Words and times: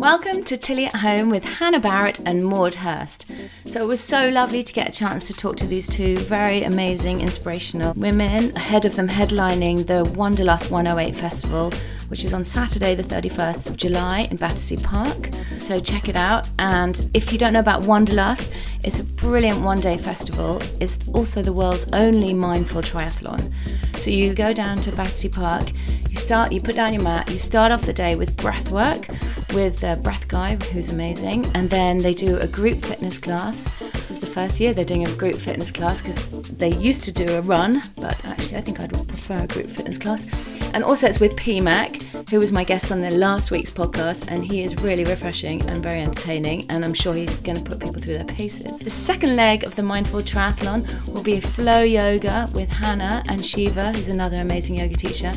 Welcome 0.00 0.44
to 0.44 0.56
Tilly 0.56 0.86
at 0.86 0.96
Home 0.96 1.28
with 1.28 1.44
Hannah 1.44 1.78
Barrett 1.78 2.20
and 2.24 2.42
Maude 2.42 2.76
Hirst. 2.76 3.26
So 3.66 3.82
it 3.82 3.86
was 3.86 4.00
so 4.00 4.30
lovely 4.30 4.62
to 4.62 4.72
get 4.72 4.88
a 4.88 4.98
chance 4.98 5.26
to 5.26 5.34
talk 5.34 5.56
to 5.58 5.66
these 5.66 5.86
two 5.86 6.16
very 6.16 6.62
amazing, 6.62 7.20
inspirational 7.20 7.92
women, 7.92 8.56
ahead 8.56 8.86
of 8.86 8.96
them 8.96 9.08
headlining 9.08 9.86
the 9.86 10.10
Wanderlust 10.16 10.70
108 10.70 11.14
Festival, 11.14 11.70
which 12.08 12.24
is 12.24 12.32
on 12.32 12.44
Saturday, 12.46 12.94
the 12.94 13.02
31st 13.02 13.66
of 13.66 13.76
July 13.76 14.20
in 14.30 14.38
Battersea 14.38 14.78
Park. 14.78 15.28
So 15.58 15.80
check 15.80 16.08
it 16.08 16.16
out. 16.16 16.48
And 16.58 17.10
if 17.12 17.30
you 17.30 17.36
don't 17.36 17.52
know 17.52 17.60
about 17.60 17.84
Wanderlust, 17.84 18.50
it's 18.82 19.00
a 19.00 19.04
brilliant 19.04 19.60
one 19.60 19.82
day 19.82 19.98
festival. 19.98 20.62
It's 20.80 20.96
also 21.08 21.42
the 21.42 21.52
world's 21.52 21.86
only 21.92 22.32
mindful 22.32 22.80
triathlon. 22.80 23.52
So 23.96 24.10
you 24.10 24.32
go 24.32 24.54
down 24.54 24.78
to 24.78 24.92
Battersea 24.92 25.28
Park, 25.28 25.72
you 26.08 26.16
start, 26.16 26.52
you 26.52 26.62
put 26.62 26.74
down 26.74 26.94
your 26.94 27.02
mat, 27.02 27.30
you 27.30 27.38
start 27.38 27.70
off 27.70 27.82
the 27.82 27.92
day 27.92 28.16
with 28.16 28.34
breath 28.38 28.70
work 28.70 29.06
with 29.52 29.82
a 29.84 29.96
breath 29.96 30.28
guy 30.28 30.56
who's 30.72 30.90
amazing, 30.90 31.46
and 31.54 31.68
then 31.70 31.98
they 31.98 32.14
do 32.14 32.36
a 32.38 32.46
group 32.46 32.84
fitness 32.84 33.18
class. 33.18 33.64
This 33.92 34.10
is 34.10 34.20
the 34.20 34.26
first 34.26 34.60
year 34.60 34.72
they're 34.72 34.84
doing 34.84 35.06
a 35.06 35.14
group 35.16 35.36
fitness 35.36 35.70
class 35.70 36.02
because 36.02 36.28
they 36.48 36.72
used 36.72 37.04
to 37.04 37.12
do 37.12 37.26
a 37.36 37.40
run, 37.42 37.82
but 37.96 38.24
actually 38.24 38.58
I 38.58 38.60
think 38.60 38.80
I'd 38.80 38.92
prefer 39.08 39.38
a 39.38 39.46
group 39.46 39.66
fitness 39.66 39.98
class. 39.98 40.26
And 40.72 40.84
also 40.84 41.08
it's 41.08 41.20
with 41.20 41.34
PMAC, 41.36 42.30
who 42.30 42.38
was 42.38 42.52
my 42.52 42.64
guest 42.64 42.92
on 42.92 43.00
the 43.00 43.10
last 43.10 43.50
week's 43.50 43.70
podcast, 43.70 44.28
and 44.28 44.44
he 44.44 44.62
is 44.62 44.80
really 44.80 45.04
refreshing 45.04 45.68
and 45.68 45.82
very 45.82 46.00
entertaining, 46.00 46.66
and 46.70 46.84
I'm 46.84 46.94
sure 46.94 47.14
he's 47.14 47.40
going 47.40 47.58
to 47.58 47.64
put 47.64 47.80
people 47.80 48.00
through 48.00 48.14
their 48.14 48.24
paces. 48.24 48.78
The 48.78 48.90
second 48.90 49.36
leg 49.36 49.64
of 49.64 49.74
the 49.76 49.82
Mindful 49.82 50.22
Triathlon 50.22 51.08
will 51.12 51.22
be 51.22 51.38
a 51.38 51.40
flow 51.40 51.82
yoga 51.82 52.48
with 52.54 52.68
Hannah 52.68 53.22
and 53.28 53.44
Shiva, 53.44 53.92
who's 53.92 54.08
another 54.08 54.36
amazing 54.36 54.76
yoga 54.76 54.96
teacher. 54.96 55.32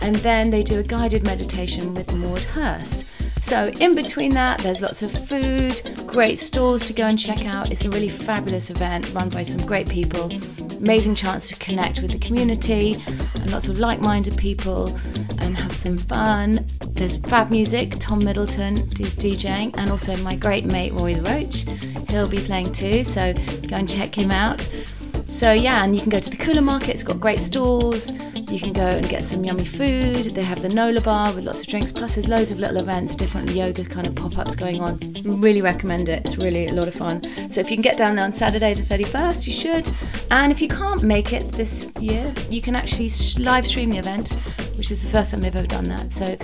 And 0.00 0.16
then 0.16 0.50
they 0.50 0.62
do 0.62 0.78
a 0.78 0.82
guided 0.82 1.24
meditation 1.24 1.94
with 1.94 2.14
Maude 2.14 2.44
Hirst. 2.44 3.04
So, 3.40 3.68
in 3.80 3.94
between 3.94 4.32
that, 4.34 4.60
there's 4.60 4.82
lots 4.82 5.02
of 5.02 5.12
food, 5.28 5.80
great 6.06 6.38
stalls 6.38 6.82
to 6.84 6.92
go 6.92 7.06
and 7.06 7.18
check 7.18 7.46
out. 7.46 7.70
It's 7.70 7.84
a 7.84 7.90
really 7.90 8.08
fabulous 8.08 8.70
event 8.70 9.12
run 9.14 9.28
by 9.28 9.42
some 9.42 9.64
great 9.66 9.88
people. 9.88 10.30
Amazing 10.78 11.14
chance 11.14 11.48
to 11.48 11.56
connect 11.56 12.00
with 12.02 12.12
the 12.12 12.18
community 12.18 13.02
and 13.06 13.50
lots 13.50 13.68
of 13.68 13.78
like 13.78 14.00
minded 14.00 14.36
people 14.36 14.88
and 15.40 15.56
have 15.56 15.72
some 15.72 15.98
fun. 15.98 16.66
There's 16.90 17.16
fab 17.16 17.50
music, 17.50 17.94
Tom 17.98 18.24
Middleton 18.24 18.78
is 19.00 19.16
DJing, 19.16 19.74
and 19.78 19.90
also 19.90 20.16
my 20.18 20.36
great 20.36 20.64
mate 20.64 20.92
Roy 20.92 21.14
the 21.14 21.22
Roach. 21.22 21.64
He'll 22.10 22.28
be 22.28 22.38
playing 22.38 22.72
too, 22.72 23.04
so 23.04 23.32
go 23.32 23.76
and 23.76 23.88
check 23.88 24.14
him 24.14 24.30
out. 24.30 24.68
So 25.28 25.52
yeah, 25.52 25.84
and 25.84 25.94
you 25.94 26.00
can 26.00 26.08
go 26.08 26.18
to 26.18 26.30
the 26.30 26.36
Kula 26.36 26.64
market. 26.64 26.88
It's 26.88 27.02
got 27.02 27.20
great 27.20 27.38
stalls. 27.38 28.10
You 28.50 28.58
can 28.58 28.72
go 28.72 28.86
and 28.86 29.06
get 29.08 29.22
some 29.22 29.44
yummy 29.44 29.66
food. 29.66 30.24
They 30.34 30.42
have 30.42 30.62
the 30.62 30.70
Nola 30.70 31.02
bar 31.02 31.34
with 31.34 31.44
lots 31.44 31.60
of 31.60 31.66
drinks. 31.66 31.92
Plus, 31.92 32.14
there's 32.14 32.28
loads 32.28 32.50
of 32.50 32.58
little 32.58 32.78
events, 32.78 33.14
different 33.14 33.50
yoga 33.50 33.84
kind 33.84 34.06
of 34.06 34.14
pop-ups 34.14 34.56
going 34.56 34.80
on. 34.80 34.98
Really 35.22 35.60
recommend 35.60 36.08
it. 36.08 36.24
It's 36.24 36.38
really 36.38 36.68
a 36.68 36.72
lot 36.72 36.88
of 36.88 36.94
fun. 36.94 37.22
So 37.50 37.60
if 37.60 37.70
you 37.70 37.76
can 37.76 37.82
get 37.82 37.98
down 37.98 38.16
there 38.16 38.24
on 38.24 38.32
Saturday 38.32 38.72
the 38.72 38.82
31st, 38.82 39.46
you 39.46 39.52
should. 39.52 39.90
And 40.30 40.50
if 40.50 40.62
you 40.62 40.68
can't 40.68 41.02
make 41.02 41.34
it 41.34 41.52
this 41.52 41.90
year, 42.00 42.32
you 42.48 42.62
can 42.62 42.74
actually 42.74 43.10
live 43.38 43.66
stream 43.66 43.90
the 43.90 43.98
event, 43.98 44.30
which 44.76 44.90
is 44.90 45.04
the 45.04 45.10
first 45.10 45.32
time 45.32 45.42
they've 45.42 45.54
ever 45.54 45.66
done 45.66 45.88
that. 45.88 46.10
So 46.10 46.38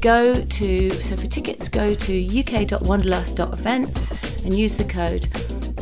go 0.00 0.34
to 0.34 0.90
so 0.90 1.16
for 1.16 1.26
tickets, 1.26 1.68
go 1.68 1.94
to 1.94 2.40
uk.wanderlust.events 2.40 4.10
and 4.44 4.56
use 4.56 4.76
the 4.76 4.84
code 4.84 5.28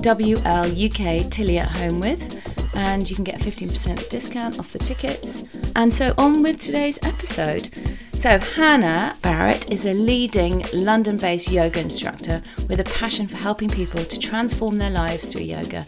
WLUK 0.05 1.31
Tilly 1.31 1.59
at 1.59 1.69
home 1.69 1.99
with, 1.99 2.77
and 2.77 3.09
you 3.09 3.17
can 3.17 3.25
get 3.25 3.41
a 3.41 3.51
15% 3.51 4.11
discount 4.11 4.59
off 4.59 4.71
the 4.71 4.79
tickets. 4.79 5.45
And 5.77 5.95
so, 5.95 6.13
on 6.19 6.43
with 6.43 6.61
today's 6.61 6.99
episode. 7.03 7.71
So, 8.13 8.39
Hannah 8.39 9.17
Barrett 9.23 9.73
is 9.73 9.87
a 9.87 9.95
leading 9.95 10.63
London 10.75 11.17
based 11.17 11.51
yoga 11.51 11.81
instructor 11.81 12.43
with 12.69 12.81
a 12.81 12.85
passion 12.85 13.27
for 13.27 13.39
helping 13.39 13.71
people 13.71 14.05
to 14.05 14.19
transform 14.19 14.77
their 14.77 14.91
lives 14.91 15.25
through 15.25 15.45
yoga. 15.45 15.87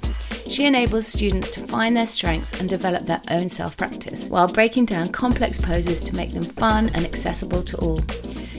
She 0.49 0.65
enables 0.65 1.07
students 1.07 1.51
to 1.51 1.67
find 1.67 1.95
their 1.95 2.07
strengths 2.07 2.59
and 2.59 2.71
develop 2.71 3.05
their 3.05 3.21
own 3.29 3.51
self 3.51 3.77
practice 3.77 4.31
while 4.31 4.49
breaking 4.49 4.87
down 4.87 5.11
complex 5.11 5.61
poses 5.61 6.01
to 6.01 6.17
make 6.17 6.33
them 6.33 6.43
fun 6.43 6.87
and 6.95 7.05
accessible 7.05 7.63
to 7.65 7.77
all. 7.81 8.01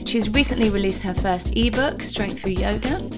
She's 0.06 0.30
recently 0.30 0.70
released 0.70 1.02
her 1.02 1.14
first 1.14 1.52
ebook, 1.56 2.02
Strength 2.02 2.42
Through 2.42 2.52
Yoga, 2.52 3.10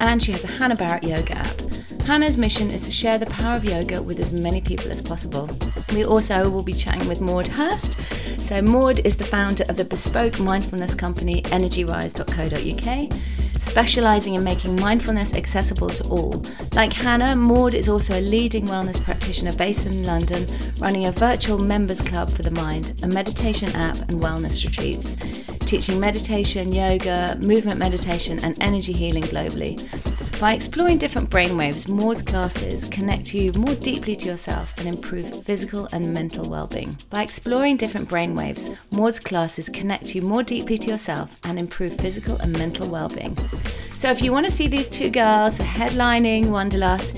and 0.00 0.22
she 0.22 0.32
has 0.32 0.44
a 0.44 0.48
Hannah 0.48 0.76
Barrett 0.76 1.02
yoga 1.02 1.38
app. 1.38 1.65
Hannah's 2.06 2.36
mission 2.36 2.70
is 2.70 2.82
to 2.82 2.92
share 2.92 3.18
the 3.18 3.26
power 3.26 3.56
of 3.56 3.64
yoga 3.64 4.00
with 4.00 4.20
as 4.20 4.32
many 4.32 4.60
people 4.60 4.92
as 4.92 5.02
possible. 5.02 5.50
We 5.92 6.04
also 6.04 6.48
will 6.48 6.62
be 6.62 6.72
chatting 6.72 7.08
with 7.08 7.20
Maude 7.20 7.48
Hirst. 7.48 7.98
So, 8.40 8.62
Maude 8.62 9.04
is 9.04 9.16
the 9.16 9.24
founder 9.24 9.64
of 9.68 9.76
the 9.76 9.84
bespoke 9.84 10.38
mindfulness 10.38 10.94
company 10.94 11.42
energyrise.co.uk, 11.42 13.12
specialising 13.60 14.34
in 14.34 14.44
making 14.44 14.76
mindfulness 14.76 15.34
accessible 15.34 15.88
to 15.88 16.04
all. 16.04 16.44
Like 16.74 16.92
Hannah, 16.92 17.34
Maude 17.34 17.74
is 17.74 17.88
also 17.88 18.16
a 18.16 18.22
leading 18.22 18.68
wellness 18.68 19.02
practitioner 19.02 19.52
based 19.56 19.84
in 19.84 20.06
London, 20.06 20.46
running 20.78 21.06
a 21.06 21.12
virtual 21.12 21.58
members 21.58 22.02
club 22.02 22.30
for 22.30 22.44
the 22.44 22.52
mind, 22.52 22.94
a 23.02 23.08
meditation 23.08 23.74
app, 23.74 23.96
and 24.08 24.20
wellness 24.20 24.64
retreats, 24.64 25.16
teaching 25.66 25.98
meditation, 25.98 26.72
yoga, 26.72 27.36
movement 27.40 27.80
meditation, 27.80 28.38
and 28.44 28.56
energy 28.62 28.92
healing 28.92 29.24
globally. 29.24 29.76
By 30.38 30.52
exploring 30.52 30.98
different 30.98 31.30
brainwaves, 31.30 31.88
Maude's 31.88 32.20
classes 32.20 32.84
connect 32.84 33.32
you 33.32 33.54
more 33.54 33.74
deeply 33.74 34.14
to 34.16 34.26
yourself 34.26 34.76
and 34.76 34.86
improve 34.86 35.44
physical 35.44 35.88
and 35.92 36.12
mental 36.12 36.46
well-being. 36.46 36.98
By 37.08 37.22
exploring 37.22 37.78
different 37.78 38.10
brainwaves, 38.10 38.76
Maude's 38.90 39.18
classes 39.18 39.70
connect 39.70 40.14
you 40.14 40.20
more 40.20 40.42
deeply 40.42 40.76
to 40.76 40.90
yourself 40.90 41.40
and 41.44 41.58
improve 41.58 41.98
physical 41.98 42.36
and 42.36 42.52
mental 42.52 42.86
well-being. 42.86 43.34
So 43.92 44.10
if 44.10 44.20
you 44.20 44.30
want 44.30 44.44
to 44.44 44.52
see 44.52 44.68
these 44.68 44.88
two 44.88 45.08
girls 45.08 45.58
headlining 45.58 46.50
Wanderlust, 46.50 47.16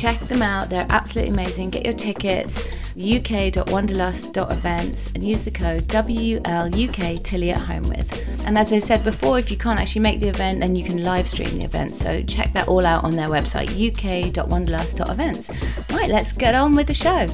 check 0.00 0.18
them 0.20 0.40
out. 0.40 0.70
They're 0.70 0.86
absolutely 0.88 1.34
amazing. 1.34 1.68
Get 1.70 1.84
your 1.84 1.92
tickets 1.92 2.66
uk.wanderlust.events 2.96 5.12
and 5.14 5.24
use 5.24 5.44
the 5.44 5.50
code 5.50 5.86
WLUK 5.88 7.22
Tilly 7.22 7.50
at 7.50 7.58
home 7.58 7.86
with. 7.88 8.46
And 8.46 8.56
as 8.58 8.72
I 8.72 8.78
said 8.78 9.04
before, 9.04 9.38
if 9.38 9.50
you 9.50 9.56
can't 9.56 9.78
actually 9.78 10.02
make 10.02 10.20
the 10.20 10.28
event, 10.28 10.60
then 10.60 10.74
you 10.74 10.84
can 10.84 11.04
live 11.04 11.28
stream 11.28 11.58
the 11.58 11.64
event. 11.64 11.96
So 11.96 12.22
check 12.22 12.54
that 12.54 12.68
all 12.68 12.86
out 12.86 13.04
on 13.04 13.10
their 13.12 13.28
website, 13.28 13.68
uk.wanderlust.events. 13.68 15.50
Right, 15.90 16.10
let's 16.10 16.32
get 16.32 16.54
on 16.54 16.74
with 16.74 16.86
the 16.88 16.94
show. 16.94 17.26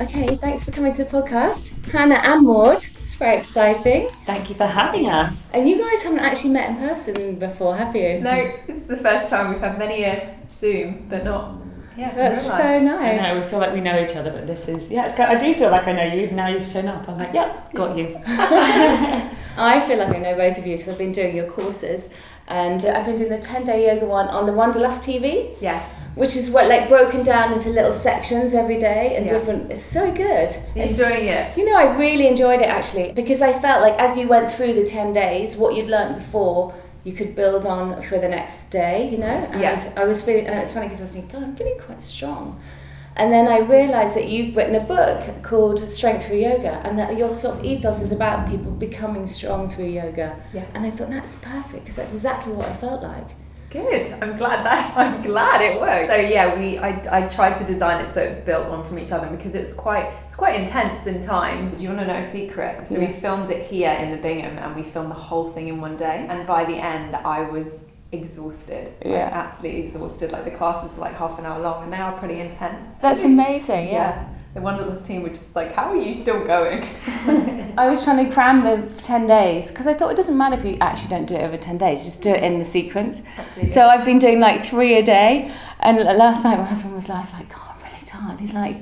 Okay, 0.00 0.36
thanks 0.36 0.62
for 0.64 0.70
coming 0.70 0.94
to 0.94 1.04
the 1.04 1.10
podcast, 1.10 1.90
Hannah 1.90 2.22
and 2.24 2.46
Maude. 2.46 2.84
It's 3.02 3.16
very 3.16 3.36
exciting. 3.36 4.08
Thank 4.24 4.48
you 4.48 4.54
for 4.54 4.66
having 4.66 5.08
us. 5.08 5.50
And 5.52 5.68
you 5.68 5.78
guys 5.78 6.02
haven't 6.02 6.20
actually 6.20 6.50
met 6.50 6.70
in 6.70 6.76
person 6.76 7.38
before, 7.38 7.76
have 7.76 7.94
you? 7.94 8.20
No, 8.20 8.50
this 8.66 8.78
is 8.78 8.86
the 8.86 8.96
first 8.96 9.28
time 9.28 9.52
we've 9.52 9.60
had 9.60 9.78
many 9.78 10.04
a 10.04 10.39
Zoom, 10.60 11.06
but 11.08 11.24
not. 11.24 11.56
Yeah, 11.96 12.14
That's 12.14 12.42
so 12.46 12.80
nice. 12.80 13.20
I 13.20 13.32
know, 13.34 13.40
we 13.40 13.46
feel 13.48 13.58
like 13.58 13.72
we 13.72 13.80
know 13.80 13.98
each 14.02 14.14
other, 14.16 14.30
but 14.30 14.46
this 14.46 14.68
is, 14.68 14.90
yeah, 14.90 15.06
it's, 15.06 15.14
good. 15.14 15.26
I 15.26 15.34
do 15.36 15.52
feel 15.54 15.70
like 15.70 15.86
I 15.86 15.92
know 15.92 16.04
you, 16.04 16.20
even 16.22 16.36
now 16.36 16.46
you've 16.48 16.68
shown 16.68 16.88
up. 16.88 17.06
I'm 17.08 17.18
like, 17.18 17.34
yep, 17.34 17.72
got 17.74 17.96
you. 17.96 18.18
I 18.26 19.84
feel 19.86 19.98
like 19.98 20.14
I 20.14 20.18
know 20.18 20.34
both 20.36 20.56
of 20.56 20.66
you 20.66 20.76
because 20.76 20.88
I've 20.88 20.98
been 20.98 21.12
doing 21.12 21.34
your 21.36 21.50
courses, 21.50 22.10
and 22.46 22.84
I've 22.84 23.04
been 23.04 23.16
doing 23.16 23.30
the 23.30 23.38
ten 23.38 23.64
day 23.64 23.86
yoga 23.92 24.06
one 24.06 24.28
on 24.28 24.46
the 24.46 24.52
Wanderlust 24.52 25.02
TV, 25.02 25.56
Yes. 25.60 25.88
which 26.14 26.36
is 26.36 26.48
what 26.50 26.68
like 26.68 26.88
broken 26.88 27.22
down 27.22 27.52
into 27.52 27.68
little 27.70 27.92
sections 27.94 28.54
every 28.54 28.78
day 28.78 29.16
and 29.16 29.26
Yeah. 29.26 29.32
different. 29.38 29.70
It's 29.70 29.82
so 29.82 30.10
good. 30.12 30.48
It's- 30.74 30.98
enjoying 30.98 31.26
it? 31.28 31.56
you 31.56 31.64
know, 31.68 31.76
I 31.76 31.94
really 31.96 32.26
enjoyed 32.28 32.60
it 32.60 32.68
actually 32.68 33.12
because 33.12 33.42
I 33.42 33.52
felt 33.52 33.82
like 33.82 33.94
as 33.98 34.16
you 34.16 34.26
went 34.28 34.50
through 34.52 34.74
the 34.74 34.84
ten 34.84 35.12
days, 35.12 35.56
what 35.56 35.74
you'd 35.74 35.88
learnt 35.88 36.16
before. 36.18 36.74
You 37.04 37.12
could 37.12 37.34
build 37.34 37.64
on 37.66 38.00
for 38.02 38.18
the 38.18 38.28
next 38.28 38.68
day, 38.70 39.08
you 39.10 39.18
know. 39.18 39.26
And 39.26 39.60
Yeah. 39.60 39.92
I 39.96 40.04
was 40.04 40.22
feeling, 40.22 40.46
and 40.46 40.58
it's 40.58 40.72
funny 40.72 40.86
because 40.86 41.00
I 41.00 41.04
was 41.04 41.12
thinking, 41.12 41.30
God, 41.32 41.42
I'm 41.42 41.56
feeling 41.56 41.78
quite 41.78 42.02
strong. 42.02 42.60
And 43.16 43.32
then 43.32 43.48
I 43.48 43.58
realised 43.58 44.14
that 44.16 44.28
you've 44.28 44.54
written 44.56 44.74
a 44.76 44.80
book 44.80 45.42
called 45.42 45.86
Strength 45.90 46.26
Through 46.26 46.38
Yoga, 46.38 46.80
and 46.84 46.98
that 46.98 47.16
your 47.18 47.34
sort 47.34 47.58
of 47.58 47.64
ethos 47.64 48.00
is 48.00 48.12
about 48.12 48.48
people 48.48 48.70
becoming 48.72 49.26
strong 49.26 49.68
through 49.68 49.86
yoga. 49.86 50.36
Yes. 50.52 50.66
And 50.74 50.86
I 50.86 50.90
thought 50.90 51.10
that's 51.10 51.36
perfect 51.36 51.84
because 51.84 51.96
that's 51.96 52.14
exactly 52.14 52.52
what 52.52 52.68
I 52.68 52.74
felt 52.74 53.02
like. 53.02 53.26
Good. 53.70 54.12
I'm 54.20 54.36
glad 54.36 54.66
that 54.66 54.96
I'm 54.96 55.22
glad 55.22 55.60
it 55.60 55.80
worked. 55.80 56.10
So 56.10 56.16
yeah, 56.16 56.58
we 56.58 56.78
I, 56.78 57.24
I 57.24 57.28
tried 57.28 57.56
to 57.58 57.64
design 57.64 58.04
it 58.04 58.10
so 58.12 58.20
it 58.20 58.44
built 58.44 58.68
one 58.68 58.86
from 58.86 58.98
each 58.98 59.12
other 59.12 59.28
because 59.28 59.54
it's 59.54 59.72
quite 59.72 60.12
it's 60.26 60.34
quite 60.34 60.58
intense 60.60 61.06
in 61.06 61.24
times. 61.24 61.76
Do 61.76 61.82
you 61.84 61.88
want 61.90 62.00
to 62.00 62.06
know 62.08 62.16
a 62.18 62.24
secret? 62.24 62.86
So 62.86 62.98
we 62.98 63.06
filmed 63.08 63.50
it 63.50 63.66
here 63.68 63.92
in 63.92 64.10
the 64.10 64.16
Bingham 64.16 64.58
and 64.58 64.74
we 64.74 64.82
filmed 64.82 65.10
the 65.10 65.14
whole 65.14 65.52
thing 65.52 65.68
in 65.68 65.80
one 65.80 65.96
day. 65.96 66.26
And 66.28 66.46
by 66.46 66.64
the 66.64 66.74
end, 66.74 67.14
I 67.14 67.42
was 67.48 67.86
exhausted. 68.12 68.88
Like, 69.04 69.04
Yeah. 69.14 69.30
absolutely 69.32 69.82
exhausted. 69.82 70.32
Like 70.32 70.44
the 70.44 70.50
classes 70.50 70.98
are 70.98 71.02
like 71.02 71.14
half 71.14 71.38
an 71.38 71.46
hour 71.46 71.60
long 71.60 71.84
and 71.84 71.92
they 71.92 71.98
are 71.98 72.18
pretty 72.18 72.40
intense. 72.40 72.90
That's 73.00 73.22
amazing, 73.24 73.88
Yeah. 73.88 74.24
The 74.52 74.60
Wanderlust 74.60 75.06
team 75.06 75.22
were 75.22 75.28
just 75.28 75.54
like, 75.54 75.74
how 75.74 75.90
are 75.90 75.96
you 75.96 76.12
still 76.12 76.44
going? 76.44 76.82
I 77.78 77.88
was 77.88 78.02
trying 78.02 78.26
to 78.26 78.32
cram 78.32 78.64
the 78.64 78.92
10 79.02 79.28
days 79.28 79.70
because 79.70 79.86
I 79.86 79.94
thought 79.94 80.10
it 80.10 80.16
doesn't 80.16 80.36
matter 80.36 80.56
if 80.56 80.64
you 80.64 80.76
actually 80.80 81.10
don't 81.10 81.26
do 81.26 81.36
it 81.36 81.42
over 81.42 81.56
10 81.56 81.78
days, 81.78 82.02
just 82.02 82.20
do 82.20 82.30
it 82.30 82.42
in 82.42 82.58
the 82.58 82.64
sequence. 82.64 83.22
Absolutely. 83.36 83.72
So 83.72 83.86
I've 83.86 84.04
been 84.04 84.18
doing 84.18 84.40
like 84.40 84.66
three 84.66 84.94
a 84.94 85.04
day. 85.04 85.54
And 85.78 85.98
last 85.98 86.42
night 86.42 86.58
my 86.58 86.64
husband 86.64 86.96
was 86.96 87.08
last 87.08 87.32
like, 87.32 87.48
God, 87.48 87.62
I'm 87.76 87.92
really 87.92 88.04
tired. 88.04 88.40
He's 88.40 88.52
like, 88.52 88.76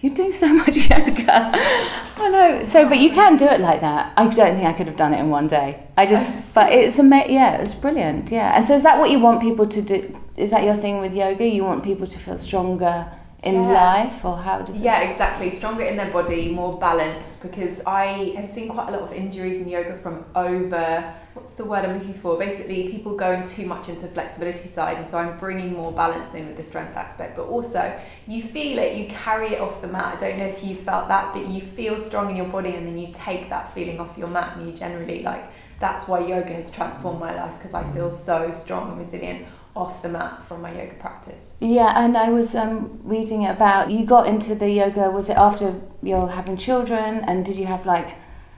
you're 0.00 0.14
doing 0.14 0.32
so 0.32 0.48
much 0.54 0.76
yoga. 0.76 1.52
I 1.52 2.28
know. 2.32 2.64
So, 2.64 2.88
but 2.88 2.98
you 2.98 3.10
can 3.10 3.36
do 3.36 3.44
it 3.44 3.60
like 3.60 3.82
that. 3.82 4.14
I 4.16 4.26
don't 4.26 4.56
think 4.56 4.66
I 4.66 4.72
could 4.72 4.86
have 4.86 4.96
done 4.96 5.12
it 5.12 5.20
in 5.20 5.28
one 5.28 5.48
day. 5.48 5.82
I 5.98 6.06
just, 6.06 6.32
but 6.54 6.72
it's 6.72 6.98
amazing. 6.98 7.34
Yeah, 7.34 7.60
it's 7.60 7.74
brilliant. 7.74 8.32
Yeah. 8.32 8.56
And 8.56 8.64
so, 8.64 8.74
is 8.74 8.82
that 8.84 8.98
what 8.98 9.10
you 9.10 9.18
want 9.18 9.42
people 9.42 9.66
to 9.66 9.82
do? 9.82 10.18
Is 10.38 10.50
that 10.52 10.64
your 10.64 10.76
thing 10.76 10.98
with 11.00 11.14
yoga? 11.14 11.46
You 11.46 11.64
want 11.64 11.84
people 11.84 12.06
to 12.06 12.18
feel 12.18 12.38
stronger 12.38 13.12
in 13.42 13.54
Yeah. 13.54 13.72
life, 13.72 14.24
or 14.24 14.36
how 14.36 14.58
does 14.60 14.80
it? 14.80 14.84
Yeah, 14.84 15.00
exactly. 15.00 15.48
Stronger 15.50 15.84
in 15.84 15.96
their 15.96 16.10
body, 16.10 16.52
more 16.52 16.78
balanced. 16.78 17.42
Because 17.42 17.82
I 17.86 18.34
have 18.36 18.50
seen 18.50 18.68
quite 18.68 18.88
a 18.88 18.92
lot 18.92 19.02
of 19.02 19.12
injuries 19.12 19.60
in 19.60 19.68
yoga 19.68 19.94
from 19.94 20.24
over. 20.34 21.14
What's 21.32 21.54
the 21.54 21.64
word 21.64 21.84
I'm 21.84 21.94
looking 21.98 22.12
for? 22.14 22.36
Basically, 22.36 22.88
people 22.88 23.16
going 23.16 23.44
too 23.44 23.64
much 23.64 23.88
into 23.88 24.02
the 24.02 24.08
flexibility 24.08 24.68
side, 24.68 24.96
and 24.96 25.06
so 25.06 25.16
I'm 25.16 25.38
bringing 25.38 25.72
more 25.72 25.92
balance 25.92 26.34
in 26.34 26.48
with 26.48 26.56
the 26.56 26.62
strength 26.62 26.96
aspect. 26.96 27.36
But 27.36 27.46
also, 27.46 27.98
you 28.26 28.42
feel 28.42 28.78
it, 28.78 28.96
you 28.96 29.06
carry 29.06 29.54
it 29.54 29.60
off 29.60 29.80
the 29.80 29.88
mat. 29.88 30.16
I 30.16 30.16
don't 30.16 30.38
know 30.38 30.46
if 30.46 30.62
you 30.62 30.74
felt 30.74 31.08
that, 31.08 31.32
but 31.32 31.46
you 31.46 31.62
feel 31.62 31.96
strong 31.96 32.30
in 32.30 32.36
your 32.36 32.48
body, 32.48 32.74
and 32.74 32.86
then 32.86 32.98
you 32.98 33.08
take 33.12 33.48
that 33.48 33.72
feeling 33.72 34.00
off 34.00 34.18
your 34.18 34.28
mat, 34.28 34.56
and 34.56 34.66
you 34.66 34.72
generally 34.74 35.22
like. 35.22 35.44
That's 35.78 36.06
why 36.06 36.20
yoga 36.20 36.52
has 36.52 36.70
transformed 36.70 37.20
my 37.20 37.34
life 37.34 37.54
because 37.56 37.72
I 37.72 37.90
feel 37.94 38.12
so 38.12 38.50
strong 38.50 38.90
and 38.90 38.98
resilient 38.98 39.46
off 39.80 40.02
the 40.02 40.08
mat 40.08 40.46
from 40.46 40.62
my 40.62 40.72
yoga 40.72 40.94
practice. 40.94 41.50
Yeah, 41.60 41.92
and 41.96 42.16
I 42.16 42.28
was 42.30 42.54
um, 42.54 43.00
reading 43.02 43.46
about 43.46 43.90
you 43.90 44.04
got 44.04 44.26
into 44.26 44.54
the 44.54 44.70
yoga. 44.70 45.10
Was 45.10 45.30
it 45.30 45.36
after 45.36 45.80
you're 46.02 46.28
having 46.28 46.56
children, 46.56 47.24
and 47.26 47.44
did 47.44 47.56
you 47.56 47.66
have 47.66 47.86
like 47.86 48.14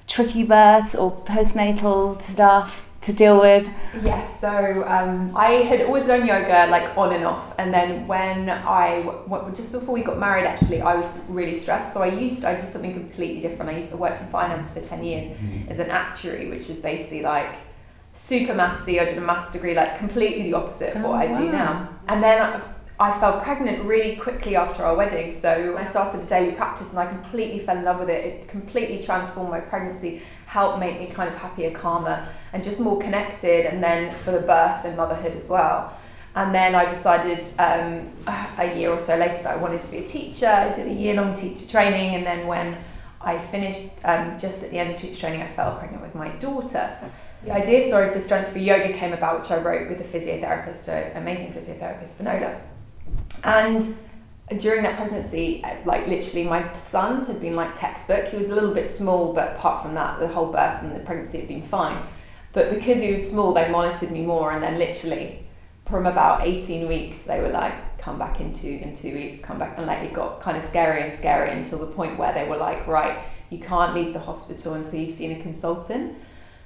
tricky 0.06 0.44
births 0.44 0.94
or 0.94 1.12
postnatal 1.24 2.20
stuff 2.20 2.88
to 3.02 3.12
deal 3.12 3.40
with? 3.40 3.68
Yeah, 4.02 4.26
so 4.28 4.84
um, 4.86 5.30
I 5.34 5.54
had 5.70 5.82
always 5.82 6.06
done 6.06 6.26
yoga 6.26 6.68
like 6.70 6.96
on 6.96 7.12
and 7.12 7.24
off, 7.24 7.54
and 7.58 7.72
then 7.72 8.06
when 8.06 8.48
I 8.48 9.02
w- 9.02 9.54
just 9.54 9.72
before 9.72 9.94
we 9.94 10.02
got 10.02 10.18
married, 10.18 10.44
actually, 10.44 10.82
I 10.82 10.94
was 10.94 11.22
really 11.28 11.54
stressed. 11.54 11.92
So 11.92 12.02
I 12.02 12.06
used 12.06 12.44
I 12.44 12.54
did 12.54 12.66
something 12.66 12.92
completely 12.92 13.40
different. 13.40 13.70
I 13.70 13.76
used 13.76 13.92
I 13.92 13.96
worked 13.96 14.20
in 14.20 14.26
finance 14.26 14.72
for 14.74 14.80
ten 14.80 15.02
years 15.04 15.26
as 15.68 15.78
an 15.78 15.90
actuary, 15.90 16.48
which 16.50 16.68
is 16.70 16.78
basically 16.78 17.22
like 17.22 17.52
super 18.12 18.52
mathsy. 18.52 19.00
I 19.00 19.04
did 19.04 19.18
a 19.18 19.20
maths 19.20 19.50
degree, 19.50 19.74
like 19.74 19.98
completely 19.98 20.44
the 20.44 20.54
opposite 20.54 20.96
of 20.96 21.02
what 21.02 21.14
I 21.14 21.32
do 21.32 21.50
now. 21.50 21.88
And 22.08 22.22
then 22.22 22.42
I, 22.42 22.60
I 23.00 23.18
fell 23.18 23.40
pregnant 23.40 23.84
really 23.84 24.16
quickly 24.16 24.54
after 24.54 24.84
our 24.84 24.94
wedding. 24.94 25.32
So 25.32 25.76
I 25.78 25.84
started 25.84 26.20
a 26.20 26.26
daily 26.26 26.52
practice 26.52 26.90
and 26.90 26.98
I 26.98 27.06
completely 27.06 27.58
fell 27.58 27.76
in 27.76 27.84
love 27.84 27.98
with 27.98 28.10
it. 28.10 28.24
It 28.24 28.48
completely 28.48 29.02
transformed 29.02 29.50
my 29.50 29.60
pregnancy, 29.60 30.22
helped 30.46 30.78
make 30.78 31.00
me 31.00 31.06
kind 31.06 31.28
of 31.28 31.36
happier, 31.36 31.70
calmer, 31.70 32.26
and 32.52 32.62
just 32.62 32.80
more 32.80 32.98
connected. 33.00 33.66
And 33.66 33.82
then 33.82 34.14
for 34.14 34.30
the 34.30 34.40
birth 34.40 34.84
and 34.84 34.96
motherhood 34.96 35.32
as 35.32 35.48
well. 35.48 35.96
And 36.34 36.54
then 36.54 36.74
I 36.74 36.86
decided 36.88 37.48
um, 37.58 38.10
a 38.58 38.74
year 38.76 38.90
or 38.90 39.00
so 39.00 39.16
later 39.16 39.42
that 39.42 39.56
I 39.56 39.56
wanted 39.56 39.82
to 39.82 39.90
be 39.90 39.98
a 39.98 40.06
teacher. 40.06 40.46
I 40.46 40.72
did 40.72 40.86
a 40.86 40.92
year 40.92 41.14
long 41.14 41.34
teacher 41.34 41.68
training. 41.68 42.14
And 42.14 42.24
then 42.24 42.46
when 42.46 42.76
I 43.20 43.38
finished 43.38 43.90
um, 44.04 44.38
just 44.38 44.62
at 44.62 44.70
the 44.70 44.78
end 44.78 44.90
of 44.90 44.98
teacher 44.98 45.20
training, 45.20 45.42
I 45.42 45.48
fell 45.48 45.76
pregnant 45.76 46.02
with 46.02 46.14
my 46.14 46.28
daughter. 46.36 46.90
The 47.44 47.52
idea 47.52 47.86
story 47.88 48.08
for 48.12 48.20
Strength 48.20 48.50
for 48.50 48.58
Yoga 48.58 48.92
came 48.92 49.12
about, 49.12 49.40
which 49.40 49.50
I 49.50 49.60
wrote 49.60 49.88
with 49.88 50.00
a 50.00 50.04
physiotherapist, 50.04 50.86
an 50.88 51.16
amazing 51.16 51.52
physiotherapist, 51.52 52.14
Finola. 52.14 52.60
And 53.42 53.96
during 54.60 54.84
that 54.84 54.96
pregnancy, 54.96 55.62
uh, 55.64 55.74
like 55.84 56.06
literally, 56.06 56.44
my 56.44 56.72
son's 56.72 57.26
had 57.26 57.40
been 57.40 57.56
like 57.56 57.74
textbook. 57.74 58.26
He 58.26 58.36
was 58.36 58.50
a 58.50 58.54
little 58.54 58.72
bit 58.72 58.88
small, 58.88 59.32
but 59.32 59.56
apart 59.56 59.82
from 59.82 59.94
that, 59.94 60.20
the 60.20 60.28
whole 60.28 60.52
birth 60.52 60.82
and 60.82 60.94
the 60.94 61.00
pregnancy 61.00 61.38
had 61.38 61.48
been 61.48 61.62
fine. 61.62 62.00
But 62.52 62.70
because 62.70 63.00
he 63.00 63.12
was 63.12 63.28
small, 63.28 63.52
they 63.52 63.68
monitored 63.70 64.12
me 64.12 64.22
more, 64.22 64.52
and 64.52 64.62
then 64.62 64.78
literally, 64.78 65.44
from 65.86 66.06
about 66.06 66.46
18 66.46 66.86
weeks, 66.86 67.22
they 67.22 67.40
were 67.40 67.48
like, 67.48 67.98
come 67.98 68.20
back 68.20 68.40
in 68.40 68.52
two, 68.52 68.78
in 68.80 68.94
two 68.94 69.14
weeks, 69.14 69.40
come 69.40 69.58
back. 69.58 69.78
And 69.78 69.86
like 69.86 70.04
it 70.04 70.12
got 70.12 70.40
kind 70.40 70.56
of 70.56 70.64
scary 70.64 71.02
and 71.02 71.12
scary 71.12 71.50
until 71.50 71.78
the 71.78 71.86
point 71.86 72.18
where 72.18 72.32
they 72.32 72.48
were 72.48 72.56
like, 72.56 72.86
right, 72.86 73.18
you 73.50 73.58
can't 73.58 73.94
leave 73.94 74.12
the 74.12 74.20
hospital 74.20 74.74
until 74.74 75.00
you've 75.00 75.12
seen 75.12 75.32
a 75.32 75.42
consultant. 75.42 76.16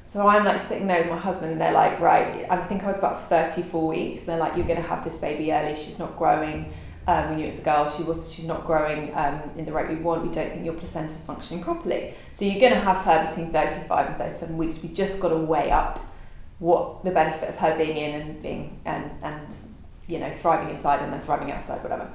So 0.08 0.29
I'm 0.29 0.44
like 0.44 0.61
sitting 0.61 0.87
there 0.87 1.00
with 1.00 1.11
my 1.11 1.19
husband, 1.19 1.53
and 1.53 1.61
they're 1.61 1.73
like, 1.73 1.99
right, 1.99 2.47
I 2.49 2.64
think 2.67 2.85
I 2.85 2.87
was 2.87 3.00
about 3.00 3.29
34 3.29 3.88
weeks. 3.88 4.20
And 4.20 4.29
they're 4.29 4.38
like, 4.38 4.56
you're 4.56 4.67
going 4.67 4.81
to 4.81 4.88
have 4.88 5.05
this 5.05 5.19
baby 5.19 5.53
early. 5.53 5.75
She's 5.75 5.99
not 5.99 6.17
growing. 6.17 6.73
Um, 7.08 7.31
we 7.31 7.37
knew 7.37 7.44
it 7.44 7.49
was 7.49 7.58
a 7.58 7.62
girl. 7.62 7.91
She 7.91 8.05
was. 8.05 8.32
She's 8.32 8.47
not 8.47 8.64
growing 8.64 9.12
um, 9.17 9.41
in 9.56 9.64
the 9.64 9.73
rate 9.73 9.88
we 9.88 9.97
want. 9.97 10.23
We 10.23 10.31
don't 10.31 10.49
think 10.50 10.64
your 10.64 10.75
placenta's 10.75 11.25
functioning 11.25 11.62
properly. 11.62 12.14
So 12.31 12.44
you're 12.44 12.61
going 12.61 12.73
to 12.73 12.79
have 12.79 12.99
her 12.99 13.26
between 13.26 13.50
35 13.50 14.06
and 14.06 14.17
37 14.17 14.56
weeks. 14.56 14.81
We 14.81 14.91
just 14.91 15.20
got 15.20 15.31
to 15.31 15.37
weigh 15.37 15.73
up 15.73 15.99
what 16.61 17.05
the 17.05 17.11
benefit 17.11 17.49
of 17.49 17.56
her 17.56 17.76
being 17.76 17.97
in 17.97 18.20
and 18.20 18.43
being 18.43 18.81
and 18.87 19.11
and 19.23 19.55
you 20.06 20.19
know 20.19 20.32
thriving 20.32 20.70
inside 20.70 21.03
and 21.03 21.12
then 21.12 21.20
thriving 21.20 21.50
outside, 21.50 21.82
whatever. 21.82 22.11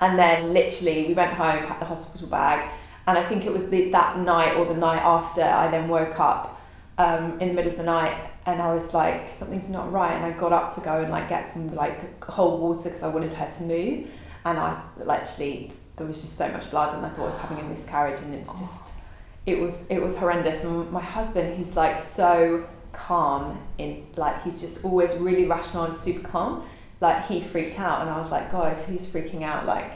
And 0.00 0.16
then 0.18 0.52
literally 0.52 1.06
we 1.06 1.14
went 1.14 1.32
home, 1.32 1.64
packed 1.66 1.80
the 1.80 1.86
hospital 1.86 2.28
bag, 2.28 2.70
and 3.06 3.18
I 3.18 3.24
think 3.24 3.46
it 3.46 3.52
was 3.52 3.68
the, 3.68 3.90
that 3.90 4.18
night 4.18 4.54
or 4.56 4.64
the 4.64 4.74
night 4.74 5.02
after 5.02 5.42
I 5.42 5.70
then 5.70 5.88
woke 5.88 6.18
up 6.18 6.53
um, 6.98 7.40
in 7.40 7.48
the 7.48 7.54
middle 7.54 7.72
of 7.72 7.78
the 7.78 7.84
night 7.84 8.30
and 8.46 8.60
I 8.60 8.72
was 8.72 8.94
like 8.94 9.32
something's 9.32 9.68
not 9.68 9.90
right 9.90 10.12
and 10.12 10.24
I 10.24 10.30
got 10.38 10.52
up 10.52 10.74
to 10.74 10.80
go 10.80 11.00
and 11.02 11.10
like 11.10 11.28
get 11.28 11.46
some 11.46 11.74
like 11.74 12.20
cold 12.20 12.60
water 12.60 12.84
because 12.84 13.02
I 13.02 13.08
wanted 13.08 13.32
her 13.32 13.50
to 13.50 13.62
move 13.62 14.10
and 14.44 14.58
I 14.58 14.80
literally 14.98 15.72
there 15.96 16.06
was 16.06 16.20
just 16.20 16.36
so 16.36 16.48
much 16.48 16.70
blood 16.70 16.94
and 16.94 17.04
I 17.04 17.08
thought 17.08 17.22
I 17.22 17.26
was 17.26 17.36
having 17.36 17.58
a 17.58 17.64
miscarriage 17.64 18.20
and 18.20 18.34
it 18.34 18.38
was 18.38 18.58
just 18.58 18.92
it 19.46 19.58
was 19.58 19.84
it 19.88 20.00
was 20.00 20.16
horrendous. 20.16 20.62
And 20.64 20.90
my 20.90 21.00
husband 21.00 21.56
who's 21.56 21.76
like 21.76 21.98
so 21.98 22.66
calm 22.92 23.60
in 23.78 24.06
like 24.16 24.42
he's 24.42 24.60
just 24.60 24.84
always 24.84 25.14
really 25.14 25.46
rational 25.46 25.84
and 25.84 25.96
super 25.96 26.26
calm. 26.26 26.64
Like 27.00 27.26
he 27.26 27.40
freaked 27.40 27.78
out 27.78 28.02
and 28.02 28.10
I 28.10 28.18
was 28.18 28.30
like 28.30 28.52
god 28.52 28.76
if 28.78 28.86
he's 28.86 29.06
freaking 29.06 29.42
out 29.42 29.66
like 29.66 29.92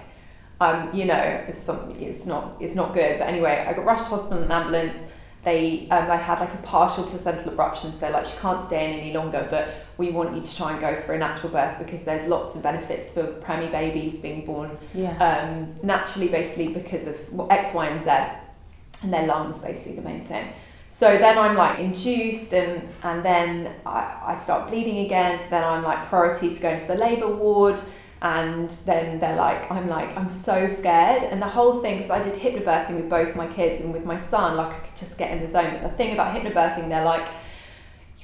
um 0.61 0.93
you 0.93 1.05
know 1.05 1.45
it's 1.47 1.61
something 1.61 2.01
it's 2.03 2.27
not 2.27 2.57
it's 2.61 2.75
not 2.75 2.95
good. 2.95 3.19
But 3.19 3.29
anyway 3.29 3.65
I 3.69 3.73
got 3.73 3.85
rushed 3.85 4.05
to 4.05 4.11
hospital 4.11 4.39
in 4.39 4.45
an 4.45 4.53
ambulance 4.53 5.03
they 5.49 5.89
um, 5.91 6.11
I 6.11 6.17
had 6.17 6.39
like 6.41 6.55
a 6.55 6.63
partial 6.75 7.05
placental 7.05 7.53
abruption 7.53 7.93
so 7.93 7.99
they're 8.01 8.17
like 8.19 8.27
she 8.27 8.37
can't 8.45 8.61
stay 8.61 8.83
in 8.87 9.01
any 9.01 9.13
longer 9.13 9.47
but 9.51 9.65
we 10.01 10.07
want 10.11 10.35
you 10.37 10.43
to 10.49 10.57
try 10.61 10.69
and 10.73 10.81
go 10.81 10.93
for 11.05 11.13
a 11.15 11.19
natural 11.19 11.51
birth 11.59 11.77
because 11.79 12.05
there's 12.05 12.29
lots 12.29 12.55
of 12.57 12.63
benefits 12.63 13.07
for 13.15 13.23
preemie 13.45 13.71
babies 13.81 14.19
being 14.27 14.41
born 14.51 14.71
Yeah. 14.95 15.15
um, 15.29 15.75
naturally 15.83 16.29
basically 16.29 16.69
because 16.81 17.05
of 17.07 17.17
well, 17.33 17.49
X, 17.51 17.75
Y, 17.75 17.87
and 17.87 18.01
Z, 18.01 18.11
and 19.03 19.13
their 19.15 19.27
lungs 19.27 19.59
basically 19.59 19.97
the 19.97 20.03
main 20.11 20.25
thing. 20.25 20.47
So 20.91 21.07
then 21.19 21.37
I'm 21.45 21.57
like 21.65 21.77
induced, 21.89 22.51
and 22.55 22.89
and 23.03 23.23
then 23.23 23.51
I, 23.85 24.01
I 24.31 24.35
start 24.45 24.69
bleeding 24.71 24.99
again. 25.05 25.39
So 25.39 25.45
then 25.51 25.65
I'm 25.73 25.83
like 25.91 26.01
priority 26.09 26.49
to 26.55 26.61
go 26.67 26.71
into 26.71 26.87
the 26.87 26.95
labour 27.07 27.29
ward, 27.43 27.79
and 28.23 28.71
then 28.85 29.21
they're 29.21 29.37
like 29.37 29.71
I'm 29.71 29.89
like 29.89 30.17
I'm 30.17 30.31
so 30.31 30.67
scared, 30.67 31.23
and 31.23 31.41
the 31.41 31.49
whole 31.49 31.81
thing 31.81 31.97
because 31.97 32.11
I 32.11 32.23
did 32.23 32.35
hypnobirthing 32.35 32.97
with 32.97 33.09
both 33.09 33.37
my 33.37 33.47
kids 33.47 33.81
and 33.81 33.93
with 33.93 34.05
my 34.05 34.17
son, 34.17 34.57
like 34.57 34.75
I 34.75 34.79
could 34.79 34.97
just 34.97 35.19
get 35.19 35.31
in 35.31 35.41
the 35.41 35.49
zone. 35.49 35.71
But 35.73 35.83
the 35.83 35.97
thing 35.97 36.13
about 36.13 36.35
hypnobirthing, 36.35 36.89
they're 36.89 37.05
like 37.05 37.27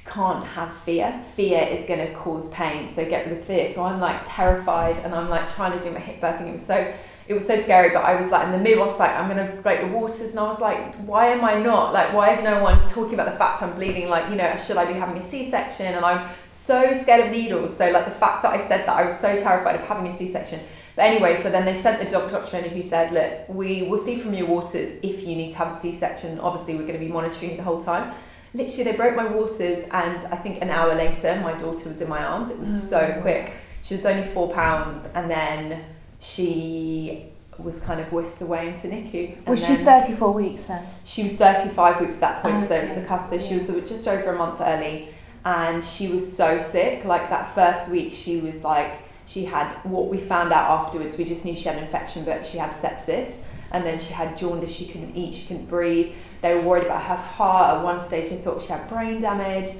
can't 0.04 0.44
have 0.44 0.74
fear. 0.74 1.18
Fear 1.34 1.66
is 1.70 1.84
going 1.84 2.06
to 2.06 2.12
cause 2.14 2.50
pain, 2.50 2.88
so 2.88 3.08
get 3.08 3.26
rid 3.26 3.38
of 3.38 3.44
fear. 3.44 3.66
So 3.68 3.82
I'm 3.82 4.00
like 4.00 4.20
terrified, 4.26 4.98
and 4.98 5.14
I'm 5.14 5.30
like 5.30 5.48
trying 5.48 5.78
to 5.78 5.82
do 5.82 5.92
my 5.92 5.98
hip 5.98 6.20
birthing. 6.20 6.48
It 6.48 6.52
was 6.52 6.64
so, 6.64 6.94
it 7.26 7.32
was 7.32 7.46
so 7.46 7.56
scary. 7.56 7.88
But 7.88 8.04
I 8.04 8.14
was 8.14 8.30
like, 8.30 8.44
in 8.44 8.52
the 8.52 8.58
middle, 8.58 8.82
I 8.82 8.86
was 8.86 8.98
like, 8.98 9.12
I'm 9.12 9.34
going 9.34 9.46
to 9.46 9.56
break 9.62 9.80
the 9.80 9.88
waters, 9.88 10.30
and 10.30 10.38
I 10.38 10.42
was 10.42 10.60
like, 10.60 10.94
why 10.96 11.28
am 11.28 11.42
I 11.42 11.58
not? 11.62 11.94
Like, 11.94 12.12
why 12.12 12.34
is 12.34 12.44
no 12.44 12.62
one 12.62 12.86
talking 12.86 13.14
about 13.14 13.32
the 13.32 13.38
fact 13.38 13.62
I'm 13.62 13.74
bleeding? 13.74 14.10
Like, 14.10 14.28
you 14.30 14.36
know, 14.36 14.56
should 14.58 14.76
I 14.76 14.84
be 14.84 14.92
having 14.92 15.16
a 15.16 15.22
C-section? 15.22 15.94
And 15.94 16.04
I'm 16.04 16.28
so 16.50 16.92
scared 16.92 17.24
of 17.26 17.32
needles. 17.32 17.74
So 17.74 17.90
like 17.90 18.04
the 18.04 18.10
fact 18.10 18.42
that 18.42 18.52
I 18.52 18.58
said 18.58 18.86
that, 18.86 18.96
I 18.96 19.04
was 19.04 19.18
so 19.18 19.38
terrified 19.38 19.76
of 19.76 19.82
having 19.82 20.06
a 20.06 20.12
C-section. 20.12 20.60
But 20.96 21.06
anyway, 21.06 21.34
so 21.34 21.50
then 21.50 21.64
they 21.64 21.74
sent 21.74 22.00
the 22.00 22.08
doc- 22.08 22.30
doctor 22.30 22.58
in 22.58 22.70
who 22.70 22.82
said, 22.82 23.12
look, 23.12 23.48
we 23.48 23.82
will 23.88 23.98
see 23.98 24.16
from 24.16 24.34
your 24.34 24.46
waters 24.46 24.92
if 25.02 25.24
you 25.24 25.34
need 25.34 25.50
to 25.50 25.56
have 25.56 25.70
a 25.70 25.74
C-section. 25.74 26.38
Obviously, 26.40 26.74
we're 26.74 26.86
going 26.86 27.00
to 27.00 27.04
be 27.04 27.08
monitoring 27.08 27.52
you 27.52 27.56
the 27.56 27.64
whole 27.64 27.80
time 27.80 28.14
literally 28.54 28.84
they 28.84 28.96
broke 28.96 29.16
my 29.16 29.26
waters 29.26 29.82
and 29.90 30.24
I 30.26 30.36
think 30.36 30.62
an 30.62 30.70
hour 30.70 30.94
later 30.94 31.38
my 31.42 31.52
daughter 31.54 31.88
was 31.88 32.00
in 32.00 32.08
my 32.08 32.24
arms. 32.24 32.50
It 32.50 32.58
was 32.58 32.70
mm. 32.70 32.88
so 32.88 33.18
quick. 33.20 33.52
She 33.82 33.94
was 33.94 34.06
only 34.06 34.24
four 34.24 34.52
pounds 34.52 35.06
and 35.14 35.30
then 35.30 35.84
she 36.20 37.26
was 37.58 37.78
kind 37.80 38.00
of 38.00 38.10
whisked 38.12 38.40
away 38.40 38.68
into 38.68 38.88
NICU. 38.88 39.46
Was 39.46 39.64
she 39.64 39.74
34 39.76 40.32
weeks 40.32 40.64
then? 40.64 40.84
she 41.04 41.24
was 41.24 41.32
35 41.32 42.00
weeks 42.00 42.14
at 42.14 42.20
that 42.20 42.42
point, 42.42 42.62
so 42.62 42.74
it's 42.74 42.94
the 42.94 43.00
Okay. 43.00 43.06
cusp. 43.06 43.30
So 43.30 43.38
she 43.38 43.56
was 43.56 43.88
just 43.88 44.08
over 44.08 44.32
a 44.32 44.38
month 44.38 44.60
early, 44.60 45.08
and 45.44 45.84
she 45.84 46.08
was 46.08 46.36
so 46.36 46.60
sick. 46.60 47.04
Like 47.04 47.30
that 47.30 47.54
first 47.54 47.90
week, 47.90 48.12
she 48.14 48.40
was 48.40 48.64
like, 48.64 48.92
she 49.26 49.44
had 49.44 49.72
what 49.84 50.08
we 50.08 50.18
found 50.18 50.52
out 50.52 50.70
afterwards. 50.70 51.16
We 51.16 51.24
just 51.24 51.44
knew 51.44 51.54
she 51.54 51.64
had 51.68 51.76
an 51.76 51.84
infection, 51.84 52.24
but 52.24 52.46
she 52.46 52.58
had 52.58 52.70
sepsis, 52.70 53.38
and 53.70 53.84
then 53.84 53.98
she 53.98 54.12
had 54.12 54.36
jaundice. 54.36 54.74
She 54.74 54.86
couldn't 54.86 55.16
eat, 55.16 55.34
she 55.34 55.46
couldn't 55.46 55.66
breathe. 55.66 56.14
They 56.44 56.54
were 56.54 56.60
worried 56.60 56.84
about 56.84 57.00
her 57.00 57.16
heart. 57.16 57.78
At 57.78 57.82
one 57.82 58.00
stage, 58.02 58.28
they 58.28 58.36
thought 58.36 58.60
she 58.60 58.68
had 58.68 58.86
brain 58.86 59.18
damage. 59.18 59.70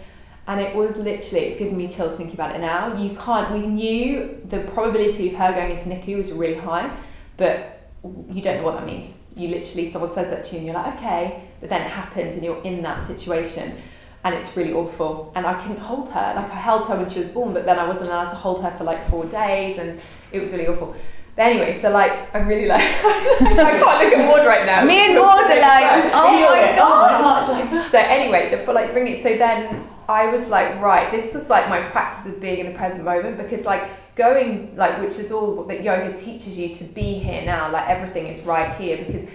And 0.46 0.62
it 0.62 0.74
was 0.74 0.96
literally, 0.96 1.44
it's 1.44 1.56
giving 1.56 1.76
me 1.76 1.88
chills 1.88 2.16
thinking 2.16 2.32
about 2.36 2.56
it 2.56 2.60
now. 2.60 2.96
You 2.96 3.14
can't, 3.18 3.52
we 3.52 3.66
knew 3.66 4.40
the 4.48 4.60
probability 4.60 5.28
of 5.28 5.34
her 5.34 5.52
going 5.52 5.72
into 5.72 5.90
NICU 5.90 6.16
was 6.16 6.32
really 6.32 6.54
high, 6.54 6.90
but 7.36 7.90
you 8.32 8.40
don't 8.40 8.56
know 8.56 8.62
what 8.62 8.76
that 8.76 8.86
means. 8.86 9.18
You 9.36 9.48
literally, 9.48 9.84
someone 9.84 10.10
says 10.10 10.30
that 10.30 10.44
to 10.44 10.52
you 10.52 10.56
and 10.56 10.66
you're 10.66 10.74
like, 10.74 10.94
okay, 10.94 11.44
but 11.60 11.68
then 11.68 11.82
it 11.82 11.90
happens 11.90 12.32
and 12.32 12.42
you're 12.42 12.62
in 12.62 12.80
that 12.80 13.02
situation 13.02 13.76
and 14.24 14.34
it's 14.34 14.56
really 14.56 14.72
awful. 14.72 15.32
And 15.34 15.44
I 15.44 15.60
couldn't 15.60 15.80
hold 15.80 16.08
her. 16.12 16.32
Like 16.34 16.50
I 16.50 16.54
held 16.54 16.86
her 16.86 16.96
when 16.96 17.10
she 17.10 17.20
was 17.20 17.30
born, 17.30 17.52
but 17.52 17.66
then 17.66 17.78
I 17.78 17.86
wasn't 17.86 18.08
allowed 18.08 18.30
to 18.30 18.36
hold 18.36 18.62
her 18.62 18.70
for 18.70 18.84
like 18.84 19.06
four 19.06 19.26
days 19.26 19.76
and 19.76 20.00
it 20.32 20.40
was 20.40 20.50
really 20.50 20.66
awful. 20.66 20.96
But 21.36 21.42
anyway, 21.46 21.72
so 21.72 21.90
like 21.90 22.34
I'm 22.34 22.46
really 22.46 22.68
like 22.68 22.80
I 22.80 23.78
can't 23.78 23.80
look 23.80 24.12
at 24.12 24.26
Maude 24.26 24.46
right 24.46 24.66
now. 24.66 24.84
Me 24.84 25.06
and 25.06 25.14
Maude 25.16 25.50
are 25.50 25.60
like, 25.60 26.12
oh 26.14 26.48
my 26.48 26.70
it. 26.70 26.76
god. 26.76 27.10
Oh 27.10 27.22
my 27.22 27.28
heart's 27.28 27.72
like, 27.72 27.88
So 27.88 27.98
anyway, 27.98 28.50
the, 28.50 28.64
but 28.64 28.74
like 28.74 28.92
bring 28.92 29.08
it. 29.08 29.22
So 29.22 29.36
then 29.36 29.88
I 30.08 30.28
was 30.28 30.48
like, 30.48 30.80
right, 30.80 31.10
this 31.10 31.34
was 31.34 31.50
like 31.50 31.68
my 31.68 31.80
practice 31.80 32.32
of 32.32 32.40
being 32.40 32.60
in 32.60 32.66
the 32.66 32.78
present 32.78 33.04
moment 33.04 33.38
because 33.38 33.64
like 33.64 33.82
going 34.14 34.76
like 34.76 35.00
which 35.00 35.18
is 35.18 35.32
all 35.32 35.64
that 35.64 35.82
yoga 35.82 36.14
teaches 36.14 36.56
you 36.56 36.72
to 36.72 36.84
be 36.84 37.14
here 37.14 37.44
now. 37.44 37.70
Like 37.70 37.88
everything 37.88 38.28
is 38.28 38.42
right 38.42 38.72
here 38.76 38.98
because 38.98 39.28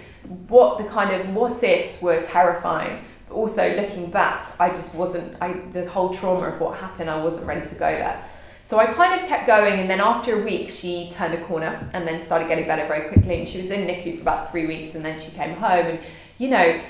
what 0.48 0.78
the 0.78 0.84
kind 0.84 1.14
of 1.14 1.34
what 1.34 1.62
ifs 1.62 2.00
were 2.00 2.22
terrifying. 2.22 3.04
But 3.28 3.34
also 3.34 3.76
looking 3.76 4.10
back, 4.10 4.54
I 4.58 4.70
just 4.70 4.94
wasn't. 4.94 5.36
I 5.42 5.52
the 5.70 5.86
whole 5.88 6.14
trauma 6.14 6.48
of 6.48 6.60
what 6.60 6.78
happened, 6.78 7.10
I 7.10 7.22
wasn't 7.22 7.46
ready 7.46 7.66
to 7.66 7.74
go 7.74 7.90
there. 7.90 8.24
So 8.62 8.78
I 8.78 8.86
kind 8.86 9.20
of 9.20 9.26
kept 9.28 9.46
going, 9.46 9.80
and 9.80 9.90
then 9.90 10.00
after 10.00 10.40
a 10.40 10.44
week, 10.44 10.70
she 10.70 11.08
turned 11.10 11.34
a 11.34 11.42
corner 11.44 11.88
and 11.92 12.06
then 12.06 12.20
started 12.20 12.48
getting 12.48 12.66
better 12.66 12.86
very 12.86 13.08
quickly. 13.08 13.38
And 13.38 13.48
she 13.48 13.60
was 13.60 13.70
in 13.70 13.86
NICU 13.86 14.16
for 14.16 14.22
about 14.22 14.50
three 14.50 14.66
weeks, 14.66 14.94
and 14.94 15.04
then 15.04 15.18
she 15.18 15.32
came 15.32 15.54
home. 15.56 15.86
And 15.86 16.00
you 16.38 16.48
know, 16.48 16.80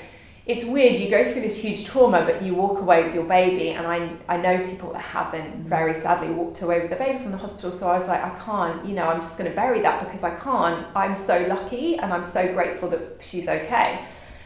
it's 0.45 0.63
weird. 0.63 0.97
You 0.97 1.09
go 1.09 1.31
through 1.31 1.41
this 1.41 1.57
huge 1.57 1.85
trauma, 1.85 2.23
but 2.25 2.41
you 2.41 2.55
walk 2.55 2.79
away 2.79 3.03
with 3.03 3.15
your 3.15 3.23
baby. 3.23 3.69
And 3.69 3.87
I, 3.87 4.11
I 4.27 4.37
know 4.37 4.65
people 4.65 4.91
that 4.93 5.01
haven't 5.01 5.41
mm-hmm. 5.41 5.69
very 5.69 5.95
sadly 5.95 6.29
walked 6.29 6.61
away 6.61 6.81
with 6.81 6.89
their 6.89 6.99
baby 6.99 7.19
from 7.19 7.31
the 7.31 7.37
hospital. 7.37 7.71
So 7.71 7.87
I 7.87 7.97
was 7.97 8.07
like, 8.07 8.23
I 8.23 8.37
can't. 8.39 8.85
You 8.85 8.95
know, 8.95 9.07
I'm 9.07 9.21
just 9.21 9.37
going 9.37 9.49
to 9.49 9.55
bury 9.55 9.81
that 9.81 10.03
because 10.03 10.23
I 10.23 10.35
can't. 10.35 10.85
I'm 10.95 11.15
so 11.15 11.45
lucky, 11.47 11.97
and 11.97 12.11
I'm 12.11 12.23
so 12.23 12.53
grateful 12.53 12.89
that 12.89 13.01
she's 13.19 13.47
okay. 13.47 14.03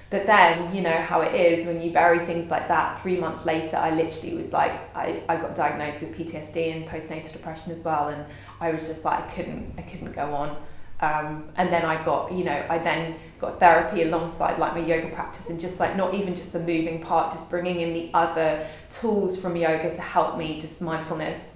But 0.09 0.27
then, 0.27 0.73
you 0.73 0.81
know 0.81 0.91
how 0.91 1.21
it 1.21 1.33
is 1.33 1.65
when 1.65 1.81
you 1.81 1.91
bury 1.91 2.25
things 2.25 2.51
like 2.51 2.67
that. 2.67 3.01
Three 3.01 3.17
months 3.17 3.45
later, 3.45 3.75
I 3.75 3.89
literally 3.89 4.35
was 4.35 4.53
like, 4.53 4.71
I, 4.95 5.23
I 5.27 5.37
got 5.37 5.55
diagnosed 5.55 6.01
with 6.01 6.17
PTSD 6.17 6.75
and 6.75 6.87
postnatal 6.87 7.33
depression 7.33 7.71
as 7.71 7.83
well, 7.83 8.09
and 8.09 8.23
I 8.61 8.71
was 8.71 8.87
just 8.87 9.03
like, 9.03 9.19
I 9.19 9.27
couldn't, 9.31 9.73
I 9.77 9.81
couldn't 9.81 10.11
go 10.13 10.33
on. 10.33 10.55
Um, 11.01 11.49
and 11.57 11.73
then 11.73 11.83
I 11.83 12.03
got, 12.05 12.31
you 12.31 12.43
know, 12.45 12.65
I 12.69 12.77
then 12.77 13.15
got 13.39 13.59
therapy 13.59 14.03
alongside 14.03 14.59
like 14.59 14.73
my 14.73 14.85
yoga 14.85 15.09
practice, 15.09 15.49
and 15.49 15.59
just 15.59 15.79
like 15.79 15.97
not 15.97 16.13
even 16.13 16.35
just 16.35 16.53
the 16.53 16.59
moving 16.59 17.01
part, 17.01 17.31
just 17.31 17.49
bringing 17.49 17.81
in 17.81 17.93
the 17.93 18.11
other 18.13 18.65
tools 18.89 19.41
from 19.41 19.55
yoga 19.55 19.93
to 19.93 20.01
help 20.01 20.37
me, 20.37 20.59
just 20.59 20.81
mindfulness, 20.81 21.49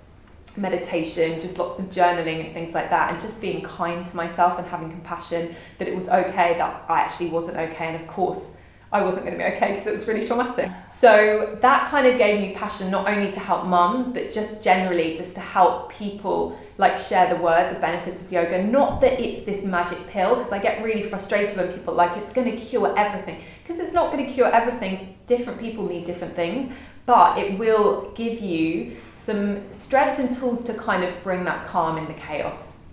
meditation, 0.60 1.40
just 1.40 1.58
lots 1.58 1.80
of 1.80 1.86
journaling 1.86 2.46
and 2.46 2.54
things 2.54 2.74
like 2.74 2.90
that, 2.90 3.12
and 3.12 3.20
just 3.20 3.42
being 3.42 3.62
kind 3.62 4.06
to 4.06 4.16
myself 4.16 4.60
and 4.60 4.68
having 4.68 4.90
compassion 4.90 5.56
that 5.78 5.88
it 5.88 5.96
was 5.96 6.10
okay 6.10 6.56
that 6.58 6.86
I 6.88 7.00
actually 7.00 7.30
wasn't 7.30 7.58
okay, 7.58 7.88
and 7.88 7.96
of 7.96 8.08
course 8.08 8.62
I 8.92 9.04
wasn't 9.04 9.26
going 9.28 9.38
to 9.38 9.44
be 9.44 9.56
okay 9.56 9.72
because 9.72 9.86
it 9.86 9.94
was 9.94 10.08
really 10.08 10.26
traumatic. 10.26 10.72
So 10.90 11.58
that 11.62 11.92
kind 11.92 12.08
of 12.08 12.18
gave 12.18 12.42
me 12.42 12.56
passion 12.56 12.90
not 12.90 13.08
only 13.08 13.32
to 13.32 13.40
help 13.40 13.68
mums, 13.68 14.10
but 14.10 14.32
just 14.32 14.64
generally 14.64 15.14
just 15.14 15.36
to 15.36 15.42
help 15.42 15.92
people 15.92 16.58
like 16.80 16.98
share 16.98 17.32
the 17.32 17.40
word, 17.40 17.76
the 17.76 17.80
benefits 17.80 18.20
of 18.22 18.32
yoga. 18.32 18.64
Not 18.64 19.00
that 19.02 19.20
it's 19.20 19.44
this 19.44 19.64
magic 19.64 20.08
pill, 20.08 20.36
because 20.36 20.52
I 20.52 20.58
get 20.58 20.84
really 20.84 21.04
frustrated 21.04 21.56
when 21.56 21.72
people 21.72 21.94
like 21.94 22.18
it's 22.18 22.34
going 22.34 22.50
to 22.50 22.58
cure 22.58 22.98
everything, 22.98 23.44
because 23.62 23.80
it's 23.80 23.94
not 23.94 24.12
going 24.12 24.26
to 24.26 24.32
cure 24.32 24.48
everything. 24.48 25.16
Different 25.28 25.60
people 25.60 25.86
need 25.86 26.06
different 26.06 26.36
things, 26.36 26.74
but 27.06 27.38
it 27.38 27.60
will 27.60 28.12
give 28.16 28.40
you 28.40 28.98
some 29.20 29.72
strength 29.72 30.18
and 30.18 30.32
tools 30.32 30.64
to 30.64 30.74
kind 30.74 31.04
of 31.04 31.22
bring 31.24 31.44
that 31.44 31.68
calm 31.68 31.98
in 31.98 32.06
the 32.08 32.14
chaos. 32.14 32.86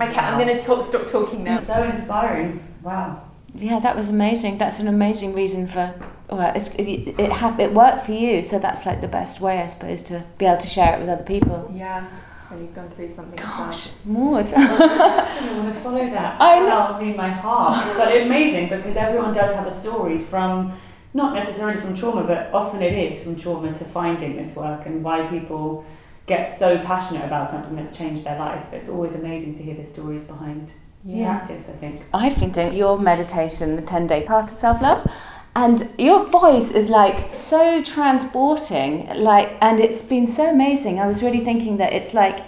Okay, 0.00 0.14
I'm 0.14 0.38
going 0.38 0.56
to 0.56 0.64
talk, 0.64 0.84
stop 0.84 1.06
talking 1.06 1.42
now. 1.42 1.58
so 1.58 1.82
inspiring. 1.82 2.62
Wow. 2.82 3.22
Yeah, 3.54 3.80
that 3.80 3.96
was 3.96 4.08
amazing. 4.08 4.58
That's 4.58 4.78
an 4.78 4.86
amazing 4.86 5.34
reason 5.34 5.66
for. 5.66 5.94
Well, 6.30 6.52
it's, 6.54 6.74
it 6.74 7.14
it, 7.18 7.32
hap- 7.32 7.58
it 7.58 7.72
worked 7.72 8.04
for 8.04 8.12
you, 8.12 8.42
so 8.42 8.58
that's 8.58 8.84
like 8.84 9.00
the 9.00 9.08
best 9.08 9.40
way, 9.40 9.58
I 9.60 9.66
suppose, 9.66 10.02
to 10.04 10.22
be 10.36 10.44
able 10.44 10.58
to 10.58 10.66
share 10.66 10.94
it 10.94 11.00
with 11.00 11.08
other 11.08 11.24
people. 11.24 11.72
Yeah, 11.74 12.06
when 12.48 12.60
you've 12.60 12.74
gone 12.74 12.90
through 12.90 13.08
something. 13.08 13.36
Gosh, 13.36 13.92
Maude. 14.04 14.52
I 14.54 15.52
want 15.56 15.74
to 15.74 15.80
follow 15.80 16.04
that. 16.10 16.36
I 16.40 16.60
know. 16.60 16.66
That'll 16.66 17.00
be 17.00 17.14
my 17.14 17.30
heart. 17.30 17.96
But 17.96 18.12
it's 18.12 18.26
amazing 18.26 18.68
because 18.68 18.96
everyone 18.96 19.32
does 19.32 19.54
have 19.54 19.66
a 19.66 19.72
story 19.72 20.18
from, 20.18 20.78
not 21.14 21.34
necessarily 21.34 21.80
from 21.80 21.94
trauma, 21.94 22.22
but 22.24 22.50
often 22.52 22.82
it 22.82 22.92
is 22.92 23.22
from 23.22 23.36
trauma 23.36 23.74
to 23.74 23.84
finding 23.84 24.36
this 24.36 24.54
work 24.54 24.86
and 24.86 25.02
why 25.02 25.26
people 25.26 25.84
get 26.26 26.44
so 26.44 26.78
passionate 26.78 27.24
about 27.24 27.48
something 27.48 27.74
that's 27.74 27.96
changed 27.96 28.24
their 28.24 28.38
life. 28.38 28.64
It's 28.72 28.88
always 28.88 29.14
amazing 29.14 29.56
to 29.56 29.62
hear 29.62 29.74
the 29.74 29.86
stories 29.86 30.26
behind 30.26 30.72
Yeah. 31.04 31.38
practice, 31.38 31.68
I 31.68 31.72
think. 31.72 32.02
I've 32.12 32.38
been 32.38 32.50
doing 32.50 32.74
your 32.74 32.98
meditation, 32.98 33.76
the 33.76 33.82
10 33.82 34.06
day 34.06 34.22
path 34.24 34.50
to 34.50 34.54
self 34.54 34.82
love, 34.82 35.06
and 35.56 35.88
your 35.96 36.24
voice 36.26 36.70
is 36.70 36.90
like 36.90 37.34
so 37.34 37.80
transporting, 37.82 39.08
like, 39.16 39.56
and 39.62 39.80
it's 39.80 40.02
been 40.02 40.26
so 40.26 40.50
amazing. 40.50 41.00
I 41.00 41.06
was 41.06 41.22
really 41.22 41.40
thinking 41.40 41.78
that 41.78 41.92
it's 41.94 42.12
like, 42.12 42.40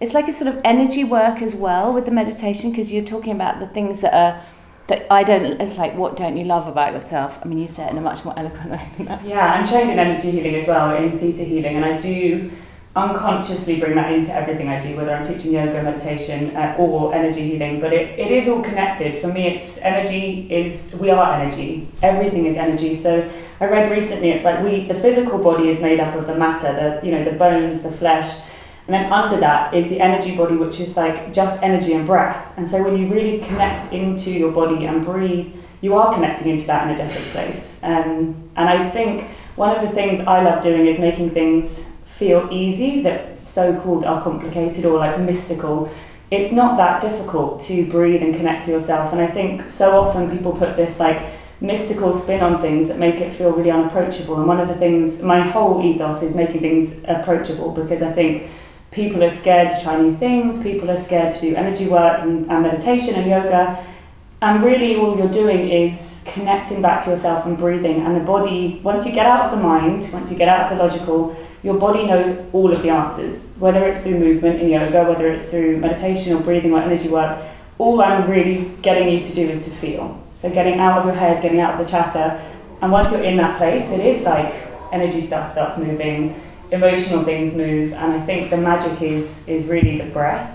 it's 0.00 0.14
like 0.14 0.28
a 0.28 0.32
sort 0.32 0.48
of 0.54 0.60
energy 0.64 1.04
work 1.04 1.42
as 1.42 1.54
well 1.54 1.92
with 1.92 2.06
the 2.06 2.10
meditation 2.10 2.70
because 2.70 2.92
you're 2.92 3.04
talking 3.04 3.32
about 3.34 3.60
the 3.60 3.66
things 3.66 4.00
that 4.00 4.14
are 4.14 4.40
that 4.88 5.06
I 5.10 5.24
don't. 5.24 5.60
It's 5.60 5.78
like 5.78 5.94
what 5.94 6.16
don't 6.16 6.36
you 6.36 6.44
love 6.44 6.68
about 6.68 6.92
yourself? 6.92 7.38
I 7.42 7.48
mean, 7.48 7.58
you 7.58 7.68
say 7.68 7.86
it 7.86 7.90
in 7.90 7.98
a 7.98 8.00
much 8.00 8.24
more 8.24 8.38
eloquent 8.38 8.70
way 8.70 8.88
than 8.96 9.06
that. 9.06 9.24
Yeah, 9.24 9.54
I'm 9.54 9.66
trained 9.66 9.90
in 9.90 9.98
energy 9.98 10.30
healing 10.30 10.54
as 10.54 10.68
well, 10.68 10.94
in 10.96 11.18
theta 11.18 11.44
healing, 11.44 11.76
and 11.76 11.84
I 11.84 11.98
do 11.98 12.50
unconsciously 12.96 13.78
bring 13.78 13.94
that 13.94 14.10
into 14.10 14.32
everything 14.32 14.68
I 14.68 14.80
do, 14.80 14.96
whether 14.96 15.14
I'm 15.14 15.24
teaching 15.24 15.52
yoga, 15.52 15.82
meditation, 15.82 16.56
uh, 16.56 16.76
or 16.78 17.14
energy 17.14 17.42
healing. 17.42 17.78
But 17.78 17.92
it, 17.92 18.18
it 18.18 18.30
is 18.30 18.48
all 18.48 18.62
connected. 18.62 19.20
For 19.20 19.28
me, 19.28 19.48
it's 19.48 19.76
energy 19.78 20.48
is 20.50 20.96
we 20.98 21.10
are 21.10 21.40
energy. 21.40 21.88
Everything 22.02 22.46
is 22.46 22.56
energy. 22.56 22.96
So 22.96 23.30
I 23.60 23.66
read 23.66 23.90
recently, 23.90 24.30
it's 24.30 24.44
like 24.44 24.62
we 24.64 24.86
the 24.86 24.94
physical 24.94 25.42
body 25.42 25.68
is 25.68 25.80
made 25.80 26.00
up 26.00 26.14
of 26.14 26.26
the 26.26 26.36
matter, 26.36 26.72
the 26.72 27.06
you 27.06 27.12
know 27.12 27.24
the 27.24 27.32
bones, 27.32 27.82
the 27.82 27.90
flesh. 27.90 28.40
And 28.86 28.94
then 28.94 29.12
under 29.12 29.38
that 29.40 29.74
is 29.74 29.88
the 29.88 30.00
energy 30.00 30.36
body, 30.36 30.56
which 30.56 30.78
is 30.78 30.96
like 30.96 31.32
just 31.32 31.62
energy 31.62 31.92
and 31.94 32.06
breath. 32.06 32.52
And 32.56 32.68
so 32.68 32.84
when 32.84 32.96
you 32.96 33.12
really 33.12 33.40
connect 33.40 33.92
into 33.92 34.30
your 34.30 34.52
body 34.52 34.86
and 34.86 35.04
breathe, 35.04 35.54
you 35.80 35.94
are 35.96 36.14
connecting 36.14 36.52
into 36.52 36.66
that 36.66 36.86
energetic 36.86 37.22
place. 37.32 37.80
Um, 37.82 38.50
and 38.56 38.68
I 38.68 38.90
think 38.90 39.28
one 39.56 39.76
of 39.76 39.82
the 39.82 39.94
things 39.94 40.20
I 40.20 40.42
love 40.42 40.62
doing 40.62 40.86
is 40.86 41.00
making 41.00 41.30
things 41.30 41.84
feel 42.04 42.48
easy 42.50 43.02
that 43.02 43.38
so 43.38 43.78
called 43.80 44.04
are 44.04 44.22
complicated 44.22 44.84
or 44.84 44.98
like 44.98 45.18
mystical. 45.20 45.90
It's 46.30 46.52
not 46.52 46.76
that 46.76 47.00
difficult 47.00 47.60
to 47.62 47.90
breathe 47.90 48.22
and 48.22 48.34
connect 48.34 48.64
to 48.66 48.70
yourself. 48.70 49.12
And 49.12 49.20
I 49.20 49.26
think 49.26 49.68
so 49.68 50.00
often 50.00 50.30
people 50.30 50.52
put 50.52 50.76
this 50.76 50.98
like 51.00 51.22
mystical 51.60 52.12
spin 52.12 52.42
on 52.42 52.60
things 52.60 52.88
that 52.88 52.98
make 52.98 53.16
it 53.16 53.34
feel 53.34 53.50
really 53.52 53.70
unapproachable. 53.70 54.36
And 54.36 54.46
one 54.46 54.60
of 54.60 54.68
the 54.68 54.74
things, 54.74 55.22
my 55.22 55.40
whole 55.40 55.84
ethos 55.84 56.22
is 56.22 56.34
making 56.34 56.60
things 56.60 57.04
approachable 57.06 57.72
because 57.72 58.02
I 58.02 58.12
think 58.12 58.50
people 58.96 59.22
are 59.22 59.30
scared 59.30 59.70
to 59.70 59.80
try 59.82 60.00
new 60.00 60.16
things, 60.16 60.60
people 60.62 60.90
are 60.90 60.96
scared 60.96 61.30
to 61.30 61.40
do 61.40 61.54
energy 61.54 61.86
work 61.86 62.18
and, 62.22 62.50
and 62.50 62.62
meditation 62.62 63.14
and 63.14 63.28
yoga. 63.28 63.86
And 64.40 64.62
really, 64.62 64.96
all 64.96 65.16
you're 65.18 65.30
doing 65.30 65.68
is 65.68 66.22
connecting 66.24 66.80
back 66.80 67.04
to 67.04 67.10
yourself 67.10 67.44
and 67.46 67.58
breathing. 67.58 68.00
And 68.00 68.16
the 68.16 68.24
body, 68.24 68.80
once 68.82 69.06
you 69.06 69.12
get 69.12 69.26
out 69.26 69.46
of 69.46 69.50
the 69.50 69.62
mind, 69.62 70.08
once 70.12 70.30
you 70.30 70.38
get 70.38 70.48
out 70.48 70.72
of 70.72 70.76
the 70.76 70.82
logical, 70.82 71.36
your 71.62 71.78
body 71.78 72.06
knows 72.06 72.42
all 72.54 72.72
of 72.72 72.82
the 72.82 72.88
answers, 72.88 73.54
whether 73.58 73.84
it's 73.86 74.02
through 74.02 74.18
movement 74.18 74.60
in 74.62 74.70
yoga, 74.70 75.04
whether 75.04 75.30
it's 75.30 75.46
through 75.46 75.76
meditation 75.76 76.32
or 76.34 76.40
breathing 76.40 76.72
or 76.72 76.80
energy 76.80 77.08
work. 77.08 77.38
All 77.78 78.00
I'm 78.00 78.30
really 78.30 78.70
getting 78.80 79.10
you 79.10 79.20
to 79.20 79.34
do 79.34 79.48
is 79.48 79.64
to 79.66 79.70
feel. 79.70 80.22
So, 80.36 80.50
getting 80.50 80.80
out 80.80 80.98
of 80.98 81.04
your 81.04 81.14
head, 81.14 81.42
getting 81.42 81.60
out 81.60 81.78
of 81.78 81.86
the 81.86 81.90
chatter. 81.90 82.40
And 82.80 82.90
once 82.90 83.12
you're 83.12 83.24
in 83.24 83.36
that 83.36 83.58
place, 83.58 83.90
it 83.90 84.00
is 84.00 84.24
like 84.24 84.54
energy 84.92 85.20
stuff 85.20 85.50
starts 85.50 85.76
moving, 85.78 86.34
emotional 86.70 87.24
things 87.24 87.54
move. 87.54 87.92
And 87.92 88.12
I 88.12 88.20
think 88.24 88.50
the 88.50 88.56
magic 88.56 89.00
is, 89.02 89.46
is 89.48 89.66
really 89.66 89.98
the 89.98 90.10
breath 90.10 90.52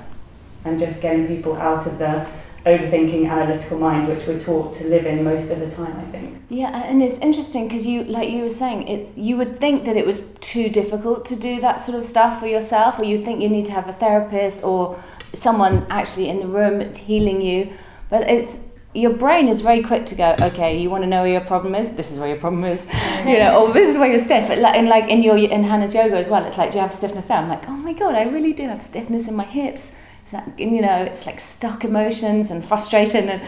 and 0.65 0.79
just 0.79 1.01
getting 1.01 1.27
people 1.27 1.55
out 1.55 1.85
of 1.87 1.97
the 1.97 2.27
overthinking 2.65 3.27
analytical 3.27 3.79
mind 3.79 4.07
which 4.07 4.27
we're 4.27 4.39
taught 4.39 4.71
to 4.71 4.87
live 4.87 5.07
in 5.07 5.23
most 5.23 5.49
of 5.49 5.59
the 5.59 5.69
time 5.71 5.97
i 5.99 6.03
think 6.11 6.37
Yeah, 6.49 6.83
and 6.83 7.01
it's 7.01 7.17
interesting 7.17 7.67
because 7.67 7.87
you, 7.87 8.03
like 8.03 8.29
you 8.29 8.43
were 8.43 8.51
saying, 8.51 8.87
it. 8.87 9.17
You 9.17 9.37
would 9.37 9.61
think 9.61 9.85
that 9.85 9.95
it 9.95 10.05
was 10.05 10.19
too 10.41 10.67
difficult 10.69 11.23
to 11.27 11.35
do 11.37 11.61
that 11.61 11.79
sort 11.79 11.97
of 11.97 12.03
stuff 12.03 12.41
for 12.41 12.45
yourself, 12.45 12.99
or 12.99 13.05
you 13.05 13.23
think 13.23 13.41
you 13.41 13.47
need 13.47 13.65
to 13.67 13.71
have 13.71 13.87
a 13.87 13.93
therapist 13.93 14.61
or 14.61 15.01
someone 15.33 15.87
actually 15.89 16.27
in 16.27 16.39
the 16.41 16.47
room 16.47 16.93
healing 16.93 17.41
you. 17.41 17.71
But 18.09 18.29
it's 18.29 18.57
your 18.93 19.11
brain 19.13 19.47
is 19.47 19.61
very 19.61 19.81
quick 19.81 20.05
to 20.07 20.15
go, 20.15 20.35
okay, 20.41 20.77
you 20.77 20.89
want 20.89 21.03
to 21.03 21.07
know 21.09 21.21
where 21.21 21.31
your 21.31 21.41
problem 21.41 21.75
is? 21.75 21.91
This 21.91 22.11
is 22.11 22.19
where 22.19 22.27
your 22.27 22.37
problem 22.37 22.63
is, 22.65 22.85
you 23.25 23.37
know, 23.37 23.61
or 23.67 23.73
this 23.73 23.89
is 23.89 23.97
where 23.97 24.09
you're 24.09 24.19
stiff. 24.19 24.49
Like- 24.49 24.75
And 24.75 24.89
like 24.89 25.07
in 25.09 25.23
your 25.23 25.37
in 25.37 25.63
Hannah's 25.63 25.93
yoga 25.93 26.17
as 26.17 26.27
well, 26.29 26.45
it's 26.45 26.57
like, 26.57 26.71
do 26.71 26.77
you 26.77 26.81
have 26.81 26.93
stiffness 26.93 27.25
there? 27.25 27.37
I'm 27.37 27.49
like, 27.49 27.67
oh 27.69 27.77
my 27.77 27.93
god, 27.93 28.15
I 28.15 28.23
really 28.23 28.53
do 28.53 28.63
have 28.67 28.83
stiffness 28.83 29.27
in 29.27 29.35
my 29.35 29.45
hips. 29.45 29.95
Is 30.25 30.31
that, 30.33 30.59
you 30.59 30.81
know, 30.81 31.03
it's 31.03 31.25
like 31.25 31.39
stuck 31.39 31.83
emotions 31.85 32.51
and 32.51 32.63
frustration 32.63 33.29
and 33.29 33.41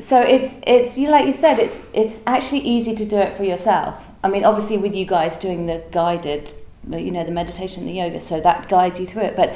so 0.00 0.22
it's 0.22 0.56
it's 0.66 0.96
you 0.96 1.10
like 1.10 1.26
you 1.26 1.32
said 1.34 1.58
it's 1.58 1.82
it's 1.92 2.22
actually 2.26 2.60
easy 2.60 2.94
to 2.94 3.04
do 3.04 3.16
it 3.16 3.36
for 3.36 3.44
yourself. 3.44 4.06
I 4.24 4.28
mean, 4.28 4.44
obviously 4.44 4.78
with 4.78 4.94
you 4.94 5.04
guys 5.04 5.36
doing 5.36 5.66
the 5.66 5.82
guided, 5.90 6.50
you 6.88 7.10
know, 7.10 7.24
the 7.24 7.30
meditation, 7.32 7.84
the 7.84 7.92
yoga, 7.92 8.20
so 8.20 8.40
that 8.40 8.68
guides 8.68 8.98
you 9.00 9.06
through 9.06 9.22
it. 9.24 9.36
But 9.36 9.52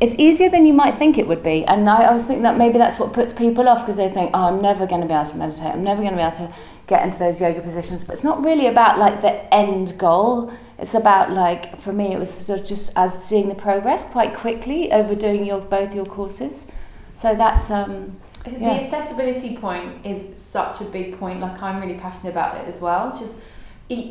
it's 0.00 0.14
easier 0.16 0.48
than 0.48 0.66
you 0.66 0.72
might 0.72 0.98
think 0.98 1.18
it 1.18 1.28
would 1.28 1.42
be. 1.42 1.64
And 1.66 1.88
I, 1.88 2.04
I 2.04 2.14
was 2.14 2.24
thinking 2.24 2.42
that 2.44 2.56
maybe 2.56 2.78
that's 2.78 2.98
what 2.98 3.12
puts 3.12 3.34
people 3.34 3.68
off 3.68 3.80
because 3.80 3.98
they 3.98 4.08
think, 4.08 4.30
oh, 4.32 4.44
I'm 4.44 4.62
never 4.62 4.86
going 4.86 5.02
to 5.02 5.06
be 5.06 5.12
able 5.12 5.26
to 5.26 5.36
meditate. 5.36 5.66
I'm 5.66 5.84
never 5.84 6.00
going 6.00 6.12
to 6.12 6.16
be 6.16 6.22
able 6.22 6.36
to 6.36 6.54
get 6.86 7.04
into 7.04 7.18
those 7.18 7.40
yoga 7.40 7.60
positions. 7.60 8.02
But 8.02 8.14
it's 8.14 8.24
not 8.24 8.42
really 8.42 8.66
about 8.66 8.98
like 8.98 9.20
the 9.20 9.52
end 9.54 9.94
goal. 9.98 10.52
It's 10.78 10.94
about 10.94 11.32
like 11.32 11.78
for 11.80 11.92
me, 11.92 12.14
it 12.14 12.18
was 12.18 12.32
sort 12.32 12.60
of 12.60 12.66
just 12.66 12.96
as 12.96 13.22
seeing 13.22 13.50
the 13.50 13.54
progress 13.54 14.10
quite 14.10 14.34
quickly 14.34 14.90
over 14.90 15.14
doing 15.14 15.44
your 15.44 15.60
both 15.60 15.94
your 15.94 16.06
courses. 16.06 16.72
So 17.12 17.34
that's 17.34 17.70
um, 17.70 18.18
The 18.44 18.64
accessibility 18.64 19.58
point 19.58 20.06
is 20.06 20.40
such 20.40 20.80
a 20.80 20.84
big 20.84 21.18
point. 21.18 21.40
Like 21.40 21.60
I'm 21.60 21.78
really 21.78 21.98
passionate 21.98 22.30
about 22.30 22.56
it 22.56 22.66
as 22.66 22.80
well. 22.80 23.10
Just 23.18 23.42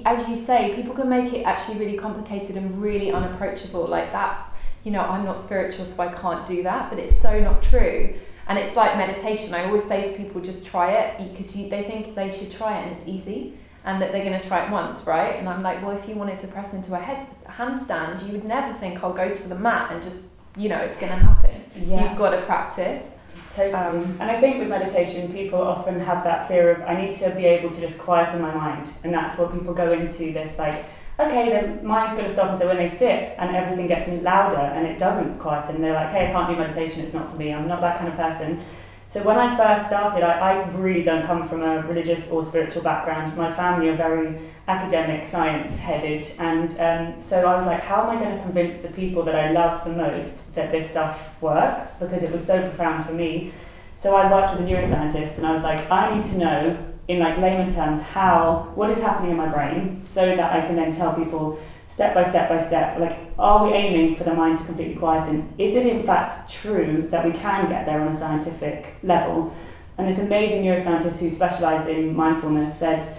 as 0.05 0.29
you 0.29 0.35
say, 0.35 0.75
people 0.75 0.93
can 0.93 1.09
make 1.09 1.33
it 1.33 1.43
actually 1.43 1.79
really 1.79 1.97
complicated 1.97 2.57
and 2.57 2.79
really 2.79 3.11
unapproachable. 3.11 3.87
Like 3.87 4.11
that's 4.11 4.51
you 4.83 4.91
know 4.91 5.01
I'm 5.01 5.25
not 5.25 5.39
spiritual, 5.39 5.85
so 5.85 6.01
I 6.01 6.13
can't 6.13 6.45
do 6.45 6.63
that. 6.63 6.89
But 6.89 6.99
it's 6.99 7.19
so 7.21 7.39
not 7.39 7.63
true. 7.63 8.15
And 8.47 8.57
it's 8.57 8.75
like 8.75 8.97
meditation. 8.97 9.53
I 9.53 9.65
always 9.65 9.83
say 9.83 10.03
to 10.03 10.17
people, 10.17 10.41
just 10.41 10.65
try 10.65 10.91
it 10.91 11.31
because 11.31 11.55
you, 11.55 11.69
they 11.69 11.83
think 11.83 12.15
they 12.15 12.31
should 12.31 12.51
try 12.51 12.79
it 12.79 12.87
and 12.87 12.97
it's 12.97 13.07
easy 13.07 13.53
and 13.85 14.01
that 14.01 14.11
they're 14.11 14.25
going 14.25 14.39
to 14.39 14.47
try 14.47 14.65
it 14.65 14.71
once, 14.71 15.05
right? 15.05 15.35
And 15.35 15.47
I'm 15.47 15.61
like, 15.61 15.81
well, 15.81 15.95
if 15.95 16.07
you 16.09 16.15
wanted 16.15 16.39
to 16.39 16.47
press 16.47 16.73
into 16.73 16.93
a 16.93 16.99
head 16.99 17.27
handstand, 17.45 18.25
you 18.25 18.33
would 18.33 18.45
never 18.45 18.73
think 18.73 19.03
I'll 19.03 19.13
go 19.13 19.31
to 19.31 19.49
the 19.49 19.55
mat 19.55 19.91
and 19.91 20.01
just 20.01 20.29
you 20.57 20.67
know 20.67 20.77
it's 20.77 20.97
going 20.97 21.11
to 21.11 21.17
happen. 21.17 21.63
Yeah. 21.75 22.09
You've 22.09 22.17
got 22.17 22.31
to 22.31 22.41
practice. 22.41 23.13
Totally. 23.55 23.73
Um, 23.73 24.17
and 24.19 24.31
I 24.31 24.39
think 24.39 24.59
with 24.59 24.69
meditation, 24.69 25.31
people 25.31 25.61
often 25.61 25.99
have 25.99 26.23
that 26.23 26.47
fear 26.47 26.71
of, 26.71 26.81
I 26.83 26.99
need 26.99 27.15
to 27.17 27.33
be 27.35 27.45
able 27.45 27.69
to 27.69 27.79
just 27.79 27.97
quieten 27.97 28.41
my 28.41 28.53
mind. 28.53 28.89
And 29.03 29.13
that's 29.13 29.37
what 29.37 29.53
people 29.53 29.73
go 29.73 29.91
into 29.91 30.31
this 30.33 30.57
like, 30.57 30.85
okay, 31.19 31.61
the 31.61 31.83
mind's 31.83 32.15
going 32.15 32.27
to 32.27 32.33
stop. 32.33 32.49
And 32.49 32.57
so 32.57 32.67
when 32.67 32.77
they 32.77 32.89
sit 32.89 33.35
and 33.37 33.55
everything 33.55 33.87
gets 33.87 34.07
louder 34.23 34.57
and 34.57 34.87
it 34.87 34.97
doesn't 34.97 35.37
quieten, 35.39 35.81
they're 35.81 35.93
like, 35.93 36.11
hey, 36.11 36.29
I 36.29 36.31
can't 36.31 36.47
do 36.47 36.55
meditation, 36.55 37.03
it's 37.03 37.13
not 37.13 37.29
for 37.29 37.37
me, 37.37 37.53
I'm 37.53 37.67
not 37.67 37.81
that 37.81 37.97
kind 37.97 38.09
of 38.09 38.15
person. 38.15 38.63
So 39.07 39.23
when 39.23 39.39
I 39.39 39.57
first 39.57 39.87
started, 39.87 40.23
I, 40.23 40.37
I 40.37 40.69
really 40.69 41.01
don't 41.01 41.25
come 41.25 41.49
from 41.49 41.63
a 41.63 41.81
religious 41.81 42.29
or 42.29 42.43
spiritual 42.43 42.83
background. 42.83 43.35
My 43.35 43.51
family 43.51 43.89
are 43.89 43.95
very 43.95 44.39
academic, 44.67 45.25
science 45.25 45.75
headed. 45.77 46.27
And 46.37 46.69
um, 46.79 47.19
so 47.19 47.43
I 47.47 47.57
was 47.57 47.65
like, 47.65 47.81
how 47.81 48.03
am 48.03 48.15
I 48.15 48.23
going 48.23 48.37
to 48.37 48.43
convince 48.43 48.81
the 48.81 48.89
people 48.89 49.23
that 49.23 49.35
I 49.35 49.49
love 49.51 49.83
the 49.83 49.89
most 49.89 50.53
that 50.53 50.71
this 50.71 50.91
stuff 50.91 51.41
works? 51.41 51.97
Because 51.99 52.21
it 52.21 52.31
was 52.31 52.45
so 52.45 52.61
profound 52.69 53.03
for 53.03 53.13
me. 53.13 53.51
So 53.95 54.15
I 54.15 54.31
worked 54.31 54.59
with 54.59 54.69
a 54.69 54.71
neuroscientist 54.71 55.37
and 55.37 55.47
I 55.47 55.53
was 55.53 55.63
like, 55.63 55.89
I 55.89 56.15
need 56.15 56.25
to 56.25 56.37
know 56.37 56.88
in 57.09 57.17
like 57.17 57.37
layman 57.39 57.73
terms 57.73 58.03
how 58.03 58.71
what 58.75 58.89
is 58.91 58.99
happening 58.99 59.31
in 59.31 59.37
my 59.37 59.47
brain 59.47 59.99
so 60.03 60.35
that 60.35 60.53
I 60.53 60.65
can 60.65 60.75
then 60.75 60.93
tell 60.93 61.13
people 61.13 61.59
step 61.87 62.13
by 62.13 62.23
step 62.23 62.47
by 62.47 62.63
step 62.63 62.99
like 62.99 63.17
are 63.39 63.65
we 63.65 63.73
aiming 63.73 64.15
for 64.15 64.23
the 64.23 64.33
mind 64.33 64.57
to 64.59 64.63
completely 64.63 64.95
quieten? 64.95 65.51
Is 65.57 65.75
it 65.75 65.87
in 65.87 66.03
fact 66.03 66.51
true 66.51 67.07
that 67.09 67.25
we 67.25 67.31
can 67.31 67.67
get 67.67 67.85
there 67.85 67.99
on 67.99 68.09
a 68.09 68.13
scientific 68.13 68.95
level? 69.01 69.55
And 69.97 70.07
this 70.07 70.19
amazing 70.19 70.63
neuroscientist 70.63 71.19
who 71.19 71.29
specialized 71.31 71.89
in 71.89 72.15
mindfulness 72.15 72.77
said 72.77 73.17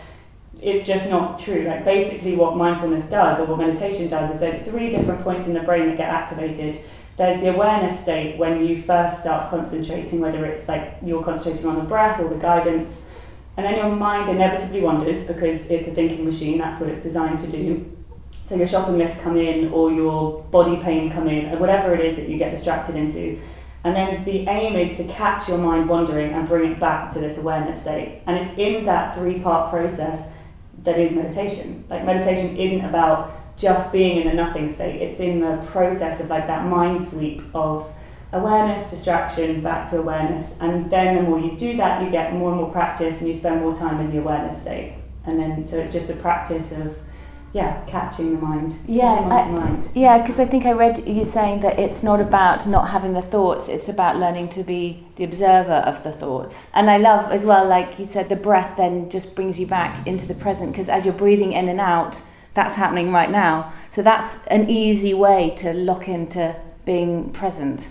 it's 0.63 0.87
just 0.87 1.11
not 1.11 1.39
true. 1.39 1.65
Like 1.65 1.85
basically 1.85 2.37
what 2.37 2.57
mindfulness 2.57 3.07
does 3.07 3.41
or 3.41 3.47
what 3.47 3.59
meditation 3.59 4.09
does 4.09 4.33
is 4.35 4.41
there's 4.41 4.63
three 4.63 4.91
different 4.91 5.25
points 5.25 5.47
in 5.47 5.55
the 5.55 5.61
brain 5.61 5.87
that 5.89 5.97
get 5.97 6.11
activated. 6.11 6.81
There's 7.17 7.41
the 7.41 7.53
awareness 7.53 8.01
state 8.01 8.39
when 8.39 8.65
you 8.65 8.83
first 8.83 9.21
start 9.21 9.51
concentrating 9.51 10.21
whether 10.21 10.45
it's 10.45 10.69
like 10.69 10.97
you're 11.03 11.25
concentrating 11.25 11.67
on 11.67 11.77
the 11.77 11.85
breath 11.85 12.21
or 12.21 12.29
the 12.29 12.37
guidance 12.37 13.03
and 13.61 13.67
then 13.67 13.77
your 13.77 13.95
mind 13.95 14.27
inevitably 14.31 14.81
wanders 14.81 15.25
because 15.25 15.71
it's 15.71 15.87
a 15.87 15.91
thinking 15.91 16.25
machine, 16.25 16.57
that's 16.57 16.81
what 16.81 16.89
it's 16.89 17.03
designed 17.03 17.39
to 17.41 17.47
do. 17.47 17.95
So 18.47 18.55
your 18.55 18.67
shopping 18.67 18.97
list 18.97 19.21
come 19.21 19.37
in 19.37 19.71
or 19.71 19.93
your 19.93 20.45
body 20.45 20.79
pain 20.83 21.13
come 21.13 21.29
in 21.29 21.53
or 21.53 21.59
whatever 21.59 21.93
it 21.93 22.01
is 22.01 22.17
that 22.17 22.27
you 22.27 22.39
get 22.39 22.53
distracted 22.53 22.97
into. 22.97 23.39
And 23.85 23.95
then 23.95 24.25
the 24.25 24.49
aim 24.49 24.77
is 24.77 24.97
to 24.97 25.05
catch 25.13 25.47
your 25.47 25.59
mind 25.59 25.91
wandering 25.91 26.33
and 26.33 26.49
bring 26.49 26.73
it 26.73 26.81
back 26.81 27.11
to 27.11 27.19
this 27.19 27.37
awareness 27.37 27.83
state. 27.83 28.23
And 28.27 28.39
it's 28.39 28.57
in 28.57 28.87
that 28.87 29.15
three 29.15 29.41
part 29.41 29.69
process 29.69 30.33
that 30.85 30.99
is 30.99 31.13
meditation. 31.13 31.85
Like 31.91 32.07
meditation 32.07 32.57
isn't 32.57 32.87
about 32.87 33.59
just 33.59 33.93
being 33.93 34.23
in 34.23 34.29
a 34.29 34.33
nothing 34.33 34.71
state. 34.71 35.03
It's 35.03 35.21
in 35.21 35.41
the 35.41 35.63
process 35.67 36.19
of 36.19 36.31
like 36.31 36.47
that 36.47 36.65
mind 36.65 37.07
sweep 37.07 37.43
of 37.55 37.93
awareness, 38.33 38.91
distraction, 38.91 39.61
back 39.61 39.91
to 39.91 39.99
awareness. 39.99 40.57
And 40.61 40.91
then 40.91 41.17
the 41.17 41.23
more 41.23 41.39
you 41.39 41.57
do 41.57 41.77
that, 41.79 42.03
you 42.03 42.11
get 42.11 42.33
more 42.35 42.51
and 42.51 42.61
more 42.61 42.71
practice 42.71 43.19
and 43.19 43.29
you 43.29 43.35
spend 43.35 43.61
more 43.61 43.75
time 43.75 44.01
in 44.01 44.11
the 44.11 44.19
awareness 44.19 44.63
state. 44.63 44.95
And 45.27 45.39
then, 45.39 45.65
so 45.67 45.79
it's 45.79 45.93
just 45.93 46.09
a 46.11 46.15
practice 46.17 46.73
of, 46.73 46.97
yeah, 47.53 47.83
catching 47.87 48.37
the 48.37 48.41
mind. 48.41 48.77
Yeah, 48.87 49.07
I- 49.07 49.47
the 49.47 49.53
mind. 49.53 49.89
Yeah, 49.95 50.19
because 50.19 50.39
I 50.39 50.45
think 50.45 50.65
I 50.65 50.73
read 50.73 51.07
you 51.07 51.25
saying 51.25 51.61
that 51.61 51.79
it's 51.79 52.03
not 52.03 52.21
about 52.21 52.67
not 52.67 52.91
having 52.91 53.13
the 53.13 53.23
thoughts, 53.23 53.69
it's 53.69 53.89
about 53.89 54.17
learning 54.17 54.49
to 54.51 54.63
be 54.63 55.05
the 55.17 55.25
observer 55.25 55.73
of 55.73 56.05
the 56.05 56.13
thoughts. 56.13 56.71
And 56.73 56.89
I 56.89 56.97
love 56.99 57.31
as 57.33 57.45
well, 57.45 57.67
like 57.67 57.99
you 57.99 58.05
said, 58.05 58.29
the 58.29 58.37
breath 58.37 58.77
then 58.77 59.11
just 59.11 59.35
brings 59.35 59.59
you 59.59 59.67
back 59.67 60.07
into 60.07 60.27
the 60.29 60.35
present 60.35 60.71
because 60.73 60.89
as 60.89 61.05
you're 61.05 61.15
breathing 61.15 61.53
in 61.53 61.69
and 61.69 61.81
out, 61.81 62.23
that's 62.55 62.77
happening 62.77 63.13
right 63.13 63.31
now. 63.31 63.73
So 63.91 64.01
that's 64.03 64.39
an 64.47 64.71
easy 64.71 65.15
way 65.15 65.51
to 65.59 65.73
lock 65.73 66.09
into 66.09 66.55
being 66.85 67.31
present. 67.31 67.87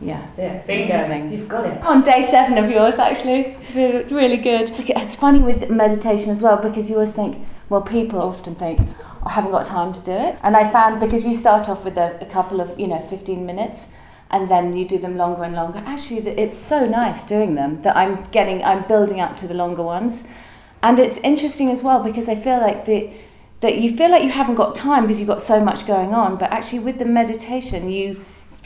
Yeah. 0.00 0.26
That's 0.36 0.64
it. 0.64 0.66
Bingo. 0.66 0.94
Amazing. 0.94 1.32
You've 1.32 1.48
got 1.48 1.66
it. 1.66 1.82
On 1.84 2.02
day 2.02 2.22
seven 2.22 2.58
of 2.58 2.70
yours, 2.70 2.98
actually. 2.98 3.56
It's 3.74 4.12
really 4.12 4.36
good. 4.36 4.70
It's 4.78 5.14
funny 5.14 5.40
with 5.40 5.70
meditation 5.70 6.30
as 6.30 6.42
well 6.42 6.56
because 6.56 6.88
you 6.88 6.96
always 6.96 7.12
think, 7.12 7.46
well, 7.68 7.82
people 7.82 8.20
often 8.20 8.54
think, 8.54 8.80
oh, 8.80 9.22
I 9.26 9.32
haven't 9.32 9.50
got 9.50 9.64
time 9.64 9.92
to 9.92 10.04
do 10.04 10.12
it. 10.12 10.40
And 10.42 10.56
I 10.56 10.70
found 10.70 11.00
because 11.00 11.26
you 11.26 11.34
start 11.34 11.68
off 11.68 11.84
with 11.84 11.96
a, 11.96 12.18
a 12.20 12.26
couple 12.26 12.60
of, 12.60 12.78
you 12.78 12.86
know, 12.86 13.00
15 13.00 13.46
minutes 13.46 13.88
and 14.30 14.50
then 14.50 14.76
you 14.76 14.86
do 14.86 14.98
them 14.98 15.16
longer 15.16 15.44
and 15.44 15.54
longer. 15.54 15.82
Actually, 15.86 16.28
it's 16.28 16.58
so 16.58 16.86
nice 16.86 17.22
doing 17.22 17.54
them 17.54 17.82
that 17.82 17.96
I'm 17.96 18.24
getting, 18.30 18.62
I'm 18.64 18.86
building 18.86 19.20
up 19.20 19.36
to 19.38 19.46
the 19.46 19.54
longer 19.54 19.82
ones. 19.82 20.24
And 20.82 20.98
it's 20.98 21.18
interesting 21.18 21.70
as 21.70 21.82
well 21.82 22.02
because 22.02 22.28
I 22.28 22.34
feel 22.34 22.58
like 22.58 22.84
the, 22.84 23.10
that 23.60 23.78
you 23.78 23.96
feel 23.96 24.10
like 24.10 24.22
you 24.22 24.30
haven't 24.30 24.56
got 24.56 24.74
time 24.74 25.04
because 25.04 25.18
you've 25.18 25.28
got 25.28 25.40
so 25.40 25.64
much 25.64 25.86
going 25.86 26.12
on. 26.12 26.36
But 26.36 26.50
actually, 26.50 26.80
with 26.80 26.98
the 26.98 27.06
meditation, 27.06 27.90
you 27.90 28.24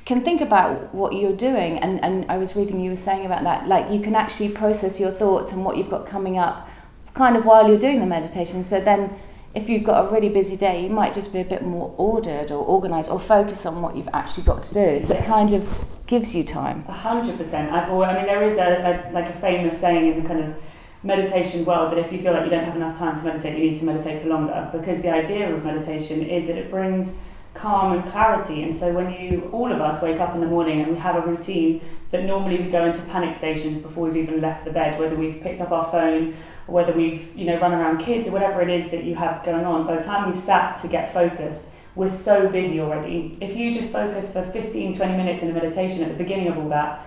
can 0.09 0.23
think 0.23 0.41
about 0.41 0.95
what 0.95 1.15
you're 1.15 1.37
doing 1.37 1.77
and, 1.79 2.03
and 2.03 2.25
I 2.31 2.39
was 2.39 2.57
reading 2.57 2.81
you 2.81 2.89
were 2.89 2.97
saying 2.97 3.27
about 3.27 3.45
that 3.45 3.69
like 3.69 3.91
you 3.91 4.01
can 4.01 4.15
actually 4.15 4.49
process 4.49 4.99
your 4.99 5.11
thoughts 5.11 5.53
and 5.53 5.67
what 5.67 5.77
you've 5.77 5.91
got 5.91 6.07
coming 6.07 6.39
up 6.39 6.67
kind 7.13 7.37
of 7.37 7.45
while 7.45 7.69
you're 7.69 7.79
doing 7.79 8.01
the 8.01 8.07
meditation 8.07 8.65
so 8.65 8.81
then 8.81 9.15
if 9.55 9.69
you've 9.69 9.85
got 9.85 10.07
a 10.07 10.11
really 10.11 10.31
busy 10.31 10.57
day 10.57 10.83
you 10.83 10.89
might 10.89 11.13
just 11.13 11.31
be 11.31 11.41
a 11.41 11.45
bit 11.45 11.63
more 11.63 11.95
ordered 11.99 12.51
or 12.51 12.65
organized 12.65 13.11
or 13.11 13.21
focus 13.21 13.67
on 13.67 13.83
what 13.83 13.95
you've 13.95 14.09
actually 14.15 14.45
got 14.45 14.63
to 14.63 14.73
do 14.73 15.03
so 15.03 15.15
it 15.15 15.27
kind 15.27 15.53
of 15.53 15.87
gives 16.07 16.35
you 16.35 16.43
time 16.43 16.87
A 16.89 16.93
hundred 16.93 17.37
percent. 17.37 17.71
I've 17.71 17.91
always, 17.91 18.09
I 18.09 18.15
mean, 18.15 18.25
there 18.27 18.43
is 18.43 18.57
a, 18.57 18.71
a 18.91 19.13
like 19.13 19.29
a 19.29 19.39
famous 19.41 19.79
saying 19.79 20.11
in 20.11 20.23
the 20.23 20.27
kind 20.27 20.43
of 20.43 20.57
meditation 21.03 21.67
world 21.67 21.93
that 21.93 21.99
if 21.99 22.11
you 22.11 22.19
feel 22.23 22.33
like 22.33 22.45
you 22.45 22.51
don't 22.51 22.65
have 22.65 22.77
enough 22.77 22.99
time 22.99 23.17
to 23.19 23.25
meditate, 23.25 23.59
you 23.59 23.71
need 23.71 23.79
to 23.79 23.85
meditate 23.85 24.23
for 24.23 24.29
longer. 24.29 24.71
Because 24.73 25.03
the 25.03 25.11
idea 25.11 25.55
of 25.55 25.65
meditation 25.67 26.23
is 26.23 26.47
that 26.47 26.57
it 26.57 26.71
brings 26.71 27.15
calm 27.59 27.93
and 27.93 28.11
clarity. 28.11 28.63
And 28.63 28.75
so 28.75 28.93
when 28.93 29.13
you, 29.13 29.49
all 29.53 29.73
of 29.73 29.81
us, 29.81 30.03
wake 30.03 30.21
up 30.21 30.35
in 30.35 30.41
the 30.41 30.47
morning 30.47 30.81
and 30.81 30.93
we 30.93 30.99
have 30.99 31.17
a 31.17 31.21
routine 31.21 31.81
that 32.11 32.25
normally 32.25 32.59
we 32.63 32.71
go 32.71 32.85
into 32.87 33.03
panic 33.03 33.35
stations 33.35 33.81
before 33.81 34.07
we've 34.07 34.17
even 34.17 34.41
left 34.41 34.65
the 34.65 34.71
bed, 34.71 34.99
whether 34.99 35.17
we've 35.17 35.43
picked 35.43 35.61
up 35.61 35.71
our 35.71 35.91
phone 35.91 36.35
or 36.67 36.75
whether 36.75 36.93
we've, 36.93 37.35
you 37.37 37.45
know, 37.45 37.59
run 37.61 37.73
around 37.73 37.99
kids 37.99 38.29
or 38.29 38.31
whatever 38.31 38.63
it 38.63 38.71
is 38.71 38.91
that 38.91 39.05
you 39.05 39.15
have 39.15 39.45
going 39.45 39.65
on. 39.65 39.87
By 39.87 39.97
the 39.97 40.03
time 40.03 40.31
we've 40.31 40.39
sat 40.39 40.79
to 40.79 40.89
get 40.89 41.13
focused, 41.13 41.69
we're 41.95 42.09
so 42.09 42.49
busy 42.49 42.81
already. 42.81 43.37
If 43.41 43.57
you 43.57 43.75
just 43.75 43.93
focus 43.93 44.33
for 44.33 44.43
15, 44.43 44.97
20 44.97 45.17
minutes 45.17 45.43
in 45.43 45.51
a 45.51 45.53
meditation 45.53 46.03
at 46.03 46.09
the 46.09 46.23
beginning 46.23 46.49
of 46.49 46.57
all 46.57 46.69
that, 46.69 47.05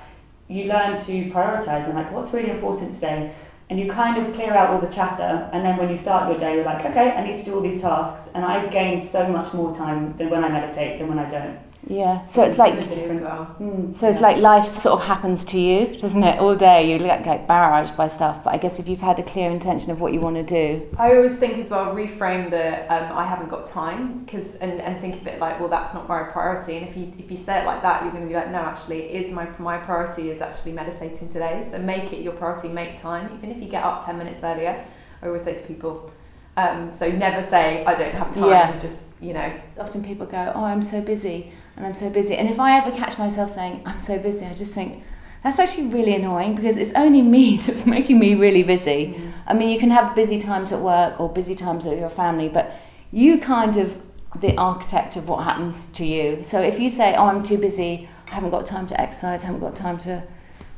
you 0.50 0.66
learn 0.66 0.98
to 0.98 1.32
prioritize 1.32 1.86
and 1.86 1.96
like 1.96 2.12
what's 2.12 2.34
really 2.34 2.52
important 2.52 2.94
today. 2.94 3.34
And 3.72 3.80
you 3.80 3.90
kind 3.90 4.18
of 4.18 4.34
clear 4.36 4.52
out 4.52 4.72
all 4.72 4.82
the 4.82 4.94
chatter, 4.94 5.50
and 5.54 5.66
then 5.66 5.78
when 5.78 5.90
you 5.90 5.96
start 5.96 6.30
your 6.30 6.38
day, 6.38 6.56
you're 6.56 6.66
like, 6.66 6.84
okay, 6.84 7.12
I 7.12 7.26
need 7.26 7.38
to 7.38 7.46
do 7.46 7.56
all 7.56 7.62
these 7.62 7.80
tasks, 7.80 8.30
and 8.36 8.44
I 8.44 8.68
gain 8.68 9.00
so 9.00 9.30
much 9.30 9.54
more 9.54 9.74
time 9.74 10.14
than 10.18 10.30
when 10.30 10.44
I 10.44 10.50
meditate 10.50 11.00
than 11.00 11.08
when 11.08 11.18
I 11.18 11.30
don't. 11.30 11.58
Yeah 11.88 12.26
so 12.28 12.44
it's 12.44 12.58
like 12.58 12.76
well. 12.76 13.56
Mm, 13.60 13.96
so 13.96 14.08
it's 14.08 14.18
yeah. 14.18 14.22
like 14.22 14.38
life 14.38 14.68
sort 14.68 15.00
of 15.00 15.08
happens 15.08 15.44
to 15.46 15.60
you 15.60 15.98
doesn't 15.98 16.24
it 16.24 16.40
all 16.40 16.56
day 16.56 16.92
you 16.92 17.00
get, 17.00 17.24
get 17.24 17.48
barraged 17.48 17.98
by 17.98 18.08
stuff 18.08 18.44
but 18.44 18.54
I 18.54 18.58
guess 18.58 18.80
if 18.80 18.88
you've 18.88 19.02
had 19.02 19.18
a 19.20 19.24
clear 19.24 19.50
intention 19.50 19.92
of 19.92 20.00
what 20.00 20.14
you 20.14 20.20
want 20.20 20.36
to 20.36 20.44
do 20.44 20.88
I 20.98 21.16
always 21.16 21.36
think 21.38 21.58
as 21.58 21.72
well, 21.72 21.96
reframe 21.96 22.50
the 22.50 22.82
um, 22.94 23.18
I 23.18 23.26
haven't 23.26 23.50
got 23.50 23.68
time 23.68 24.20
because 24.20 24.56
and, 24.58 24.80
and 24.82 25.00
think 25.00 25.16
of 25.16 25.28
it 25.28 25.40
like, 25.40 25.60
well, 25.60 25.70
that's 25.70 25.94
not 25.94 26.08
my 26.08 26.24
priority. 26.24 26.78
And 26.78 26.88
if 26.88 26.96
you 26.96 27.12
if 27.18 27.32
you 27.32 27.38
say 27.38 27.62
it 27.62 27.66
like 27.66 27.82
that, 27.82 28.04
you're 28.04 28.12
going 28.12 28.24
to 28.24 28.30
be 28.30 28.36
like, 28.36 28.52
no, 28.52 28.60
actually, 28.60 29.04
it 29.04 29.22
is 29.22 29.32
my 29.32 29.48
my 29.58 29.78
priority 29.78 30.30
is 30.30 30.42
actually 30.42 30.74
meditating 30.74 31.30
today. 31.30 31.64
So 31.64 31.80
make 31.80 32.14
it 32.14 32.22
your 32.22 32.34
priority. 32.34 32.68
Make 32.68 32.98
time, 32.98 33.32
even 33.38 33.52
if 33.52 33.62
you 33.62 33.68
get 33.68 33.84
up 33.84 34.06
ten 34.06 34.18
minutes 34.18 34.42
earlier. 34.44 34.86
I 35.22 35.28
always 35.28 35.44
say 35.44 35.56
to 35.56 35.64
people, 35.64 36.12
um, 36.58 36.92
so 36.92 37.12
never 37.12 37.42
say 37.42 37.86
I 37.86 37.94
don't 37.94 38.14
have 38.14 38.32
time. 38.32 38.50
Yeah. 38.50 38.78
Just 38.78 39.08
you 39.22 39.34
know, 39.34 39.52
often 39.80 40.04
people 40.04 40.26
go, 40.26 40.52
"Oh, 40.56 40.64
I'm 40.64 40.84
so 40.84 41.02
busy," 41.02 41.52
and 41.76 41.86
I'm 41.86 41.94
so 41.94 42.10
busy. 42.10 42.36
And 42.36 42.50
if 42.50 42.60
I 42.60 42.78
ever 42.78 42.92
catch 42.92 43.18
myself 43.18 43.52
saying, 43.52 43.82
"I'm 43.86 44.02
so 44.02 44.18
busy," 44.18 44.46
I 44.46 44.54
just 44.54 44.72
think 44.72 45.04
that's 45.44 45.60
actually 45.60 45.88
really 45.88 46.14
annoying 46.14 46.56
because 46.56 46.78
it's 46.78 46.94
only 46.94 47.22
me 47.36 47.58
that's 47.58 47.86
making 47.86 48.20
me 48.20 48.36
really 48.36 48.64
busy. 48.64 49.16
Mm. 49.18 49.32
I 49.48 49.54
mean, 49.54 49.70
you 49.70 49.80
can 49.80 49.92
have 49.92 50.16
busy 50.16 50.40
times 50.40 50.72
at 50.72 50.80
work 50.80 51.20
or 51.20 51.30
busy 51.30 51.56
times 51.56 51.86
with 51.86 52.00
your 52.00 52.10
family, 52.10 52.50
but 52.50 52.72
you 53.12 53.40
kind 53.40 53.78
of 53.78 54.02
the 54.40 54.56
architect 54.58 55.18
of 55.18 55.28
what 55.28 55.44
happens 55.44 55.88
to 55.88 56.06
you. 56.06 56.44
So 56.44 56.62
if 56.62 56.80
you 56.80 56.90
say, 56.90 57.16
"Oh, 57.16 57.26
I'm 57.26 57.44
too 57.44 57.58
busy," 57.58 58.10
I 58.32 58.36
haven't 58.36 58.52
got 58.52 58.66
time 58.66 58.88
to 58.88 59.00
exercise, 59.00 59.44
I 59.44 59.48
haven't 59.48 59.62
got 59.62 59.76
time 59.76 59.98
to 60.00 60.24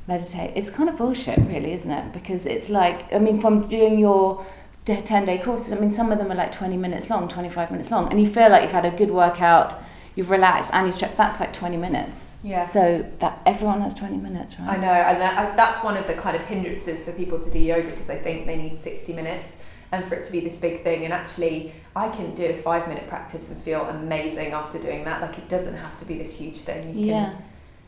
meditate. 0.08 0.52
It's 0.56 0.70
kind 0.70 0.90
of 0.90 0.98
bullshit, 0.98 1.38
really, 1.40 1.74
isn't 1.74 1.90
it? 1.90 2.12
Because 2.12 2.46
it's 2.46 2.70
like, 2.70 3.12
I 3.14 3.20
mean, 3.20 3.40
from 3.40 3.62
doing 3.62 4.00
your 4.00 4.46
10 4.86 5.26
day 5.26 5.38
courses, 5.38 5.72
I 5.72 5.80
mean, 5.80 5.92
some 5.92 6.12
of 6.12 6.18
them 6.18 6.32
are 6.32 6.36
like 6.36 6.52
20 6.52 6.78
minutes 6.78 7.10
long, 7.10 7.28
25 7.28 7.72
minutes 7.72 7.92
long, 7.92 8.10
and 8.12 8.20
you 8.20 8.28
feel 8.28 8.50
like 8.50 8.64
you've 8.64 8.72
had 8.72 8.86
a 8.86 8.92
good 8.92 9.12
workout, 9.12 9.82
you've 10.16 10.30
relaxed, 10.30 10.72
and 10.74 10.88
you 10.88 10.94
stretch, 10.94 11.16
that's 11.18 11.40
like 11.40 11.54
20 11.54 11.78
minutes. 11.78 12.36
Yeah. 12.44 12.66
So 12.66 13.06
that 13.20 13.42
everyone 13.46 13.82
has 13.82 13.94
20 13.94 14.18
minutes, 14.18 14.60
right? 14.60 14.78
I 14.78 14.82
know, 14.82 14.92
and 14.92 15.22
that, 15.22 15.58
that's 15.58 15.84
one 15.84 15.98
of 15.98 16.08
the 16.08 16.14
kind 16.14 16.36
of 16.36 16.44
hindrances 16.44 17.04
for 17.04 17.12
people 17.14 17.40
to 17.40 17.50
do 17.50 17.60
yoga 17.60 17.90
because 17.90 18.10
I 18.10 18.18
think 18.18 18.46
they 18.46 18.56
need 18.56 18.76
60 18.76 19.14
minutes 19.14 19.58
and 19.92 20.04
for 20.06 20.16
it 20.16 20.24
to 20.26 20.32
be 20.32 20.40
this 20.40 20.60
big 20.60 20.84
thing. 20.84 21.06
And 21.06 21.14
actually, 21.14 21.74
I 21.96 22.10
can 22.10 22.34
do 22.36 22.46
a 22.46 22.54
five 22.54 22.88
minute 22.88 23.08
practice 23.08 23.50
and 23.50 23.62
feel 23.62 23.82
amazing 23.84 24.52
after 24.52 24.80
doing 24.80 25.04
that. 25.06 25.22
Like, 25.22 25.38
it 25.38 25.48
doesn't 25.48 25.76
have 25.76 25.98
to 26.00 26.06
be 26.06 26.18
this 26.18 26.36
huge 26.36 26.62
thing. 26.62 26.98
You 26.98 27.06
yeah. 27.08 27.26
Can, 27.26 27.44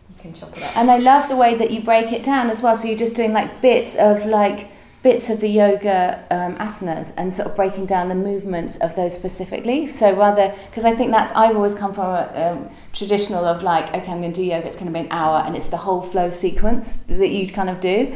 you 0.10 0.16
can 0.22 0.34
chop 0.34 0.56
it 0.56 0.64
up. 0.64 0.78
And 0.78 0.92
I 0.92 0.98
love 0.98 1.30
the 1.30 1.36
way 1.36 1.56
that 1.56 1.72
you 1.72 1.82
break 1.82 2.12
it 2.12 2.24
down 2.24 2.50
as 2.50 2.62
well. 2.62 2.78
So 2.78 2.88
you're 2.88 2.98
just 2.98 3.16
doing 3.16 3.34
like 3.34 3.62
bits 3.62 3.96
of 3.96 4.26
like 4.26 4.70
bits 5.06 5.30
of 5.30 5.40
the 5.40 5.48
yoga 5.48 6.26
um, 6.32 6.56
asanas 6.56 7.14
and 7.16 7.32
sort 7.32 7.48
of 7.48 7.56
breaking 7.56 7.86
down 7.86 8.10
the 8.10 8.16
movements 8.16 8.76
of 8.78 8.96
those 8.96 9.14
specifically. 9.14 9.88
So 9.88 10.12
rather, 10.16 10.52
because 10.66 10.84
I 10.84 10.96
think 10.96 11.12
that's 11.12 11.32
I've 11.34 11.56
always 11.56 11.76
come 11.76 11.94
from 11.94 12.08
a 12.08 12.24
um, 12.44 12.70
traditional 12.92 13.46
of 13.46 13.62
like, 13.62 13.90
okay, 13.90 14.12
I'm 14.12 14.20
going 14.20 14.34
to 14.34 14.42
do 14.42 14.44
yoga. 14.44 14.66
It's 14.66 14.76
going 14.76 14.92
to 14.92 14.98
be 15.00 15.06
an 15.08 15.12
hour, 15.12 15.44
and 15.46 15.56
it's 15.56 15.68
the 15.68 15.78
whole 15.78 16.02
flow 16.02 16.32
sequence 16.32 16.94
that 17.22 17.30
you 17.30 17.48
kind 17.48 17.70
of 17.70 17.80
do. 17.80 18.16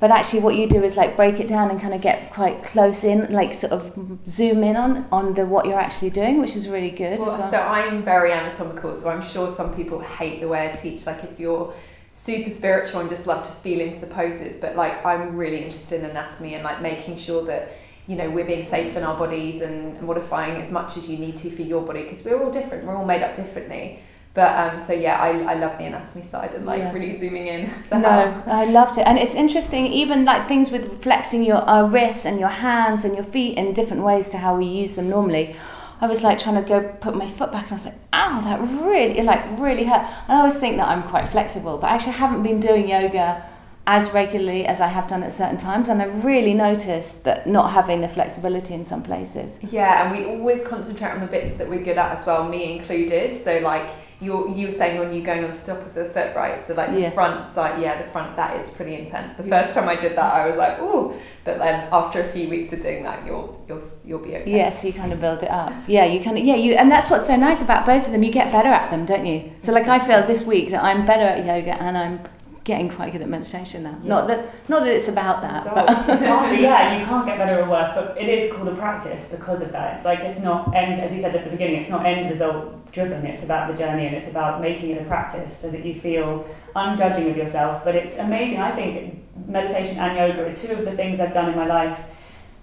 But 0.00 0.10
actually, 0.10 0.40
what 0.40 0.56
you 0.56 0.68
do 0.68 0.82
is 0.82 0.96
like 0.96 1.14
break 1.14 1.38
it 1.38 1.46
down 1.46 1.70
and 1.70 1.80
kind 1.80 1.94
of 1.94 2.00
get 2.00 2.32
quite 2.32 2.64
close 2.64 3.04
in, 3.04 3.32
like 3.32 3.54
sort 3.54 3.72
of 3.72 3.82
zoom 4.26 4.64
in 4.64 4.76
on 4.76 5.06
on 5.12 5.34
the 5.34 5.46
what 5.46 5.66
you're 5.66 5.84
actually 5.86 6.10
doing, 6.10 6.40
which 6.40 6.56
is 6.56 6.68
really 6.68 6.90
good 6.90 7.20
Well, 7.20 7.30
as 7.30 7.38
well. 7.38 7.50
So 7.52 7.60
I'm 7.60 8.02
very 8.02 8.32
anatomical, 8.32 8.92
so 8.92 9.08
I'm 9.08 9.22
sure 9.22 9.48
some 9.52 9.72
people 9.72 10.00
hate 10.00 10.40
the 10.40 10.48
way 10.48 10.68
I 10.68 10.72
teach. 10.72 11.06
Like 11.06 11.22
if 11.22 11.38
you're 11.38 11.72
super 12.14 12.48
spiritual 12.50 13.00
and 13.00 13.10
just 13.10 13.26
love 13.26 13.42
to 13.42 13.50
feel 13.50 13.80
into 13.80 13.98
the 14.00 14.06
poses, 14.06 14.56
but 14.56 14.76
like 14.76 15.04
I'm 15.04 15.36
really 15.36 15.58
interested 15.58 16.00
in 16.04 16.10
anatomy 16.10 16.54
and 16.54 16.62
like 16.64 16.80
making 16.80 17.16
sure 17.16 17.44
that 17.46 17.72
you 18.06 18.16
know 18.16 18.30
we're 18.30 18.44
being 18.44 18.62
safe 18.62 18.96
in 18.96 19.02
our 19.02 19.16
bodies 19.18 19.60
and 19.62 20.00
modifying 20.02 20.60
as 20.60 20.70
much 20.70 20.96
as 20.96 21.08
you 21.08 21.18
need 21.18 21.36
to 21.38 21.50
for 21.50 21.62
your 21.62 21.82
body 21.82 22.02
because 22.04 22.24
we're 22.24 22.42
all 22.42 22.50
different. 22.50 22.84
We're 22.86 22.96
all 22.96 23.04
made 23.04 23.22
up 23.22 23.34
differently. 23.36 24.00
But 24.34 24.50
um, 24.58 24.80
so 24.80 24.92
yeah, 24.92 25.16
I, 25.20 25.52
I 25.52 25.54
love 25.54 25.78
the 25.78 25.84
anatomy 25.84 26.24
side 26.24 26.54
and 26.54 26.66
like 26.66 26.80
Yeah. 26.80 26.92
really 26.92 27.16
zooming 27.16 27.46
in 27.46 27.70
to 27.88 27.98
No, 28.00 28.08
help. 28.30 28.48
I 28.48 28.64
loved 28.64 28.98
it, 28.98 29.06
and 29.06 29.16
it's 29.16 29.34
interesting. 29.34 29.86
Even 29.86 30.24
like 30.24 30.48
things 30.48 30.72
with 30.72 31.02
flexing 31.02 31.44
your 31.44 31.68
uh, 31.68 31.86
wrists 31.88 32.26
and 32.26 32.40
your 32.40 32.48
hands 32.48 33.04
and 33.04 33.14
your 33.14 33.22
feet 33.24 33.56
in 33.56 33.72
different 33.74 34.02
ways 34.02 34.28
to 34.30 34.38
how 34.38 34.56
we 34.56 34.64
use 34.66 34.96
them 34.96 35.08
normally. 35.08 35.54
I 36.00 36.06
was 36.06 36.22
like 36.22 36.38
trying 36.38 36.62
to 36.62 36.68
go 36.68 36.82
put 37.00 37.14
my 37.16 37.28
foot 37.28 37.52
back, 37.52 37.64
and 37.64 37.72
I 37.72 37.74
was 37.74 37.86
like, 37.86 37.98
"Ow, 38.12 38.40
that 38.42 38.60
really, 38.84 39.22
like 39.22 39.42
really 39.58 39.84
hurt." 39.84 40.06
And 40.28 40.36
I 40.36 40.38
always 40.38 40.58
think 40.58 40.76
that 40.76 40.88
I'm 40.88 41.02
quite 41.02 41.28
flexible, 41.28 41.78
but 41.78 41.90
actually, 41.90 42.14
I 42.14 42.16
haven't 42.16 42.42
been 42.42 42.60
doing 42.60 42.88
yoga 42.88 43.44
as 43.86 44.10
regularly 44.12 44.64
as 44.66 44.80
I 44.80 44.88
have 44.88 45.06
done 45.06 45.22
at 45.22 45.32
certain 45.32 45.58
times, 45.58 45.88
and 45.88 46.00
I 46.00 46.06
really 46.06 46.54
noticed 46.54 47.24
that 47.24 47.46
not 47.46 47.72
having 47.72 48.00
the 48.00 48.08
flexibility 48.08 48.74
in 48.74 48.84
some 48.84 49.02
places. 49.02 49.58
Yeah, 49.70 50.04
and 50.04 50.16
we 50.16 50.24
always 50.24 50.66
concentrate 50.66 51.10
on 51.10 51.20
the 51.20 51.26
bits 51.26 51.56
that 51.56 51.68
we're 51.68 51.82
good 51.82 51.98
at 51.98 52.12
as 52.12 52.24
well, 52.26 52.48
me 52.48 52.76
included. 52.76 53.34
So 53.34 53.58
like 53.58 53.88
you 54.20 54.54
you 54.54 54.66
were 54.66 54.72
saying 54.72 54.98
when 54.98 55.12
you're 55.12 55.24
going 55.24 55.44
on 55.44 55.52
the 55.52 55.58
top 55.58 55.80
of 55.84 55.94
the 55.94 56.04
foot, 56.06 56.34
right? 56.36 56.62
So 56.62 56.74
like 56.74 56.90
Yeah. 56.90 57.08
the 57.08 57.10
front 57.10 57.46
side, 57.48 57.80
yeah, 57.82 58.00
the 58.02 58.08
front 58.10 58.36
that 58.36 58.56
is 58.58 58.70
pretty 58.70 58.94
intense. 58.96 59.34
The 59.34 59.42
Yeah. 59.44 59.62
first 59.62 59.74
time 59.74 59.88
I 59.88 59.96
did 59.96 60.16
that, 60.16 60.32
I 60.34 60.46
was 60.46 60.56
like, 60.56 60.80
ooh, 60.80 61.14
but 61.44 61.58
then 61.58 61.88
after 61.92 62.20
a 62.20 62.24
few 62.24 62.48
weeks 62.48 62.72
of 62.72 62.80
doing 62.80 63.02
that, 63.04 63.26
you'll 63.26 63.60
you'll 63.68 63.82
you'll 64.04 64.18
be 64.20 64.36
okay. 64.36 64.50
Yeah, 64.50 64.70
so 64.70 64.86
you 64.86 64.92
kind 64.92 65.12
of 65.12 65.20
build 65.20 65.42
it 65.42 65.50
up. 65.50 65.72
Yeah, 65.86 66.04
you 66.04 66.20
kind 66.22 66.38
of 66.38 66.44
yeah 66.44 66.54
you, 66.56 66.74
and 66.74 66.90
that's 66.90 67.10
what's 67.10 67.26
so 67.26 67.36
nice 67.36 67.60
about 67.62 67.84
both 67.86 68.06
of 68.06 68.12
them. 68.12 68.22
You 68.22 68.30
get 68.32 68.52
better 68.52 68.68
at 68.68 68.90
them, 68.90 69.04
don't 69.04 69.26
you? 69.26 69.50
So 69.60 69.72
like 69.72 69.88
I 69.88 69.98
feel 69.98 70.26
this 70.26 70.46
week 70.46 70.70
that 70.70 70.82
I'm 70.82 71.04
better 71.06 71.24
at 71.24 71.44
yoga 71.44 71.74
and 71.82 71.98
I'm 71.98 72.20
getting 72.64 72.88
quite 72.88 73.12
good 73.12 73.20
at 73.20 73.28
meditation 73.28 73.82
now. 73.82 73.98
Not 74.02 74.26
that 74.26 74.68
not 74.68 74.84
that 74.84 74.94
it's 74.94 75.08
about 75.08 75.42
that, 75.42 75.64
So, 75.64 75.74
but 75.74 75.86
partly, 75.86 76.62
yeah, 76.62 76.98
you 76.98 77.04
can't 77.04 77.26
get 77.26 77.38
better 77.38 77.62
or 77.62 77.68
worse, 77.68 77.90
but 77.94 78.16
it 78.18 78.28
is 78.28 78.52
called 78.52 78.68
a 78.68 78.74
practice 78.74 79.30
because 79.30 79.62
of 79.62 79.70
that. 79.72 79.96
It's 79.96 80.04
like 80.04 80.20
it's 80.20 80.40
not 80.40 80.74
end, 80.74 81.00
as 81.00 81.12
you 81.14 81.20
said 81.20 81.36
at 81.36 81.44
the 81.44 81.50
beginning, 81.50 81.76
it's 81.80 81.90
not 81.90 82.06
end 82.06 82.28
result 82.28 82.90
driven. 82.90 83.26
It's 83.26 83.42
about 83.42 83.70
the 83.70 83.76
journey 83.76 84.06
and 84.06 84.16
it's 84.16 84.28
about 84.28 84.60
making 84.62 84.90
it 84.90 85.02
a 85.02 85.04
practice 85.04 85.56
so 85.56 85.70
that 85.70 85.84
you 85.84 86.00
feel 86.00 86.48
unjudging 86.74 87.28
of 87.30 87.36
yourself. 87.36 87.84
But 87.84 87.96
it's 87.96 88.16
amazing. 88.16 88.60
I 88.60 88.70
think 88.70 89.22
meditation 89.46 89.98
and 89.98 90.16
yoga 90.16 90.50
are 90.50 90.56
two 90.56 90.72
of 90.72 90.84
the 90.84 90.92
things 90.92 91.20
I've 91.20 91.34
done 91.34 91.50
in 91.50 91.56
my 91.56 91.66
life 91.66 92.00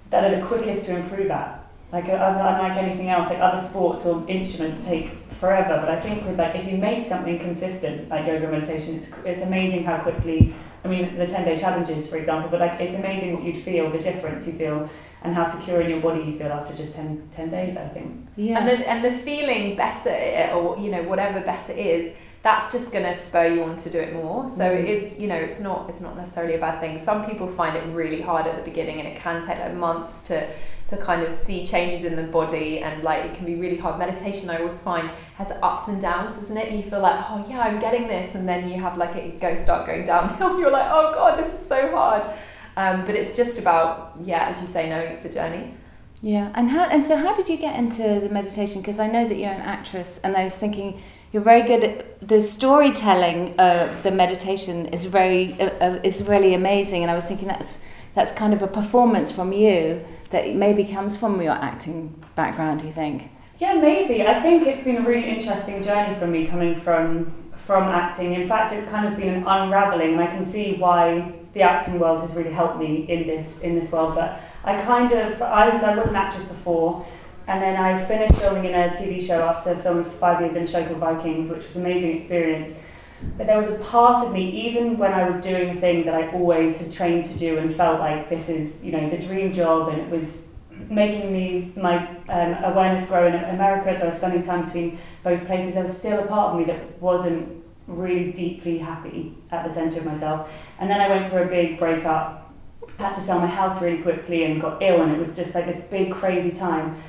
that 0.09 0.23
are 0.23 0.39
the 0.39 0.45
quickest 0.45 0.85
to 0.85 0.95
improve 0.95 1.29
at. 1.29 1.59
Like 1.91 2.05
uh, 2.07 2.13
other- 2.13 2.39
unlike 2.39 2.77
anything 2.81 3.09
else, 3.09 3.29
like 3.29 3.39
other 3.39 3.61
sports 3.61 4.05
or 4.05 4.23
instruments 4.27 4.83
take 4.85 5.09
forever. 5.31 5.77
But 5.81 5.89
I 5.89 5.99
think 5.99 6.25
with 6.25 6.37
like 6.39 6.55
if 6.55 6.65
you 6.71 6.77
make 6.77 7.05
something 7.05 7.37
consistent, 7.39 8.09
like 8.09 8.25
yoga 8.27 8.47
meditation, 8.47 8.95
it's, 8.95 9.11
it's 9.25 9.41
amazing 9.41 9.83
how 9.83 9.97
quickly. 9.99 10.53
I 10.83 10.87
mean, 10.87 11.17
the 11.17 11.27
ten 11.27 11.45
day 11.45 11.55
challenges, 11.57 12.09
for 12.09 12.17
example. 12.17 12.49
But 12.49 12.59
like 12.61 12.79
it's 12.79 12.95
amazing 12.95 13.33
what 13.35 13.43
you'd 13.43 13.57
feel, 13.63 13.91
the 13.91 13.99
difference 13.99 14.47
you 14.47 14.53
feel, 14.53 14.89
and 15.23 15.35
how 15.35 15.45
secure 15.47 15.81
in 15.81 15.89
your 15.89 15.99
body 16.01 16.23
you 16.23 16.37
feel 16.37 16.47
after 16.47 16.73
just 16.73 16.95
10, 16.95 17.27
10 17.31 17.49
days. 17.51 17.77
I 17.77 17.87
think. 17.89 18.27
yeah. 18.35 18.57
And 18.59 18.67
the 18.67 18.89
and 18.89 19.03
the 19.03 19.11
feeling 19.11 19.75
better 19.75 20.15
or 20.55 20.77
you 20.79 20.89
know 20.91 21.03
whatever 21.03 21.41
better 21.41 21.73
is, 21.73 22.11
that's 22.41 22.71
just 22.71 22.91
going 22.91 23.05
to 23.05 23.13
spur 23.13 23.47
you 23.47 23.63
on 23.63 23.75
to 23.75 23.89
do 23.89 23.99
it 23.99 24.13
more. 24.15 24.47
So 24.49 24.63
Mhm. 24.63 24.79
it 24.79 24.85
is 24.89 25.19
you 25.19 25.27
know 25.27 25.35
it's 25.35 25.59
not 25.59 25.89
it's 25.89 25.99
not 26.01 26.15
necessarily 26.17 26.55
a 26.55 26.59
bad 26.59 26.79
thing. 26.79 26.97
Some 26.99 27.25
people 27.25 27.51
find 27.51 27.75
it 27.75 27.83
really 27.93 28.21
hard 28.21 28.47
at 28.47 28.55
the 28.57 28.63
beginning, 28.63 28.99
and 28.99 29.07
it 29.07 29.17
can 29.17 29.45
take 29.45 29.59
like 29.59 29.75
months 29.75 30.21
to 30.29 30.47
to 30.91 30.97
kind 30.97 31.23
of 31.23 31.37
see 31.37 31.65
changes 31.65 32.03
in 32.03 32.17
the 32.17 32.23
body 32.23 32.79
and 32.79 33.01
like 33.01 33.23
it 33.23 33.33
can 33.33 33.45
be 33.45 33.55
really 33.55 33.77
hard. 33.77 33.97
Meditation 33.97 34.49
I 34.49 34.57
always 34.57 34.81
find 34.81 35.09
has 35.35 35.49
ups 35.63 35.87
and 35.87 36.01
downs, 36.01 36.35
doesn't 36.35 36.57
it? 36.57 36.71
You 36.73 36.83
feel 36.83 36.99
like 36.99 37.17
oh 37.29 37.45
yeah 37.49 37.61
I'm 37.61 37.79
getting 37.79 38.07
this, 38.07 38.35
and 38.35 38.47
then 38.47 38.67
you 38.67 38.75
have 38.81 38.97
like 38.97 39.15
it 39.15 39.39
go 39.39 39.55
start 39.55 39.87
going 39.87 40.03
downhill. 40.03 40.59
You're 40.59 40.71
like 40.71 40.89
oh 40.89 41.13
god 41.13 41.39
this 41.39 41.53
is 41.53 41.65
so 41.65 41.91
hard. 41.91 42.27
Um, 42.75 43.05
but 43.05 43.15
it's 43.15 43.35
just 43.35 43.57
about 43.57 44.17
yeah 44.21 44.49
as 44.49 44.61
you 44.61 44.67
say 44.67 44.89
knowing 44.89 45.13
it's 45.13 45.23
a 45.23 45.33
journey. 45.33 45.73
Yeah, 46.21 46.51
and 46.55 46.69
how 46.69 46.83
and 46.83 47.07
so 47.07 47.15
how 47.15 47.33
did 47.33 47.47
you 47.47 47.57
get 47.57 47.79
into 47.79 48.19
the 48.19 48.29
meditation? 48.29 48.81
Because 48.81 48.99
I 48.99 49.07
know 49.07 49.25
that 49.27 49.37
you're 49.37 49.49
an 49.49 49.61
actress, 49.61 50.19
and 50.25 50.35
I 50.35 50.43
was 50.43 50.55
thinking 50.55 51.01
you're 51.31 51.41
very 51.41 51.63
good 51.63 51.83
at 51.85 52.27
the 52.27 52.41
storytelling. 52.41 53.55
of 53.57 54.03
the 54.03 54.11
meditation 54.11 54.87
is 54.87 55.05
very 55.05 55.59
uh, 55.59 55.69
uh, 55.87 55.99
is 56.03 56.27
really 56.27 56.53
amazing, 56.53 57.01
and 57.01 57.09
I 57.09 57.15
was 57.15 57.25
thinking 57.25 57.47
that's 57.47 57.85
that's 58.13 58.33
kind 58.33 58.53
of 58.53 58.61
a 58.61 58.67
performance 58.67 59.31
from 59.31 59.53
you 59.53 60.03
that 60.31 60.55
maybe 60.55 60.83
comes 60.85 61.15
from 61.15 61.41
your 61.41 61.53
acting 61.53 62.23
background. 62.35 62.81
Do 62.81 62.87
you 62.87 62.93
think? 62.93 63.29
Yeah, 63.59 63.75
maybe. 63.75 64.25
I 64.25 64.41
think 64.41 64.65
it's 64.65 64.83
been 64.83 64.97
a 64.97 65.07
really 65.07 65.29
interesting 65.29 65.83
journey 65.83 66.15
for 66.15 66.27
me 66.27 66.47
coming 66.47 66.79
from 66.79 67.31
from 67.55 67.83
acting. 67.83 68.33
In 68.33 68.47
fact, 68.47 68.73
it's 68.73 68.89
kind 68.89 69.07
of 69.07 69.15
been 69.17 69.29
an 69.29 69.43
unraveling, 69.45 70.13
and 70.13 70.21
I 70.21 70.27
can 70.27 70.43
see 70.43 70.75
why 70.77 71.31
the 71.53 71.61
acting 71.61 71.99
world 71.99 72.21
has 72.21 72.33
really 72.33 72.51
helped 72.51 72.79
me 72.79 73.05
in 73.07 73.27
this 73.27 73.59
in 73.59 73.75
this 73.75 73.91
world. 73.91 74.15
But 74.15 74.39
I 74.63 74.81
kind 74.81 75.11
of 75.11 75.41
I 75.41 75.69
was 75.69 75.83
I 75.83 75.95
was 75.95 76.09
an 76.09 76.15
actress 76.15 76.47
before, 76.47 77.05
and 77.47 77.61
then 77.61 77.75
I 77.77 78.03
finished 78.05 78.35
filming 78.41 78.65
in 78.65 78.73
a 78.73 78.89
TV 78.89 79.21
show 79.21 79.41
after 79.41 79.75
filming 79.75 80.05
for 80.05 80.11
five 80.11 80.41
years 80.41 80.55
in 80.55 80.63
a 80.63 80.67
show 80.67 80.83
called 80.85 80.97
Vikings, 80.97 81.49
which 81.49 81.65
was 81.65 81.75
an 81.75 81.85
amazing 81.85 82.15
experience. 82.17 82.77
But 83.37 83.47
there 83.47 83.57
was 83.57 83.69
a 83.69 83.79
part 83.79 84.25
of 84.25 84.33
me, 84.33 84.67
even 84.67 84.97
when 84.97 85.13
I 85.13 85.27
was 85.27 85.41
doing 85.41 85.75
the 85.75 85.81
thing 85.81 86.05
that 86.05 86.15
I 86.15 86.31
always 86.31 86.77
had 86.77 86.91
trained 86.91 87.25
to 87.27 87.37
do 87.37 87.57
and 87.57 87.73
felt 87.73 87.99
like 87.99 88.29
this 88.29 88.49
is, 88.49 88.83
you 88.83 88.91
know, 88.91 89.09
the 89.09 89.17
dream 89.17 89.53
job, 89.53 89.89
and 89.89 90.01
it 90.01 90.09
was 90.09 90.47
making 90.89 91.31
me 91.31 91.71
my 91.75 92.07
um, 92.29 92.63
awareness 92.63 93.07
grow 93.07 93.27
in 93.27 93.33
America. 93.33 93.97
So 93.97 94.05
I 94.05 94.09
was 94.09 94.17
spending 94.17 94.41
time 94.41 94.65
between 94.65 94.99
both 95.23 95.45
places. 95.45 95.73
There 95.73 95.83
was 95.83 95.97
still 95.97 96.19
a 96.19 96.27
part 96.27 96.53
of 96.53 96.59
me 96.59 96.65
that 96.65 96.99
wasn't 97.01 97.63
really 97.87 98.31
deeply 98.31 98.77
happy 98.77 99.35
at 99.51 99.67
the 99.67 99.73
centre 99.73 99.99
of 99.99 100.05
myself. 100.05 100.49
And 100.79 100.89
then 100.89 101.01
I 101.01 101.07
went 101.09 101.29
through 101.29 101.43
a 101.43 101.47
big 101.47 101.77
breakup, 101.77 102.53
had 102.97 103.13
to 103.13 103.21
sell 103.21 103.39
my 103.39 103.47
house 103.47 103.81
really 103.81 104.01
quickly, 104.01 104.45
and 104.45 104.61
got 104.61 104.81
ill. 104.81 105.01
And 105.01 105.11
it 105.11 105.17
was 105.19 105.35
just 105.35 105.53
like 105.55 105.65
this 105.65 105.81
big 105.85 106.11
crazy 106.11 106.51
time. 106.51 107.01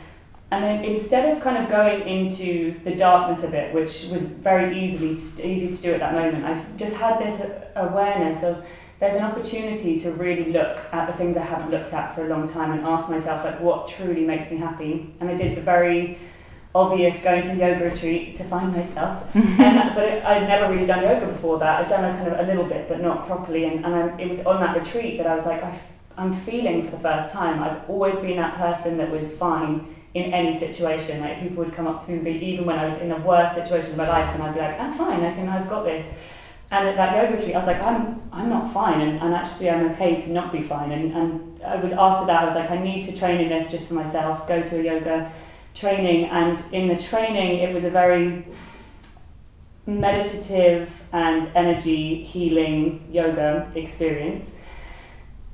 And 0.52 0.62
then 0.62 0.84
instead 0.84 1.34
of 1.34 1.42
kind 1.42 1.56
of 1.56 1.70
going 1.70 2.06
into 2.06 2.78
the 2.84 2.94
darkness 2.94 3.42
of 3.42 3.54
it, 3.54 3.72
which 3.72 4.08
was 4.12 4.26
very 4.26 4.84
easily 4.84 5.12
easy 5.42 5.74
to 5.74 5.82
do 5.82 5.94
at 5.94 6.00
that 6.00 6.12
moment, 6.12 6.44
I've 6.44 6.76
just 6.76 6.94
had 6.94 7.18
this 7.18 7.40
awareness 7.74 8.42
of 8.42 8.62
there's 9.00 9.16
an 9.16 9.24
opportunity 9.24 9.98
to 10.00 10.10
really 10.12 10.52
look 10.52 10.78
at 10.92 11.06
the 11.06 11.14
things 11.14 11.38
I 11.38 11.42
haven't 11.42 11.70
looked 11.70 11.94
at 11.94 12.14
for 12.14 12.26
a 12.26 12.28
long 12.28 12.46
time 12.46 12.70
and 12.72 12.86
ask 12.86 13.08
myself 13.08 13.46
like 13.46 13.60
what 13.62 13.88
truly 13.88 14.26
makes 14.26 14.50
me 14.50 14.58
happy. 14.58 15.14
And 15.20 15.30
I 15.30 15.36
did 15.36 15.56
the 15.56 15.62
very 15.62 16.18
obvious 16.74 17.22
going 17.22 17.42
to 17.44 17.52
a 17.52 17.54
yoga 17.54 17.86
retreat 17.86 18.34
to 18.34 18.44
find 18.44 18.76
myself. 18.76 19.34
and, 19.34 19.94
but 19.94 20.04
it, 20.04 20.22
I'd 20.22 20.46
never 20.46 20.70
really 20.70 20.86
done 20.86 21.02
yoga 21.02 21.28
before 21.28 21.60
that. 21.60 21.80
I'd 21.80 21.88
done 21.88 22.04
a 22.04 22.12
kind 22.18 22.28
of 22.28 22.38
a 22.38 22.42
little 22.42 22.66
bit, 22.66 22.90
but 22.90 23.00
not 23.00 23.26
properly. 23.26 23.64
And, 23.64 23.86
and 23.86 23.94
I, 23.94 24.20
it 24.20 24.28
was 24.28 24.44
on 24.44 24.60
that 24.60 24.76
retreat 24.76 25.16
that 25.16 25.26
I 25.26 25.34
was 25.34 25.46
like, 25.46 25.64
I, 25.64 25.80
I'm 26.18 26.34
feeling 26.34 26.84
for 26.84 26.90
the 26.90 26.98
first 26.98 27.32
time. 27.32 27.62
I've 27.62 27.88
always 27.88 28.18
been 28.18 28.36
that 28.36 28.58
person 28.58 28.98
that 28.98 29.10
was 29.10 29.34
fine 29.34 29.96
in 30.14 30.32
any 30.32 30.58
situation. 30.58 31.20
Like 31.20 31.40
people 31.40 31.64
would 31.64 31.74
come 31.74 31.86
up 31.86 32.04
to 32.06 32.12
me, 32.12 32.38
even 32.38 32.64
when 32.64 32.78
I 32.78 32.84
was 32.84 33.00
in 33.00 33.08
the 33.08 33.16
worst 33.16 33.54
situation 33.54 33.92
of 33.92 33.96
my 33.98 34.08
life, 34.08 34.34
and 34.34 34.42
I'd 34.42 34.54
be 34.54 34.60
like, 34.60 34.78
I'm 34.78 34.92
fine. 34.92 35.24
I 35.24 35.32
can. 35.34 35.48
I've 35.48 35.68
got 35.68 35.84
this. 35.84 36.12
And 36.70 36.88
at 36.88 36.96
that 36.96 37.14
yoga 37.14 37.36
retreat, 37.36 37.54
I 37.54 37.58
was 37.58 37.66
like, 37.66 37.82
I'm, 37.82 38.22
I'm 38.32 38.48
not 38.48 38.72
fine, 38.72 39.02
and, 39.02 39.20
and 39.20 39.34
actually 39.34 39.68
I'm 39.68 39.90
okay 39.90 40.18
to 40.18 40.30
not 40.30 40.50
be 40.52 40.62
fine. 40.62 40.90
And, 40.90 41.12
and 41.12 41.62
I 41.62 41.76
was 41.76 41.92
after 41.92 42.24
that, 42.26 42.42
I 42.42 42.46
was 42.46 42.54
like, 42.54 42.70
I 42.70 42.78
need 42.82 43.04
to 43.04 43.12
train 43.14 43.42
in 43.42 43.50
this 43.50 43.70
just 43.70 43.88
for 43.88 43.94
myself. 43.94 44.48
Go 44.48 44.62
to 44.62 44.80
a 44.80 44.82
yoga 44.82 45.30
training, 45.74 46.26
and 46.30 46.62
in 46.72 46.88
the 46.88 46.96
training, 46.96 47.58
it 47.58 47.74
was 47.74 47.84
a 47.84 47.90
very 47.90 48.46
meditative 49.86 51.02
and 51.12 51.46
energy 51.54 52.24
healing 52.24 53.06
yoga 53.10 53.70
experience. 53.74 54.56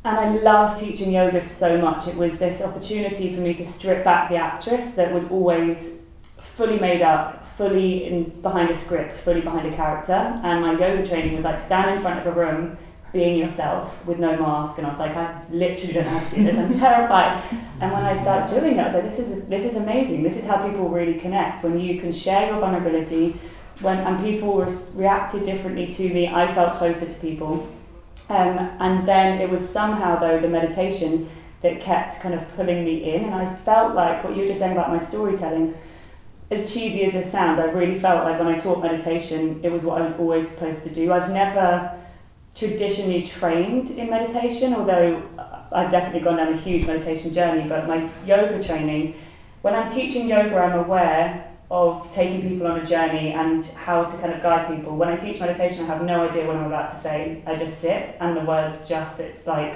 And 0.04 0.16
I 0.16 0.37
love 0.37 0.78
teaching 0.78 1.12
yoga 1.12 1.40
so 1.40 1.80
much. 1.80 2.06
It 2.06 2.16
was 2.16 2.38
this 2.38 2.62
opportunity 2.62 3.34
for 3.34 3.40
me 3.40 3.52
to 3.54 3.66
strip 3.66 4.04
back 4.04 4.30
the 4.30 4.37
actress 4.37 4.92
that 4.92 5.12
was 5.12 5.30
always 5.30 6.02
fully 6.40 6.78
made 6.78 7.02
up, 7.02 7.46
fully 7.56 8.04
in, 8.04 8.22
behind 8.40 8.70
a 8.70 8.74
script, 8.74 9.16
fully 9.16 9.40
behind 9.40 9.72
a 9.72 9.76
character. 9.76 10.12
And 10.12 10.61
my 10.61 10.72
yoga 10.72 11.06
training 11.06 11.34
was 11.34 11.44
like 11.44 11.61
stand 11.61 11.96
in 11.96 12.00
front 12.00 12.24
of 12.24 12.26
a 12.26 12.38
room, 12.38 12.78
being 13.12 13.38
yourself 13.38 14.04
with 14.06 14.18
no 14.18 14.37
mask. 14.37 14.78
And 14.78 14.87
I 14.87 14.90
was 14.90 14.98
like, 14.98 15.16
I 15.16 15.42
literally 15.50 15.94
don't 15.94 16.04
know 16.04 16.18
how 16.18 16.28
to 16.28 16.34
do 16.34 16.44
this. 16.44 16.56
I'm 16.56 16.72
terrified. 16.87 17.42
And 17.80 17.92
when 17.92 18.04
I 18.04 18.20
started 18.20 18.61
doing 18.61 18.76
it, 18.76 18.80
I 18.80 18.84
was 18.87 18.94
like, 18.94 19.04
this 19.04 19.18
is 19.18 19.48
this 19.48 19.64
is 19.64 19.76
amazing. 19.76 20.22
This 20.22 20.37
is 20.37 20.44
how 20.44 20.66
people 20.68 20.88
really 20.88 21.18
connect 21.18 21.64
when 21.64 21.80
you 21.80 22.00
can 22.00 22.12
share 22.12 22.50
your 22.50 22.61
vulnerability. 22.61 23.38
When 23.80 23.98
and 23.98 24.24
people 24.24 24.61
re- 24.61 24.74
reacted 24.94 25.44
differently 25.44 25.92
to 25.92 26.12
me, 26.12 26.26
I 26.28 26.52
felt 26.54 26.78
closer 26.78 27.06
to 27.06 27.20
people. 27.20 27.68
Um, 28.28 28.58
and 28.80 29.08
then 29.08 29.40
it 29.40 29.48
was 29.48 29.66
somehow 29.66 30.18
though 30.18 30.40
the 30.40 30.48
meditation 30.48 31.30
that 31.62 31.80
kept 31.80 32.20
kind 32.20 32.34
of 32.34 32.48
pulling 32.54 32.84
me 32.84 33.14
in, 33.14 33.24
and 33.24 33.34
I 33.34 33.54
felt 33.56 33.94
like 33.94 34.22
what 34.22 34.36
you 34.36 34.42
were 34.42 34.48
just 34.48 34.60
saying 34.60 34.72
about 34.72 34.90
my 34.90 34.98
storytelling 34.98 35.74
as 36.50 36.72
cheesy 36.72 37.04
as 37.04 37.12
this 37.12 37.30
sounds, 37.30 37.60
I 37.60 37.64
really 37.64 37.98
felt 37.98 38.24
like 38.24 38.38
when 38.38 38.48
I 38.48 38.58
taught 38.58 38.82
meditation, 38.82 39.60
it 39.62 39.70
was 39.70 39.84
what 39.84 39.98
I 39.98 40.02
was 40.02 40.14
always 40.14 40.48
supposed 40.48 40.82
to 40.84 40.90
do. 40.90 41.12
I've 41.12 41.30
never 41.30 41.94
traditionally 42.54 43.26
trained 43.26 43.90
in 43.90 44.08
meditation, 44.08 44.74
although 44.74 45.22
I've 45.70 45.90
definitely 45.90 46.20
gone 46.20 46.38
down 46.38 46.52
a 46.52 46.56
huge 46.56 46.86
meditation 46.86 47.34
journey. 47.34 47.68
But 47.68 47.86
my 47.86 48.10
yoga 48.24 48.62
training, 48.64 49.14
when 49.60 49.74
I'm 49.74 49.90
teaching 49.90 50.28
yoga, 50.28 50.56
I'm 50.56 50.78
aware 50.78 51.47
of 51.70 52.11
taking 52.14 52.40
people 52.48 52.66
on 52.66 52.81
a 52.81 52.85
journey 52.87 53.33
and 53.33 53.62
how 53.64 54.04
to 54.04 54.16
kind 54.18 54.33
of 54.33 54.40
guide 54.42 54.74
people. 54.74 54.96
When 54.96 55.09
I 55.11 55.16
teach 55.16 55.38
meditation, 55.40 55.85
I 55.85 55.87
have 55.88 56.02
no 56.02 56.26
idea 56.28 56.46
what 56.46 56.57
I'm 56.57 56.64
about 56.64 56.88
to 56.90 56.96
say. 56.96 57.42
I 57.46 57.57
just 57.57 57.81
sit, 57.81 58.16
and 58.20 58.37
the 58.37 58.40
words 58.40 58.88
just, 58.88 59.20
it's 59.20 59.46
like 59.46 59.74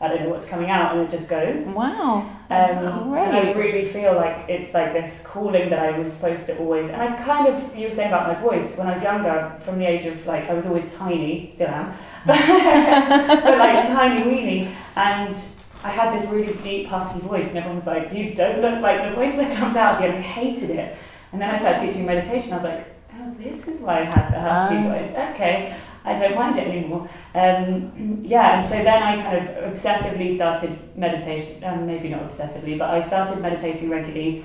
I 0.00 0.08
don't 0.08 0.22
know 0.24 0.30
what's 0.30 0.48
coming 0.48 0.68
out, 0.68 0.96
and 0.96 1.00
it 1.06 1.10
just 1.16 1.30
goes. 1.30 1.68
Wow, 1.68 2.28
that's 2.48 2.76
Um, 2.78 3.08
great. 3.10 3.22
and 3.22 3.36
I 3.36 3.52
really 3.52 3.84
feel 3.84 4.14
like 4.16 4.48
it's 4.48 4.74
like 4.74 4.92
this 4.92 5.22
calling 5.24 5.70
that 5.70 5.78
I 5.78 5.96
was 5.96 6.12
supposed 6.12 6.46
to 6.46 6.58
always. 6.58 6.90
And 6.90 7.00
I 7.00 7.14
kind 7.16 7.46
of, 7.46 7.76
you 7.76 7.84
were 7.86 7.90
saying 7.94 8.08
about 8.12 8.26
my 8.26 8.34
voice 8.34 8.76
when 8.76 8.88
I 8.88 8.94
was 8.94 9.02
younger, 9.02 9.52
from 9.64 9.78
the 9.78 9.86
age 9.86 10.04
of 10.06 10.26
like 10.26 10.48
I 10.50 10.54
was 10.54 10.66
always 10.66 10.92
tiny, 10.94 11.48
still 11.50 11.68
am, 11.68 11.92
but 12.26 13.58
like 13.58 13.86
tiny 13.86 14.22
weeny, 14.28 14.68
and 14.96 15.36
I 15.84 15.90
had 15.90 16.18
this 16.18 16.28
really 16.30 16.54
deep 16.62 16.86
husky 16.88 17.20
voice, 17.20 17.48
and 17.50 17.58
everyone 17.58 17.76
was 17.76 17.86
like, 17.86 18.12
"You 18.12 18.34
don't 18.34 18.60
look 18.60 18.80
like 18.82 19.08
the 19.08 19.14
voice 19.14 19.36
that 19.36 19.56
comes 19.56 19.76
out 19.76 19.96
of 19.96 20.00
you," 20.02 20.08
and 20.08 20.18
I 20.18 20.20
hated 20.22 20.70
it. 20.70 20.96
And 21.32 21.40
then 21.40 21.50
I 21.50 21.58
started 21.58 21.86
teaching 21.86 22.06
meditation. 22.06 22.52
I 22.52 22.56
was 22.56 22.64
like, 22.64 22.86
"Oh, 23.14 23.34
this 23.38 23.66
is 23.68 23.80
why 23.80 24.00
I 24.00 24.04
had 24.04 24.32
the 24.32 24.40
husky 24.40 24.76
Ah. 24.76 24.88
voice. 24.92 25.34
Okay." 25.34 25.74
I 26.04 26.18
don't 26.18 26.34
mind 26.34 26.58
it 26.58 26.66
anymore. 26.66 27.08
Um, 27.34 28.22
yeah, 28.24 28.58
and 28.58 28.66
so 28.66 28.74
then 28.82 29.02
I 29.02 29.22
kind 29.22 29.38
of 29.38 29.72
obsessively 29.72 30.34
started 30.34 30.76
meditation, 30.96 31.62
um, 31.64 31.86
maybe 31.86 32.08
not 32.08 32.28
obsessively, 32.28 32.76
but 32.76 32.90
I 32.90 33.00
started 33.00 33.40
meditating 33.40 33.88
regularly. 33.88 34.44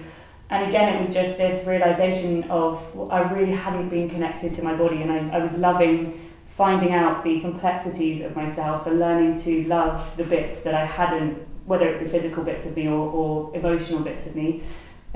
And 0.51 0.69
again, 0.69 0.93
it 0.93 0.99
was 0.99 1.13
just 1.13 1.37
this 1.37 1.65
realization 1.67 2.43
of 2.51 2.95
well, 2.95 3.11
I 3.11 3.21
really 3.33 3.53
hadn't 3.53 3.89
been 3.89 4.07
connected 4.09 4.53
to 4.53 4.63
my 4.63 4.75
body, 4.75 5.01
and 5.01 5.11
I, 5.11 5.37
I 5.37 5.39
was 5.39 5.53
loving 5.53 6.21
finding 6.47 6.91
out 6.93 7.23
the 7.23 7.39
complexities 7.41 8.23
of 8.23 8.35
myself 8.35 8.87
and 8.87 8.99
learning 8.99 9.37
to 9.39 9.63
love 9.65 10.15
the 10.17 10.23
bits 10.23 10.61
that 10.61 10.73
I 10.73 10.85
hadn't, 10.85 11.37
whether 11.65 11.87
it 11.87 11.99
be 12.03 12.07
physical 12.09 12.43
bits 12.43 12.65
of 12.65 12.75
me 12.75 12.87
or, 12.87 12.93
or 13.19 13.55
emotional 13.55 13.99
bits 14.01 14.25
of 14.27 14.35
me. 14.35 14.63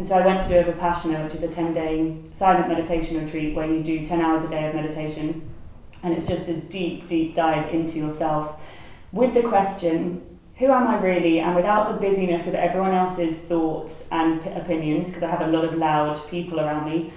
And 0.02 0.08
so 0.08 0.16
I 0.16 0.26
went 0.26 0.42
to 0.42 0.48
do 0.48 0.58
a 0.58 0.64
Vipassana, 0.64 1.24
which 1.24 1.36
is 1.36 1.44
a 1.44 1.48
10 1.48 1.76
day 1.76 2.18
silent 2.34 2.68
meditation 2.68 3.24
retreat 3.24 3.56
where 3.56 3.72
you 3.72 3.84
do 3.84 4.04
10 4.04 4.20
hours 4.20 4.44
a 4.44 4.50
day 4.50 4.68
of 4.68 4.74
meditation 4.74 5.48
and 6.02 6.12
it's 6.16 6.26
just 6.28 6.48
a 6.48 6.58
deep, 6.58 7.06
deep 7.06 7.36
dive 7.36 7.72
into 7.72 8.00
yourself 8.00 8.60
with 9.12 9.36
the 9.36 9.44
question, 9.44 10.40
who 10.56 10.72
am 10.72 10.88
I 10.88 11.00
really? 11.00 11.40
And 11.40 11.56
without 11.56 11.94
the 11.94 12.00
busyness 12.00 12.48
of 12.48 12.56
everyone 12.56 12.96
else's 12.96 13.38
thoughts 13.42 14.08
and 14.12 14.42
p- 14.42 14.50
opinions, 14.50 15.10
because 15.10 15.22
I 15.22 15.30
have 15.30 15.42
a 15.42 15.52
lot 15.52 15.66
of 15.66 15.76
loud 15.76 16.20
people 16.32 16.60
around 16.60 16.90
me, 16.90 17.14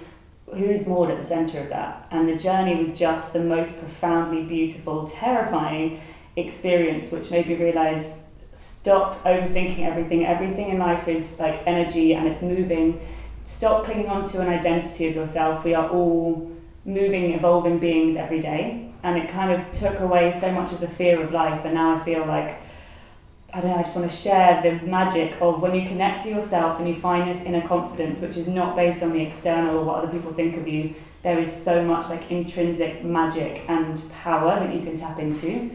who's 0.53 0.85
Maude 0.85 1.09
at 1.09 1.17
the 1.17 1.25
centre 1.25 1.61
of 1.61 1.69
that? 1.69 2.07
And 2.11 2.29
the 2.29 2.35
journey 2.35 2.75
was 2.75 2.95
just 2.95 3.33
the 3.33 3.43
most 3.43 3.79
profoundly 3.79 4.43
beautiful, 4.43 5.07
terrifying 5.07 6.01
experience, 6.35 7.11
which 7.11 7.31
made 7.31 7.47
me 7.47 7.55
realise 7.55 8.17
stop 8.55 9.21
overthinking 9.25 9.85
everything. 9.85 10.25
Everything 10.25 10.69
in 10.69 10.79
life 10.79 11.07
is 11.07 11.37
like 11.37 11.61
energy 11.67 12.13
and 12.13 12.27
it's 12.27 12.41
moving. 12.41 12.99
Stop 13.43 13.85
clinging 13.85 14.07
on 14.07 14.27
to 14.29 14.41
an 14.41 14.47
identity 14.47 15.07
of 15.07 15.15
yourself. 15.15 15.63
We 15.63 15.75
are 15.75 15.89
all 15.89 16.51
moving, 16.85 17.33
evolving 17.33 17.79
beings 17.79 18.15
every 18.15 18.39
day. 18.39 18.89
And 19.03 19.17
it 19.17 19.29
kind 19.29 19.51
of 19.51 19.71
took 19.71 19.99
away 19.99 20.35
so 20.39 20.51
much 20.51 20.71
of 20.71 20.79
the 20.79 20.87
fear 20.87 21.21
of 21.21 21.31
life. 21.31 21.63
And 21.65 21.75
now 21.75 21.95
I 21.95 22.03
feel 22.03 22.25
like, 22.25 22.59
I 23.53 23.61
don't 23.61 23.71
know, 23.71 23.77
I 23.77 23.83
just 23.83 23.95
want 23.95 24.09
to 24.09 24.15
share 24.15 24.61
the 24.63 24.83
magic 24.85 25.39
of 25.41 25.61
when 25.61 25.75
you 25.75 25.87
connect 25.87 26.23
to 26.23 26.29
yourself 26.29 26.79
and 26.79 26.87
you 26.87 26.95
find 26.95 27.29
this 27.29 27.43
inner 27.43 27.67
confidence, 27.67 28.19
which 28.19 28.37
is 28.37 28.47
not 28.47 28.75
based 28.75 29.03
on 29.03 29.11
the 29.13 29.21
external 29.21 29.77
or 29.77 29.83
what 29.83 30.03
other 30.03 30.11
people 30.11 30.33
think 30.33 30.57
of 30.57 30.67
you. 30.67 30.95
There 31.21 31.39
is 31.39 31.51
so 31.51 31.83
much 31.83 32.09
like 32.09 32.31
intrinsic 32.31 33.03
magic 33.03 33.63
and 33.67 34.01
power 34.11 34.59
that 34.59 34.73
you 34.73 34.81
can 34.81 34.95
tap 34.95 35.19
into. 35.19 35.71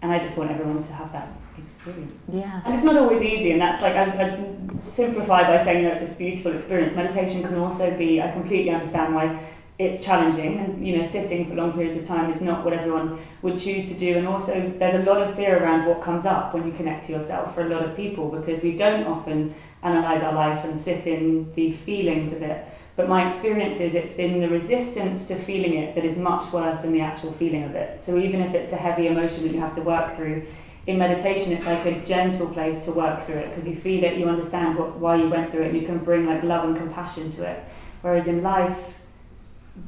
And 0.00 0.12
I 0.12 0.18
just 0.18 0.38
want 0.38 0.50
everyone 0.50 0.82
to 0.82 0.92
have 0.92 1.12
that 1.12 1.28
experience. 1.58 2.12
Yeah. 2.32 2.62
And 2.64 2.74
it's 2.74 2.84
not 2.84 2.96
always 2.96 3.22
easy, 3.22 3.52
and 3.52 3.60
that's 3.60 3.82
like 3.82 3.94
I, 3.94 4.04
I 4.04 4.88
simplify 4.88 5.42
by 5.42 5.62
saying 5.62 5.84
that 5.84 5.92
it's 5.92 6.00
this 6.00 6.16
beautiful 6.16 6.52
experience. 6.52 6.94
Meditation 6.94 7.42
can 7.42 7.56
also 7.56 7.96
be. 7.96 8.20
I 8.20 8.30
completely 8.30 8.70
understand 8.70 9.14
why 9.14 9.38
it's 9.78 10.04
challenging, 10.04 10.58
and 10.58 10.86
you 10.86 10.96
know, 10.96 11.02
sitting 11.02 11.48
for 11.48 11.54
long 11.54 11.72
periods 11.72 11.96
of 11.96 12.04
time 12.04 12.30
is 12.30 12.40
not 12.40 12.64
what 12.64 12.74
everyone 12.74 13.18
would 13.42 13.58
choose 13.58 13.88
to 13.88 13.94
do. 13.98 14.16
And 14.18 14.26
also, 14.26 14.72
there's 14.78 14.94
a 14.94 15.10
lot 15.10 15.20
of 15.20 15.34
fear 15.34 15.62
around 15.62 15.86
what 15.86 16.00
comes 16.00 16.26
up 16.26 16.54
when 16.54 16.66
you 16.66 16.72
connect 16.72 17.06
to 17.06 17.12
yourself 17.12 17.54
for 17.54 17.66
a 17.66 17.68
lot 17.68 17.84
of 17.84 17.96
people 17.96 18.28
because 18.28 18.62
we 18.62 18.76
don't 18.76 19.04
often 19.04 19.54
analyze 19.82 20.22
our 20.22 20.32
life 20.32 20.64
and 20.64 20.78
sit 20.78 21.06
in 21.06 21.52
the 21.54 21.72
feelings 21.72 22.32
of 22.32 22.42
it. 22.42 22.66
But 22.96 23.08
my 23.08 23.26
experience 23.26 23.80
is 23.80 23.96
it's 23.96 24.14
in 24.14 24.40
the 24.40 24.48
resistance 24.48 25.26
to 25.26 25.34
feeling 25.34 25.74
it 25.74 25.96
that 25.96 26.04
is 26.04 26.16
much 26.16 26.52
worse 26.52 26.82
than 26.82 26.92
the 26.92 27.00
actual 27.00 27.32
feeling 27.32 27.64
of 27.64 27.74
it. 27.74 28.00
So 28.00 28.18
even 28.18 28.40
if 28.40 28.54
it's 28.54 28.72
a 28.72 28.76
heavy 28.76 29.08
emotion 29.08 29.42
that 29.42 29.52
you 29.52 29.58
have 29.60 29.74
to 29.74 29.82
work 29.82 30.14
through, 30.14 30.46
in 30.86 30.98
meditation 30.98 31.52
it's 31.52 31.66
like 31.66 31.84
a 31.86 32.04
gentle 32.04 32.48
place 32.48 32.84
to 32.84 32.92
work 32.92 33.24
through 33.24 33.36
it 33.36 33.48
because 33.48 33.66
you 33.66 33.74
feel 33.74 34.04
it, 34.04 34.18
you 34.18 34.28
understand 34.28 34.78
what, 34.78 34.96
why 34.96 35.16
you 35.16 35.28
went 35.28 35.50
through 35.50 35.62
it, 35.62 35.68
and 35.68 35.80
you 35.80 35.86
can 35.86 35.98
bring 35.98 36.26
like 36.26 36.42
love 36.42 36.64
and 36.64 36.76
compassion 36.76 37.30
to 37.32 37.44
it. 37.44 37.64
Whereas 38.02 38.26
in 38.26 38.42
life, 38.42 38.98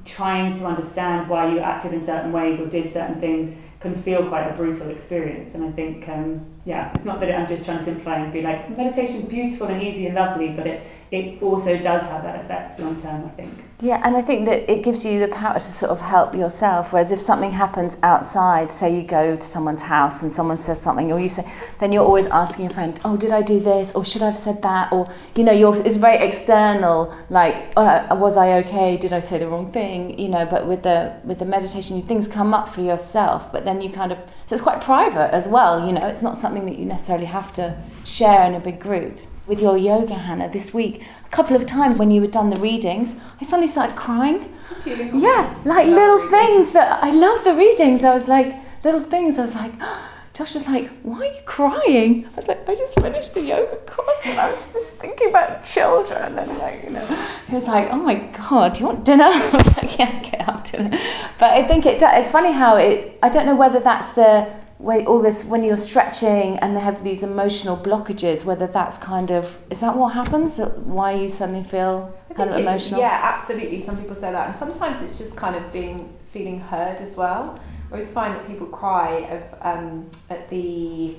trying 0.05 0.55
to 0.55 0.65
understand 0.65 1.29
why 1.29 1.53
you 1.53 1.59
acted 1.61 1.93
in 1.93 2.01
certain 2.01 2.33
ways 2.33 2.59
or 2.59 2.67
did 2.69 2.91
certain 2.91 3.21
things 3.21 3.55
can 3.81 3.95
feel 3.95 4.27
quite 4.27 4.49
a 4.49 4.55
brutal 4.55 4.89
experience. 4.91 5.55
And 5.55 5.65
I 5.65 5.71
think, 5.71 6.09
um, 6.09 6.45
yeah, 6.65 6.93
it's 6.95 7.05
not 7.05 7.21
that 7.21 7.33
I'm 7.39 7.47
just 7.47 7.67
trying 7.67 7.79
to 7.79 7.85
simplify 7.85 8.17
and 8.17 8.33
be 8.33 8.43
like, 8.43 8.77
meditation's 8.77 9.27
beautiful 9.27 9.69
and 9.69 9.83
easy 9.83 10.07
and 10.07 10.15
lovely, 10.15 10.49
but 10.49 10.67
it, 10.67 10.87
it 11.11 11.43
also 11.43 11.77
does 11.77 12.03
have 12.03 12.23
that 12.23 12.45
effect 12.45 12.81
long 12.81 13.01
term, 13.01 13.27
I 13.27 13.29
think. 13.31 13.53
Yeah, 13.79 14.01
and 14.03 14.17
I 14.17 14.23
think 14.23 14.47
that 14.47 14.71
it 14.73 14.83
gives 14.83 15.05
you 15.05 15.21
the 15.21 15.29
power 15.29 15.55
to 15.55 15.61
sort 15.61 15.91
of 15.91 16.01
help 16.01 16.35
yourself. 16.35 16.95
Whereas 16.95 17.13
if 17.13 17.21
something 17.21 17.51
happens 17.51 17.99
outside, 18.03 18.71
say 18.71 18.97
you 18.97 19.03
go 19.03 19.37
to 19.37 19.47
someone's 19.47 19.83
house 19.83 20.23
and 20.23 20.33
someone 20.33 20.57
says 20.57 20.81
something, 20.81 21.13
or 21.13 21.21
you 21.21 21.29
say, 21.29 21.47
then 21.79 21.93
you're 21.93 22.05
always 22.05 22.27
asking 22.29 22.65
your 22.65 22.73
friend, 22.73 22.99
"Oh, 23.05 23.19
did 23.19 23.33
I 23.33 23.43
do 23.43 23.61
this? 23.61 23.95
Or 23.95 24.03
should 24.03 24.23
I 24.23 24.27
have 24.27 24.39
said 24.39 24.63
that?" 24.63 24.91
Or 24.93 25.13
you 25.35 25.45
know, 25.45 25.53
you're, 25.53 25.77
it's 25.77 25.97
very 25.97 26.17
external. 26.17 27.15
Like, 27.29 27.75
uh, 27.77 28.17
was 28.19 28.39
I 28.39 28.55
okay? 28.61 28.97
Did 28.97 29.13
I 29.13 29.21
say 29.21 29.37
the 29.39 29.49
wrong 29.49 29.71
thing? 29.71 30.19
You 30.19 30.31
know, 30.31 30.47
but 30.47 30.67
with 30.67 30.83
the 30.83 31.13
with 31.25 31.39
the 31.39 31.45
meditation, 31.45 32.01
things 32.01 32.29
come 32.29 32.55
up 32.55 32.71
for 32.71 32.81
yourself. 32.81 33.53
But 33.53 33.67
then 33.67 33.83
you 33.83 33.91
kind 33.91 34.11
of 34.11 34.17
so 34.47 34.55
it's 34.55 34.63
quite 34.63 34.81
private 34.81 35.35
as 35.35 35.49
well. 35.49 35.87
You 35.87 35.93
know, 35.93 36.07
it's 36.07 36.23
not 36.23 36.39
something 36.39 36.65
that 36.65 36.79
you 36.79 36.87
necessarily 36.87 37.27
have 37.27 37.53
to 37.55 37.77
share 38.05 38.47
in 38.47 38.55
a 38.55 38.61
big 38.61 38.81
group. 38.81 39.19
With 39.47 39.61
your 39.61 39.77
yoga, 39.77 40.15
Hannah, 40.15 40.51
this 40.51 40.75
week, 40.75 41.05
a 41.27 41.29
couple 41.31 41.57
of 41.57 41.67
times 41.67 41.99
when 41.99 42.11
you 42.11 42.23
had 42.23 42.31
done 42.31 42.51
the 42.51 42.61
readings, 42.61 43.17
I 43.41 43.45
suddenly 43.45 43.69
started 43.69 43.97
crying. 43.97 44.53
Yeah, 44.87 45.55
like 45.65 45.87
little 45.87 46.21
things 46.31 46.73
that 46.73 47.03
I 47.03 47.11
love 47.11 47.45
the 47.45 47.55
readings. 47.55 48.05
I 48.05 48.15
was 48.15 48.29
like, 48.29 48.55
little 48.85 49.01
things. 49.01 49.39
I 49.39 49.43
was 49.43 49.55
like, 49.55 49.73
Josh 50.35 50.55
was 50.55 50.67
like, 50.69 50.91
why 51.03 51.21
are 51.21 51.25
you 51.25 51.41
crying? 51.47 52.27
I 52.27 52.37
was 52.37 52.47
like, 52.47 52.69
I 52.69 52.75
just 52.75 53.01
finished 53.01 53.33
the 53.35 53.41
yoga 53.41 53.77
course 53.87 54.21
and 54.27 54.39
I 54.39 54.51
was 54.51 54.71
just 54.71 54.97
thinking 54.97 55.31
about 55.31 55.63
children 55.63 56.39
and 56.39 56.59
like, 56.59 56.85
you 56.85 56.91
know. 56.91 57.07
He 57.49 57.55
was 57.55 57.67
like, 57.67 57.89
oh 57.91 57.97
my 57.97 58.17
God, 58.17 58.75
do 58.75 58.81
you 58.81 58.87
want 58.87 59.05
dinner? 59.05 59.25
I 59.29 59.51
was 59.51 59.83
like, 59.83 59.99
yeah, 59.99 60.21
get 60.21 60.47
up 60.47 60.63
to 60.67 60.85
it. 60.85 61.01
But 61.39 61.51
I 61.51 61.67
think 61.67 61.87
it, 61.87 62.03
it's 62.03 62.31
funny 62.31 62.53
how 62.53 62.77
it, 62.77 63.19
I 63.23 63.31
don't 63.31 63.47
know 63.47 63.57
whether 63.57 63.81
that's 63.81 64.11
the 64.11 64.47
way 64.79 65.05
all 65.07 65.23
this, 65.23 65.45
when 65.45 65.65
you're 65.65 65.77
stretching 65.77 66.59
and 66.59 66.77
they 66.77 66.81
have 66.81 67.03
these 67.03 67.23
emotional 67.23 67.77
blockages, 67.77 68.45
whether 68.45 68.67
that's 68.67 68.99
kind 68.99 69.31
of, 69.31 69.59
is 69.71 69.81
that 69.81 69.97
what 69.97 70.13
happens? 70.13 70.59
Why 70.59 71.13
you 71.13 71.29
suddenly 71.29 71.65
feel 71.65 72.15
kind 72.35 72.51
of 72.51 72.57
emotional? 72.57 73.01
Yeah, 73.01 73.21
absolutely. 73.23 73.81
Some 73.81 73.97
people 73.97 74.15
say 74.15 74.31
that, 74.33 74.49
and 74.49 74.57
sometimes 74.57 75.03
it's 75.03 75.19
just 75.19 75.37
kind 75.37 75.57
of 75.57 75.73
being 75.73 76.15
feeling 76.31 76.61
heard 76.61 77.01
as 77.01 77.17
well. 77.17 77.59
I 77.89 77.93
always 77.93 78.11
find 78.11 78.35
that 78.35 78.47
people 78.47 78.67
cry 78.67 79.11
of, 79.31 79.43
um, 79.63 80.11
at 80.29 80.51
the 80.51 81.17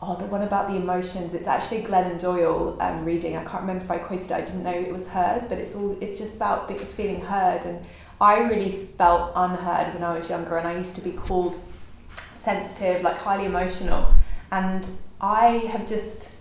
oh 0.00 0.16
the 0.16 0.26
one 0.26 0.42
about 0.42 0.68
the 0.68 0.76
emotions. 0.76 1.34
It's 1.34 1.48
actually 1.48 1.82
Glennon 1.82 2.18
Doyle 2.20 2.76
um, 2.80 3.04
reading. 3.04 3.36
I 3.36 3.44
can't 3.44 3.62
remember 3.62 3.84
if 3.84 3.90
I 3.90 3.98
quoted 3.98 4.30
it. 4.30 4.32
I 4.32 4.40
didn't 4.40 4.62
know 4.62 4.70
it 4.70 4.92
was 4.92 5.08
hers, 5.08 5.46
but 5.46 5.58
it's 5.58 5.74
all 5.74 5.98
it's 6.00 6.18
just 6.18 6.36
about 6.36 6.70
feeling 6.80 7.20
heard. 7.20 7.64
And 7.64 7.84
I 8.20 8.38
really 8.38 8.88
felt 8.96 9.32
unheard 9.34 9.92
when 9.92 10.04
I 10.04 10.16
was 10.16 10.30
younger, 10.30 10.56
and 10.56 10.66
I 10.66 10.76
used 10.78 10.94
to 10.94 11.00
be 11.00 11.12
called 11.12 11.58
sensitive, 12.48 13.02
like 13.02 13.18
highly 13.18 13.44
emotional, 13.44 14.02
and 14.50 14.86
I 15.20 15.46
have 15.72 15.86
just 15.86 16.36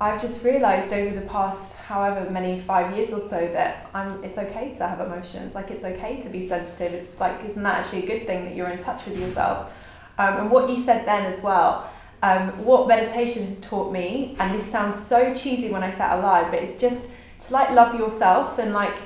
I've 0.00 0.20
just 0.20 0.44
realised 0.44 0.92
over 0.92 1.14
the 1.14 1.26
past 1.26 1.78
however 1.78 2.30
many 2.30 2.60
five 2.60 2.94
years 2.94 3.12
or 3.12 3.20
so 3.20 3.40
that 3.56 3.90
I'm 3.94 4.24
it's 4.24 4.38
okay 4.38 4.72
to 4.78 4.86
have 4.86 5.00
emotions. 5.00 5.54
Like 5.54 5.70
it's 5.70 5.84
okay 5.84 6.20
to 6.20 6.28
be 6.30 6.42
sensitive. 6.54 6.92
It's 6.92 7.20
like 7.20 7.44
isn't 7.44 7.62
that 7.62 7.76
actually 7.80 8.04
a 8.04 8.06
good 8.06 8.26
thing 8.26 8.44
that 8.46 8.54
you're 8.56 8.70
in 8.70 8.78
touch 8.78 9.04
with 9.06 9.18
yourself? 9.18 9.76
Um, 10.18 10.32
and 10.40 10.50
what 10.50 10.70
you 10.70 10.78
said 10.78 11.06
then 11.06 11.26
as 11.26 11.42
well, 11.42 11.90
um, 12.22 12.64
what 12.64 12.88
meditation 12.88 13.44
has 13.44 13.60
taught 13.60 13.92
me, 13.92 14.36
and 14.38 14.54
this 14.54 14.64
sounds 14.64 14.96
so 14.96 15.34
cheesy 15.34 15.70
when 15.70 15.82
I 15.82 15.90
say 15.90 16.04
it 16.06 16.18
aloud, 16.18 16.50
but 16.52 16.62
it's 16.62 16.78
just 16.80 17.10
to 17.40 17.52
like 17.52 17.70
love 17.70 17.94
yourself 17.98 18.58
and 18.58 18.72
like 18.72 18.96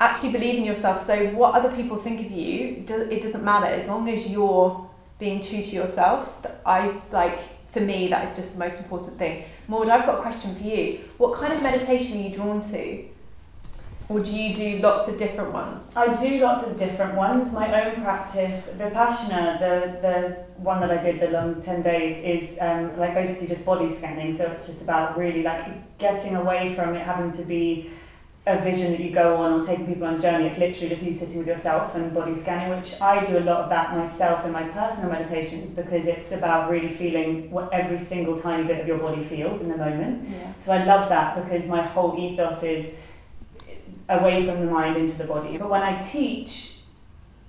actually 0.00 0.32
believe 0.32 0.56
in 0.56 0.64
yourself. 0.64 1.00
So 1.00 1.14
what 1.40 1.54
other 1.54 1.74
people 1.74 1.96
think 1.96 2.20
of 2.20 2.30
you, 2.30 2.84
it 2.88 3.22
doesn't 3.22 3.44
matter 3.44 3.66
as 3.66 3.86
long 3.86 4.08
as 4.08 4.26
you're 4.26 4.89
being 5.20 5.40
true 5.40 5.62
to 5.62 5.76
yourself. 5.76 6.44
I 6.66 7.00
like 7.12 7.38
for 7.70 7.80
me 7.80 8.08
that 8.08 8.24
is 8.24 8.34
just 8.34 8.54
the 8.54 8.58
most 8.58 8.80
important 8.80 9.16
thing. 9.16 9.44
Maude, 9.68 9.88
I've 9.88 10.06
got 10.06 10.18
a 10.18 10.22
question 10.22 10.54
for 10.56 10.64
you. 10.64 11.00
What 11.18 11.34
kind 11.34 11.52
of 11.52 11.62
meditation 11.62 12.18
are 12.18 12.22
you 12.22 12.34
drawn 12.34 12.60
to? 12.62 13.04
Or 14.08 14.18
do 14.18 14.36
you 14.36 14.52
do 14.52 14.80
lots 14.80 15.06
of 15.06 15.16
different 15.18 15.52
ones? 15.52 15.92
I 15.94 16.12
do 16.20 16.40
lots 16.40 16.66
of 16.66 16.76
different 16.76 17.14
ones. 17.14 17.52
My 17.52 17.84
own 17.84 18.02
practice, 18.02 18.70
Vipassana, 18.76 19.60
the, 19.60 20.00
the 20.02 20.36
one 20.60 20.80
that 20.80 20.90
I 20.90 20.96
did 20.96 21.20
the 21.20 21.28
long 21.28 21.62
10 21.62 21.82
days, 21.82 22.16
is 22.24 22.58
um, 22.60 22.98
like 22.98 23.14
basically 23.14 23.46
just 23.46 23.64
body 23.64 23.88
scanning. 23.88 24.36
So 24.36 24.46
it's 24.46 24.66
just 24.66 24.82
about 24.82 25.16
really 25.16 25.44
like 25.44 25.96
getting 25.98 26.34
away 26.34 26.74
from 26.74 26.96
it 26.96 27.02
having 27.02 27.30
to 27.30 27.42
be 27.42 27.90
a 28.46 28.58
vision 28.58 28.92
that 28.92 29.00
you 29.00 29.10
go 29.10 29.36
on 29.36 29.52
or 29.52 29.62
taking 29.62 29.86
people 29.86 30.06
on 30.06 30.14
a 30.14 30.18
journey. 30.18 30.46
It's 30.46 30.58
literally 30.58 30.88
just 30.88 31.02
you 31.02 31.12
sitting 31.12 31.38
with 31.38 31.46
yourself 31.46 31.94
and 31.94 32.12
body 32.14 32.34
scanning, 32.34 32.76
which 32.76 33.00
I 33.00 33.22
do 33.22 33.38
a 33.38 33.40
lot 33.40 33.64
of 33.64 33.70
that 33.70 33.96
myself 33.96 34.44
in 34.46 34.52
my 34.52 34.64
personal 34.64 35.12
meditations 35.12 35.72
because 35.72 36.06
it's 36.06 36.32
about 36.32 36.70
really 36.70 36.88
feeling 36.88 37.50
what 37.50 37.70
every 37.72 37.98
single 37.98 38.38
tiny 38.38 38.66
bit 38.66 38.80
of 38.80 38.86
your 38.86 38.98
body 38.98 39.22
feels 39.22 39.60
in 39.60 39.68
the 39.68 39.76
moment. 39.76 40.28
Yeah. 40.28 40.52
So 40.58 40.72
I 40.72 40.84
love 40.84 41.08
that 41.10 41.34
because 41.34 41.68
my 41.68 41.82
whole 41.82 42.18
ethos 42.18 42.62
is 42.62 42.94
away 44.08 44.46
from 44.46 44.64
the 44.64 44.72
mind 44.72 44.96
into 44.96 45.18
the 45.18 45.24
body. 45.24 45.58
But 45.58 45.68
when 45.68 45.82
I 45.82 46.00
teach, 46.00 46.78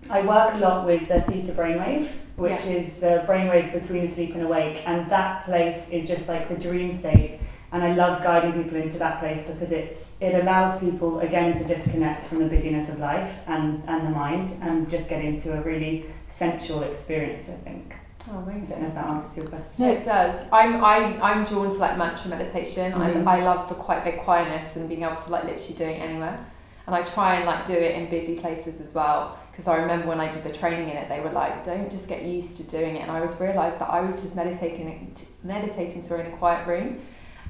I 0.10 0.22
work 0.22 0.56
a 0.56 0.58
lot 0.58 0.86
with 0.86 1.08
the 1.08 1.22
theta 1.22 1.54
brainwave, 1.54 2.10
which 2.36 2.66
yeah. 2.66 2.72
is 2.72 2.98
the 2.98 3.24
brainwave 3.28 3.72
between 3.72 4.04
asleep 4.04 4.34
and 4.36 4.44
awake, 4.44 4.82
and 4.86 5.10
that 5.10 5.46
place 5.46 5.90
is 5.90 6.08
just 6.08 6.28
like 6.28 6.50
the 6.50 6.56
dream 6.56 6.92
state. 6.92 7.40
And 7.74 7.84
I 7.84 7.94
love 7.94 8.22
guiding 8.22 8.62
people 8.64 8.78
into 8.78 9.00
that 9.00 9.20
place 9.20 9.48
because 9.48 9.72
it's 9.72 10.18
it 10.20 10.36
allows 10.36 10.80
people 10.80 11.20
again 11.22 11.58
to 11.58 11.64
disconnect 11.64 12.26
from 12.26 12.40
the 12.40 12.46
busyness 12.46 12.90
of 12.90 13.00
life 13.00 13.34
and, 13.48 13.82
and 13.88 14.08
the 14.08 14.12
mind 14.12 14.52
and 14.62 14.90
just 14.90 15.08
get 15.08 15.24
into 15.24 15.58
a 15.58 15.62
really 15.62 16.06
sensual 16.28 16.84
experience, 16.84 17.48
I 17.50 17.54
think. 17.54 17.96
Oh, 18.30 18.40
amazing. 18.40 18.66
I 18.66 18.70
don't 18.72 18.82
know 18.82 18.88
if 18.90 18.94
that 18.96 19.06
answers 19.06 19.38
your 19.38 19.46
question. 19.48 19.74
No, 19.80 19.90
it 19.90 20.04
does. 20.04 20.46
I'm 20.52 20.84
I, 20.84 21.18
I'm 21.22 21.46
drawn 21.46 21.70
to 21.72 21.78
like 21.78 21.98
mantra 21.98 22.30
meditation. 22.30 22.92
Mhm. 22.92 23.26
I, 23.26 23.38
I 23.38 23.44
love 23.44 23.70
the 23.70 23.76
quite 23.76 24.04
big 24.04 24.20
quietness 24.20 24.76
and 24.76 24.90
being 24.90 25.04
able 25.04 25.16
to 25.16 25.30
like 25.32 25.46
literally 25.46 25.74
do 25.76 25.86
it 25.86 26.00
anywhere. 26.02 26.46
And 26.88 26.96
I 26.96 27.04
try 27.04 27.36
and 27.36 27.46
like 27.46 27.66
do 27.66 27.74
it 27.74 27.96
in 27.96 28.10
busy 28.10 28.38
places 28.38 28.82
as 28.82 28.94
well. 28.94 29.38
Because 29.52 29.68
I 29.68 29.78
remember 29.78 30.08
when 30.08 30.20
I 30.20 30.30
did 30.32 30.44
the 30.44 30.52
training 30.52 30.90
in 30.90 30.98
it, 30.98 31.08
they 31.10 31.20
were 31.22 31.32
like, 31.32 31.64
"Don't 31.64 31.90
just 31.92 32.08
get 32.08 32.24
used 32.24 32.58
to 32.58 32.64
doing 32.64 32.96
it." 32.98 33.02
And 33.02 33.12
I 33.12 33.22
was 33.22 33.40
realised 33.40 33.80
that 33.80 33.90
I 33.90 34.02
was 34.02 34.16
just 34.22 34.36
meditating, 34.36 35.14
meditating, 35.44 36.02
sorry, 36.04 36.22
in 36.22 36.34
a 36.34 36.38
quiet 36.38 36.68
room, 36.68 37.00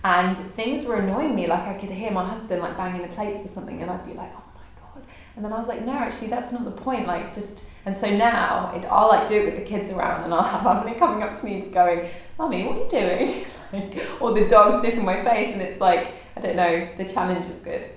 and 0.04 0.38
things 0.38 0.86
were 0.86 0.96
annoying 0.96 1.36
me. 1.36 1.48
Like 1.48 1.64
I 1.64 1.74
could 1.76 1.90
hear 1.90 2.12
my 2.12 2.26
husband 2.28 2.62
like 2.62 2.78
banging 2.78 3.02
the 3.02 3.08
plates 3.10 3.46
or 3.46 3.50
something, 3.50 3.82
and 3.82 3.90
I'd 3.90 4.06
be 4.06 4.14
like, 4.14 4.32
"Oh 4.36 4.44
my 4.56 4.82
god!" 4.82 5.04
And 5.36 5.46
then 5.46 5.54
I 5.54 5.60
was 5.60 5.68
like, 5.68 5.86
"No, 5.86 5.94
actually, 5.94 6.28
that's 6.28 6.52
not 6.52 6.66
the 6.66 6.72
point. 6.72 7.08
Like 7.08 7.34
just." 7.34 7.70
And 7.86 7.96
so 7.98 8.16
now 8.16 8.74
it, 8.76 8.86
I'll 8.86 9.08
like 9.08 9.28
do 9.28 9.36
it 9.36 9.46
with 9.46 9.56
the 9.56 9.66
kids 9.66 9.92
around, 9.92 10.24
and 10.24 10.34
I'll 10.34 10.44
have 10.44 10.66
Emily 10.66 10.98
coming 10.98 11.24
up 11.24 11.40
to 11.40 11.46
me 11.46 11.62
going, 11.72 12.10
"Mummy, 12.38 12.66
what 12.66 12.76
are 12.76 12.84
you 12.84 12.90
doing?" 12.90 13.46
like, 13.74 14.22
or 14.22 14.34
the 14.34 14.48
dog 14.48 14.80
sniffing 14.82 15.06
my 15.06 15.24
face, 15.24 15.54
and 15.54 15.62
it's 15.62 15.80
like 15.80 16.14
I 16.36 16.42
don't 16.42 16.56
know. 16.56 16.88
The 16.98 17.06
challenge 17.06 17.46
is 17.46 17.60
good. 17.62 17.88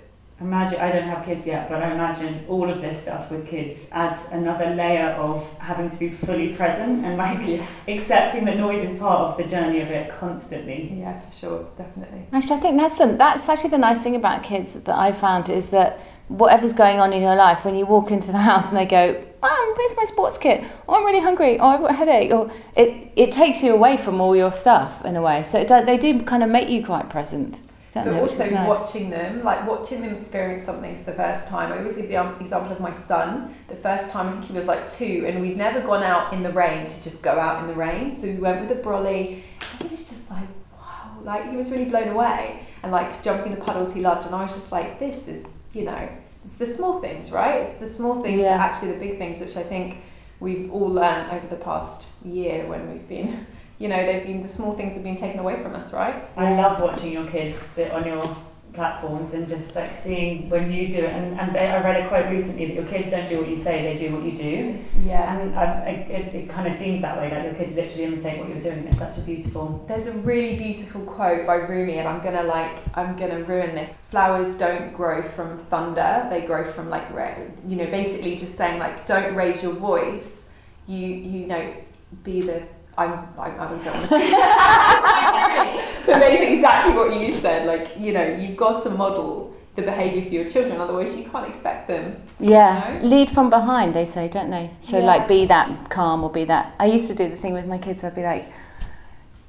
Imagine, 0.41 0.81
I 0.81 0.91
don't 0.91 1.09
have 1.09 1.25
kids 1.25 1.47
yet, 1.47 1.69
but 1.69 1.81
I 1.81 1.93
imagine 1.93 2.45
all 2.49 2.69
of 2.69 2.81
this 2.83 3.03
stuff 3.03 3.31
with 3.31 3.47
kids 3.47 3.87
adds 3.93 4.27
another 4.33 4.75
layer 4.75 5.11
of 5.11 5.49
having 5.59 5.89
to 5.89 5.99
be 5.99 6.11
fully 6.11 6.49
present 6.55 7.05
and 7.05 7.17
like 7.17 7.47
Yeah. 7.47 7.65
accepting 7.87 8.45
that 8.47 8.57
noise 8.57 8.83
is 8.85 8.99
part 8.99 9.21
of 9.21 9.37
the 9.37 9.45
journey 9.45 9.81
of 9.81 9.89
it 9.89 10.11
constantly. 10.11 10.93
Yeah, 10.99 11.21
for 11.21 11.33
sure, 11.37 11.65
definitely. 11.79 12.27
Actually, 12.33 12.57
I 12.57 12.61
think 12.61 12.81
that's 12.81 12.99
the 12.99 13.07
that's 13.07 13.49
actually 13.49 13.71
the 13.71 13.79
nice 13.79 14.03
thing 14.03 14.17
about 14.17 14.43
kids 14.43 14.75
that 14.75 14.99
I 14.99 15.13
found 15.13 15.49
is 15.49 15.69
that 15.69 16.01
whatever's 16.27 16.73
going 16.73 16.99
on 16.99 17.13
in 17.13 17.23
your 17.23 17.37
life, 17.37 17.65
when 17.65 17.77
you 17.77 17.87
walk 17.87 18.11
into 18.11 18.33
the 18.33 18.39
house 18.39 18.69
and 18.71 18.77
they 18.77 18.87
go, 18.87 19.13
"Mum, 19.41 19.75
where's 19.77 19.97
my 19.97 20.05
sports 20.05 20.37
kit? 20.37 20.65
Oh, 20.89 20.97
I'm 20.97 21.05
really 21.05 21.21
hungry. 21.21 21.61
Oh, 21.61 21.69
I've 21.69 21.81
got 21.81 21.93
a 21.93 21.95
headache." 21.95 22.33
Or 22.33 22.51
it 22.75 23.13
it 23.15 23.31
takes 23.31 23.63
you 23.63 23.73
away 23.73 23.97
from 23.97 24.21
all 24.21 24.35
your 24.35 24.51
stuff 24.51 25.05
in 25.05 25.15
a 25.15 25.23
way. 25.23 25.45
So 25.45 25.61
it, 25.61 25.69
they 25.87 25.97
do 25.97 26.21
kind 26.25 26.43
of 26.43 26.51
make 26.51 26.69
you 26.69 26.85
quite 26.85 27.09
present. 27.09 27.61
But 27.95 28.09
also 28.15 28.51
nice. 28.51 28.69
watching 28.69 29.09
them, 29.11 29.45
like 29.45 29.69
watching 29.69 30.01
them 30.03 30.15
experience 30.15 30.65
something 30.65 30.99
for 31.05 31.13
the 31.13 31.17
first 31.17 31.47
time. 31.47 31.73
I 31.73 31.79
always 31.79 31.97
give 31.97 32.09
the 32.09 32.17
um, 32.17 32.37
example 32.41 32.73
of 32.73 32.81
my 32.81 32.91
son. 32.91 33.55
The 33.69 33.77
first 33.77 34.11
time 34.11 34.27
I 34.29 34.33
think 34.33 34.45
he 34.47 34.53
was 34.53 34.67
like 34.67 34.91
two, 34.91 35.25
and 35.29 35.41
we'd 35.41 35.57
never 35.57 35.81
gone 35.81 36.03
out 36.03 36.33
in 36.33 36.43
the 36.43 36.51
rain 36.53 36.89
to 36.89 37.03
just 37.05 37.23
go 37.23 37.39
out 37.39 37.61
in 37.63 37.69
the 37.69 37.75
rain. 37.75 38.13
So 38.15 38.27
we 38.27 38.35
went 38.35 38.61
with 38.69 38.77
a 38.77 38.83
brolly, 38.83 39.43
and 39.61 39.83
he 39.83 39.89
was 39.89 40.09
just 40.09 40.29
like, 40.29 40.49
wow, 40.73 41.19
like 41.23 41.49
he 41.51 41.57
was 41.57 41.71
really 41.71 41.85
blown 41.85 42.09
away, 42.09 42.67
and 42.83 42.91
like 42.91 43.23
jumping 43.23 43.53
in 43.53 43.59
the 43.59 43.65
puddles 43.65 43.95
he 43.95 44.01
loved. 44.01 44.27
And 44.27 44.35
I 44.35 44.43
was 44.43 44.55
just 44.55 44.73
like, 44.73 44.99
this 44.99 45.29
is, 45.29 45.47
you 45.73 45.85
know, 45.85 46.09
it's 46.45 46.55
the 46.57 46.67
small 46.67 47.01
things, 47.01 47.31
right? 47.31 47.61
It's 47.63 47.77
the 47.77 47.87
small 47.89 48.21
things 48.23 48.43
Yeah. 48.43 48.57
that 48.57 48.61
are 48.61 48.69
actually 48.69 48.93
the 48.93 48.99
big 48.99 49.19
things, 49.19 49.39
which 49.39 49.57
I 49.57 49.63
think 49.63 49.99
we've 50.41 50.71
all 50.73 50.89
learned 50.89 51.31
over 51.31 51.47
the 51.47 51.57
past 51.63 52.09
year 52.25 52.67
when 52.67 52.91
we've 52.91 53.09
been. 53.09 53.47
You 53.85 53.91
know, 53.91 54.07
they've 54.07 54.23
been 54.25 54.43
the 54.43 54.49
small 54.49 54.75
things 54.75 54.95
have 54.95 55.03
been 55.03 55.15
taken 55.15 55.41
away 55.41 55.63
from 55.63 55.75
us, 55.75 55.93
right? 55.93 56.27
I 56.39 56.55
love 56.55 56.81
watching 56.81 57.13
your 57.13 57.27
kids 57.27 57.55
on 57.93 58.07
your 58.07 58.25
platforms 58.73 59.35
and 59.35 59.47
just 59.47 59.77
like 59.77 59.93
seeing 60.01 60.49
when 60.49 60.73
you 60.73 60.89
do 60.89 61.01
it. 61.01 61.13
And, 61.13 61.39
and 61.39 61.55
I 61.55 61.83
read 61.83 62.03
a 62.03 62.09
quote 62.09 62.31
recently 62.31 62.65
that 62.65 62.75
your 62.77 62.87
kids 62.87 63.11
don't 63.11 63.29
do 63.29 63.41
what 63.41 63.49
you 63.51 63.59
say, 63.59 63.83
they 63.83 63.95
do 63.95 64.15
what 64.15 64.25
you 64.25 64.35
do. 64.35 64.83
Yeah. 65.05 65.39
And 65.39 65.55
I, 65.55 65.65
I, 65.65 65.89
it, 66.11 66.35
it 66.35 66.49
kind 66.49 66.67
of 66.67 66.79
seems 66.79 67.03
that 67.03 67.19
way, 67.19 67.31
like 67.31 67.45
your 67.45 67.53
kids 67.53 67.75
literally 67.75 68.05
imitate 68.05 68.39
what 68.39 68.49
you're 68.49 68.59
doing. 68.63 68.87
It's 68.87 68.97
such 68.97 69.19
a 69.19 69.21
beautiful. 69.21 69.85
There's 69.87 70.07
a 70.07 70.13
really 70.13 70.57
beautiful 70.57 71.03
quote 71.03 71.47
by 71.47 71.57
Rumi, 71.57 71.99
and 71.99 72.09
I'm 72.09 72.23
gonna 72.23 72.45
like 72.45 72.79
I'm 72.95 73.19
gonna 73.19 73.45
ruin 73.45 73.75
this. 73.75 73.95
Flowers 74.11 74.57
don't 74.57 74.95
grow 74.95 75.21
from 75.21 75.59
thunder; 75.67 76.27
they 76.31 76.41
grow 76.47 76.73
from 76.73 76.89
like 76.89 77.13
rain. 77.13 77.53
You 77.69 77.77
know, 77.77 77.87
basically 77.91 78.37
just 78.37 78.57
saying 78.57 78.79
like 78.79 79.05
don't 79.05 79.35
raise 79.35 79.63
your 79.63 79.75
voice. 79.75 80.49
You 80.87 81.07
you 81.07 81.47
know, 81.47 81.75
be 82.23 82.41
the 82.41 82.63
I'm 82.97 83.13
I, 83.39 83.51
I 83.51 83.69
don't 83.69 83.87
want 83.87 84.03
to 84.03 84.09
say. 84.09 84.31
but 86.07 86.19
basically, 86.21 86.55
exactly 86.57 86.93
what 86.95 87.23
you 87.23 87.33
said. 87.33 87.67
Like 87.67 87.99
you 87.99 88.13
know, 88.13 88.25
you've 88.25 88.57
got 88.57 88.83
to 88.85 88.91
model 88.91 89.55
the 89.77 89.83
behaviour 89.83 90.23
for 90.23 90.29
your 90.29 90.49
children, 90.49 90.81
otherwise 90.81 91.17
you 91.17 91.25
can't 91.29 91.49
expect 91.49 91.89
them. 91.89 92.17
Yeah, 92.39 92.99
No? 93.03 93.09
lead 93.09 93.29
from 93.31 93.51
behind, 93.51 93.93
they 93.93 94.05
say, 94.05 94.29
don't 94.29 94.49
they? 94.51 94.71
So, 94.83 94.99
Yeah. 94.99 95.05
like, 95.05 95.27
be 95.27 95.47
that 95.47 95.91
calm 95.91 96.23
or 96.23 96.31
be 96.31 96.45
that. 96.45 96.75
I 96.79 96.87
used 96.87 97.09
to 97.09 97.15
do 97.15 97.29
the 97.29 97.35
thing 97.37 97.55
with 97.55 97.67
my 97.67 97.79
kids, 97.79 98.05
I'd 98.05 98.15
be 98.15 98.23
like, 98.23 98.47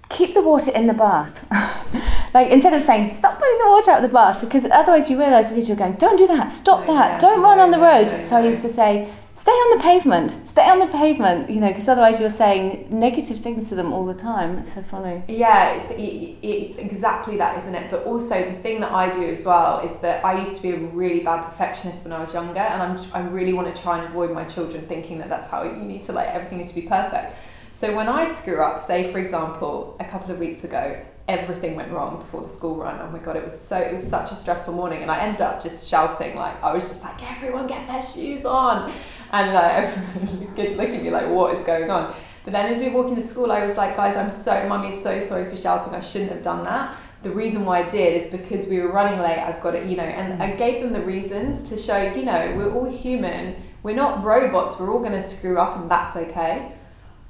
keep 0.10 0.34
the 0.34 0.42
water 0.42 0.72
in 0.72 0.88
the 0.88 0.96
bath. 0.96 1.46
like, 2.34 2.50
instead 2.50 2.74
of 2.74 2.82
saying, 2.82 3.10
stop 3.10 3.38
putting 3.38 3.60
the 3.60 3.68
water 3.70 3.92
out 3.92 4.04
of 4.04 4.10
the 4.10 4.14
bath, 4.14 4.42
because 4.42 4.66
otherwise 4.66 5.12
you 5.12 5.20
realise 5.20 5.50
because 5.50 5.68
you're 5.70 5.78
going, 5.78 5.94
don't 5.94 6.18
do 6.18 6.26
that, 6.26 6.52
stop 6.52 6.88
No, 6.88 6.96
that, 6.96 7.08
yeah, 7.12 7.18
don't 7.20 7.42
no, 7.44 7.44
run 7.44 7.60
on 7.60 7.70
the 7.70 7.78
road. 7.80 8.12
no, 8.12 8.22
so, 8.22 8.38
I 8.38 8.46
used 8.46 8.62
to 8.64 8.70
say, 8.70 9.08
stay 9.36 9.52
on 9.52 9.78
the 9.78 9.84
pavement, 9.84 10.48
stay 10.48 10.68
on 10.68 10.80
the 10.80 10.88
pavement, 10.88 11.50
you 11.50 11.60
know, 11.60 11.68
because 11.68 11.90
otherwise 11.90 12.22
you're 12.22 12.30
saying 12.30 12.88
negative 12.90 13.38
things 13.40 13.68
to 13.68 13.76
them 13.76 13.92
all 13.92 14.06
the 14.06 14.14
time. 14.14 14.60
It's 14.60 14.74
so 14.74 14.82
funny. 14.82 15.24
Yeah, 15.28 15.74
it's 15.74 15.92
it, 15.92 16.38
it's 16.42 16.78
exactly 16.78 17.36
that, 17.38 17.58
isn't 17.60 17.76
it? 17.76 17.92
But 17.92 18.06
also 18.06 18.34
the 18.44 18.58
thing 18.60 18.80
that 18.80 18.92
I 18.92 19.12
do 19.12 19.24
as 19.24 19.46
well 19.46 19.82
is 19.82 19.94
that 20.00 20.24
I 20.24 20.40
used 20.40 20.56
to 20.56 20.62
be 20.62 20.72
a 20.72 20.78
really 20.78 21.20
bad 21.20 21.44
perfectionist 21.52 22.06
when 22.06 22.14
I 22.14 22.22
was 22.22 22.34
younger, 22.34 22.60
and 22.60 22.82
I'm 22.82 23.12
I 23.14 23.28
really 23.28 23.54
want 23.54 23.76
to 23.76 23.82
try 23.82 24.00
and 24.00 24.08
avoid 24.08 24.32
my 24.32 24.46
children 24.46 24.88
thinking 24.88 25.18
that 25.20 25.30
that's 25.30 25.48
how 25.48 25.64
you 25.64 25.74
need 25.74 26.04
to 26.04 26.14
like 26.14 26.30
everything 26.30 26.60
needs 26.60 26.74
to 26.74 26.82
be 26.82 26.88
perfect. 26.88 27.36
So 27.72 27.94
when 27.94 28.08
I 28.08 28.34
screw 28.34 28.62
up, 28.62 28.80
say 28.80 29.12
for 29.12 29.20
example, 29.20 29.98
a 30.00 30.06
couple 30.06 30.32
of 30.32 30.40
weeks 30.40 30.64
ago, 30.64 30.98
everything 31.28 31.76
went 31.76 31.92
wrong 31.92 32.20
before 32.20 32.42
the 32.42 32.50
school 32.50 32.76
run. 32.76 33.02
Oh 33.02 33.10
my 33.10 33.20
god, 33.20 33.36
it 33.36 33.44
was 33.44 33.60
so 33.60 33.78
it 33.78 33.94
was 33.94 34.08
such 34.08 34.32
a 34.32 34.36
stressful 34.36 34.74
morning, 34.74 35.02
and 35.02 35.12
I 35.12 35.20
ended 35.20 35.42
up 35.42 35.62
just 35.62 35.90
shouting 35.90 36.36
like 36.36 36.62
I 36.64 36.74
was 36.74 36.84
just 36.84 37.04
like 37.04 37.22
everyone 37.32 37.68
get 37.68 37.86
their 37.88 38.04
shoes 38.04 38.46
on, 38.46 38.94
and 39.36 39.54
like 39.54 40.56
kids 40.56 40.78
looking 40.78 40.96
at 40.96 41.04
me 41.04 41.10
like 41.10 41.28
what 41.30 41.56
is 41.56 41.66
going 41.66 41.90
on. 41.90 42.16
But 42.44 42.54
then 42.54 42.72
as 42.72 42.80
we 42.80 42.92
walk 42.92 43.08
into 43.08 43.22
school, 43.22 43.52
I 43.52 43.66
was 43.66 43.76
like, 43.76 43.96
guys, 43.96 44.16
I'm 44.16 44.32
so, 44.32 44.68
mummy 44.68 44.92
so 44.92 45.20
sorry 45.20 45.50
for 45.50 45.58
shouting. 45.58 45.94
I 45.96 46.00
shouldn't 46.00 46.32
have 46.32 46.44
done 46.44 46.64
that. 46.66 46.96
The 47.24 47.32
reason 47.32 47.66
why 47.66 47.84
I 47.84 47.90
did 47.90 48.22
is 48.22 48.32
because 48.32 48.68
we 48.68 48.80
were 48.80 48.92
running 48.92 49.20
late. 49.20 49.40
I've 49.40 49.62
got 49.62 49.74
it, 49.74 49.90
you 49.90 49.98
know, 49.98 50.04
and 50.04 50.42
I 50.42 50.56
gave 50.56 50.84
them 50.84 50.94
the 50.94 51.02
reasons 51.02 51.68
to 51.70 51.78
show, 51.78 52.00
you 52.14 52.24
know, 52.24 52.54
we're 52.56 52.72
all 52.72 52.86
human. 52.90 53.56
We're 53.82 53.96
not 53.96 54.24
robots. 54.24 54.80
We're 54.80 54.94
all 54.94 55.00
going 55.00 55.14
to 55.14 55.22
screw 55.24 55.58
up, 55.58 55.80
and 55.80 55.90
that's 55.90 56.16
okay. 56.16 56.74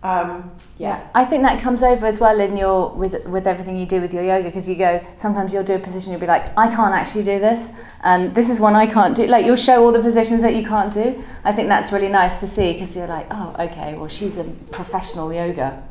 Um, 0.06 0.52
yeah. 0.78 1.08
I 1.16 1.26
think 1.26 1.42
that 1.42 1.60
comes 1.60 1.82
over 1.82 2.06
as 2.06 2.20
well 2.20 2.40
in 2.40 2.56
your 2.56 2.92
with 2.92 3.26
with 3.26 3.48
everything 3.48 3.76
you 3.76 3.88
do 3.88 4.00
with 4.00 4.14
your 4.14 4.24
yoga 4.24 4.50
because 4.50 4.70
you 4.70 4.76
go 4.76 5.04
sometimes 5.16 5.52
you'll 5.52 5.64
do 5.64 5.74
a 5.74 5.80
position 5.80 6.12
you'll 6.12 6.22
be 6.22 6.28
like 6.28 6.56
I 6.56 6.68
can't 6.76 6.94
actually 6.94 7.24
do 7.24 7.40
this 7.40 7.72
and 8.04 8.36
this 8.36 8.48
is 8.48 8.60
one 8.60 8.76
I 8.76 8.86
can't 8.86 9.16
do 9.16 9.26
like 9.26 9.48
you'll 9.48 9.56
show 9.56 9.84
all 9.84 9.92
the 9.92 10.02
positions 10.02 10.44
that 10.44 10.54
you 10.54 10.64
can't 10.64 10.94
do 10.94 11.24
I 11.44 11.52
think 11.52 11.70
that's 11.70 11.92
really 11.92 12.10
nice 12.10 12.40
to 12.42 12.48
see 12.48 12.74
because 12.74 12.96
you're 12.96 13.08
like 13.08 13.26
oh 13.32 13.56
okay 13.58 13.96
well 13.96 14.08
she's 14.08 14.38
a 14.38 14.44
professional 14.70 15.34
yoga 15.34 15.82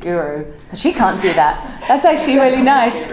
guru. 0.00 0.50
She 0.74 0.92
can't 0.92 1.20
do 1.20 1.32
that. 1.34 1.84
That's 1.86 2.04
actually 2.04 2.38
really 2.38 2.62
nice. 2.62 3.06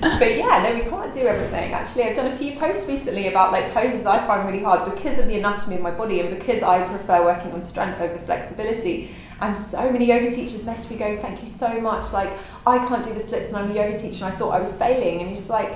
but 0.00 0.36
yeah, 0.36 0.62
no, 0.62 0.74
we 0.74 0.82
can't 0.82 1.12
do 1.12 1.20
everything. 1.20 1.72
Actually, 1.72 2.04
I've 2.04 2.16
done 2.16 2.32
a 2.32 2.36
few 2.36 2.58
posts 2.58 2.86
recently 2.88 3.28
about 3.28 3.52
like 3.52 3.72
poses 3.72 4.04
I 4.06 4.18
find 4.26 4.46
really 4.46 4.62
hard 4.62 4.94
because 4.94 5.18
of 5.18 5.26
the 5.26 5.38
anatomy 5.38 5.76
of 5.76 5.82
my 5.82 5.90
body 5.90 6.20
and 6.20 6.28
because 6.38 6.62
I 6.62 6.86
prefer 6.86 7.24
working 7.24 7.52
on 7.52 7.64
strength 7.64 8.00
over 8.00 8.18
flexibility. 8.18 9.10
And 9.40 9.56
so 9.56 9.92
many 9.92 10.06
yoga 10.06 10.30
teachers 10.30 10.64
message 10.64 10.90
me 10.90 10.96
go, 10.96 11.18
thank 11.18 11.40
you 11.40 11.46
so 11.46 11.80
much. 11.80 12.12
Like, 12.12 12.30
I 12.66 12.78
can't 12.86 13.04
do 13.04 13.12
the 13.12 13.20
splits 13.20 13.48
and 13.48 13.58
I'm 13.58 13.70
a 13.70 13.74
yoga 13.74 13.98
teacher 13.98 14.24
and 14.24 14.34
I 14.34 14.36
thought 14.36 14.50
I 14.50 14.60
was 14.60 14.76
failing. 14.76 15.20
And 15.20 15.28
you're 15.28 15.36
just 15.36 15.50
like, 15.50 15.72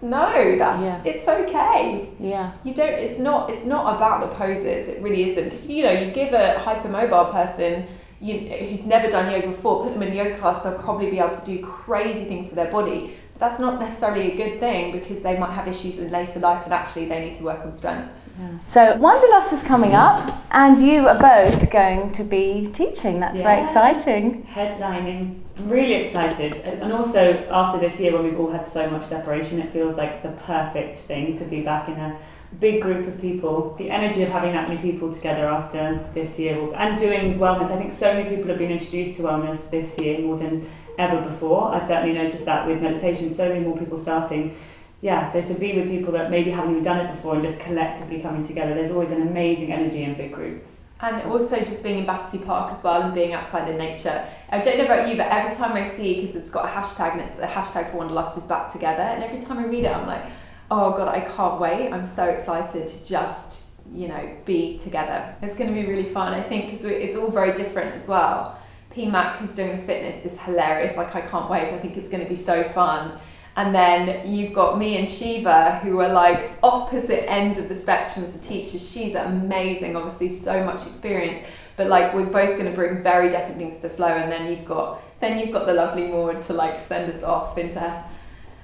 no, 0.00 0.56
that's 0.56 0.82
yeah. 0.82 1.02
it's 1.04 1.26
okay. 1.26 2.10
Yeah. 2.20 2.52
You 2.62 2.74
don't. 2.74 2.92
It's 2.92 3.18
not. 3.18 3.48
It's 3.48 3.64
not 3.64 3.96
about 3.96 4.20
the 4.20 4.34
poses. 4.36 4.88
It 4.88 5.02
really 5.02 5.30
isn't. 5.30 5.44
Because 5.44 5.66
you 5.66 5.82
know, 5.82 5.92
you 5.92 6.10
give 6.10 6.34
a 6.34 6.60
hypermobile 6.62 7.32
person 7.32 7.86
you, 8.20 8.38
who's 8.38 8.86
never 8.86 9.10
done 9.10 9.30
yoga 9.30 9.48
before, 9.48 9.84
put 9.84 9.92
them 9.92 10.02
in 10.02 10.12
a 10.12 10.14
yoga 10.14 10.38
class, 10.38 10.62
they'll 10.62 10.78
probably 10.78 11.10
be 11.10 11.18
able 11.18 11.34
to 11.34 11.44
do 11.44 11.62
crazy 11.62 12.24
things 12.24 12.46
with 12.46 12.54
their 12.54 12.70
body. 12.70 13.14
But 13.34 13.40
that's 13.40 13.58
not 13.58 13.80
necessarily 13.80 14.32
a 14.32 14.36
good 14.36 14.60
thing 14.60 14.92
because 14.92 15.22
they 15.22 15.38
might 15.38 15.52
have 15.52 15.68
issues 15.68 15.98
in 15.98 16.10
later 16.10 16.40
life 16.40 16.64
and 16.64 16.72
actually 16.72 17.06
they 17.06 17.24
need 17.24 17.34
to 17.36 17.44
work 17.44 17.60
on 17.64 17.74
strength. 17.74 18.10
Yeah. 18.38 18.64
So 18.64 18.96
Wanderlust 18.96 19.52
is 19.52 19.62
coming 19.62 19.94
up, 19.94 20.18
and 20.50 20.78
you 20.78 21.08
are 21.08 21.18
both 21.18 21.70
going 21.70 22.12
to 22.12 22.24
be 22.24 22.68
teaching. 22.72 23.20
That's 23.20 23.38
yeah. 23.38 23.44
very 23.44 23.60
exciting. 23.60 24.46
Headlining, 24.52 25.40
really 25.60 25.94
excited, 25.94 26.56
and 26.56 26.92
also 26.92 27.46
after 27.50 27.78
this 27.78 28.00
year 28.00 28.12
when 28.12 28.24
we've 28.24 28.38
all 28.38 28.50
had 28.50 28.66
so 28.66 28.90
much 28.90 29.04
separation, 29.04 29.60
it 29.60 29.72
feels 29.72 29.96
like 29.96 30.22
the 30.22 30.30
perfect 30.46 30.98
thing 30.98 31.38
to 31.38 31.44
be 31.44 31.60
back 31.60 31.88
in 31.88 31.94
a 31.94 32.18
big 32.58 32.82
group 32.82 33.06
of 33.06 33.20
people. 33.20 33.74
The 33.78 33.90
energy 33.90 34.22
of 34.22 34.30
having 34.30 34.52
that 34.52 34.68
many 34.68 34.80
people 34.80 35.12
together 35.14 35.46
after 35.46 36.04
this 36.14 36.38
year, 36.38 36.74
and 36.74 36.98
doing 36.98 37.38
wellness. 37.38 37.70
I 37.70 37.76
think 37.76 37.92
so 37.92 38.14
many 38.14 38.34
people 38.34 38.48
have 38.48 38.58
been 38.58 38.72
introduced 38.72 39.16
to 39.16 39.22
wellness 39.22 39.70
this 39.70 39.98
year 40.00 40.18
more 40.18 40.38
than 40.38 40.68
ever 40.98 41.20
before. 41.20 41.74
I've 41.74 41.84
certainly 41.84 42.14
noticed 42.14 42.44
that 42.46 42.66
with 42.66 42.80
meditation. 42.82 43.30
So 43.30 43.48
many 43.48 43.60
more 43.60 43.76
people 43.76 43.96
starting 43.96 44.56
yeah, 45.04 45.30
so 45.30 45.42
to 45.42 45.52
be 45.52 45.74
with 45.74 45.90
people 45.90 46.14
that 46.14 46.30
maybe 46.30 46.50
haven't 46.50 46.70
even 46.70 46.82
done 46.82 47.04
it 47.04 47.12
before 47.12 47.34
and 47.34 47.42
just 47.42 47.60
collectively 47.60 48.22
coming 48.22 48.42
together, 48.42 48.72
there's 48.72 48.90
always 48.90 49.10
an 49.10 49.20
amazing 49.20 49.70
energy 49.70 50.02
in 50.02 50.14
big 50.14 50.32
groups. 50.32 50.80
And 50.98 51.30
also 51.30 51.58
just 51.58 51.84
being 51.84 51.98
in 51.98 52.06
Battersea 52.06 52.38
Park 52.38 52.72
as 52.72 52.82
well 52.82 53.02
and 53.02 53.12
being 53.12 53.34
outside 53.34 53.68
in 53.68 53.76
nature. 53.76 54.26
I 54.48 54.62
don't 54.62 54.78
know 54.78 54.86
about 54.86 55.06
you, 55.06 55.18
but 55.18 55.26
every 55.26 55.54
time 55.54 55.74
I 55.74 55.86
see, 55.86 56.14
because 56.14 56.34
it's 56.34 56.48
got 56.48 56.64
a 56.64 56.68
hashtag 56.68 57.12
and 57.12 57.20
it's 57.20 57.34
the 57.34 57.42
hashtag 57.42 57.90
for 57.90 57.98
Wanderlust 57.98 58.38
is 58.38 58.46
back 58.46 58.72
together, 58.72 59.02
and 59.02 59.22
every 59.22 59.40
time 59.40 59.58
I 59.58 59.66
read 59.66 59.84
it, 59.84 59.94
I'm 59.94 60.06
like, 60.06 60.24
oh 60.70 60.92
God, 60.92 61.08
I 61.08 61.20
can't 61.20 61.60
wait. 61.60 61.92
I'm 61.92 62.06
so 62.06 62.24
excited 62.24 62.88
to 62.88 63.04
just, 63.06 63.74
you 63.92 64.08
know, 64.08 64.34
be 64.46 64.78
together. 64.78 65.36
It's 65.42 65.54
going 65.54 65.68
to 65.68 65.78
be 65.78 65.86
really 65.86 66.14
fun, 66.14 66.32
I 66.32 66.40
think, 66.40 66.70
because 66.70 66.86
it's 66.86 67.14
all 67.14 67.30
very 67.30 67.52
different 67.52 67.94
as 67.94 68.08
well. 68.08 68.58
PMAC, 68.90 69.36
who's 69.36 69.54
doing 69.54 69.76
the 69.76 69.82
fitness, 69.82 70.24
is 70.24 70.40
hilarious. 70.40 70.96
Like, 70.96 71.14
I 71.14 71.20
can't 71.20 71.50
wait. 71.50 71.74
I 71.74 71.78
think 71.78 71.98
it's 71.98 72.08
going 72.08 72.22
to 72.22 72.28
be 72.28 72.36
so 72.36 72.64
fun. 72.70 73.20
And 73.56 73.74
then 73.74 74.28
you've 74.28 74.52
got 74.52 74.78
me 74.78 74.98
and 74.98 75.08
Shiva, 75.08 75.78
who 75.82 76.00
are 76.00 76.12
like 76.12 76.50
opposite 76.62 77.30
end 77.30 77.56
of 77.56 77.68
the 77.68 77.74
spectrum 77.74 78.24
as 78.24 78.34
a 78.34 78.38
teacher. 78.38 78.78
She's 78.78 79.14
amazing, 79.14 79.94
obviously, 79.94 80.28
so 80.30 80.64
much 80.64 80.86
experience. 80.86 81.46
But 81.76 81.86
like 81.86 82.14
we're 82.14 82.26
both 82.26 82.58
going 82.58 82.66
to 82.66 82.72
bring 82.72 83.02
very 83.02 83.28
different 83.30 83.58
things 83.58 83.76
to 83.76 83.82
the 83.82 83.90
flow. 83.90 84.08
And 84.08 84.30
then 84.30 84.50
you've 84.50 84.64
got 84.64 85.02
then 85.20 85.38
you've 85.38 85.52
got 85.52 85.66
the 85.66 85.72
lovely 85.72 86.08
Maude 86.08 86.42
to 86.42 86.52
like 86.52 86.78
send 86.78 87.12
us 87.12 87.22
off 87.22 87.56
into 87.56 88.04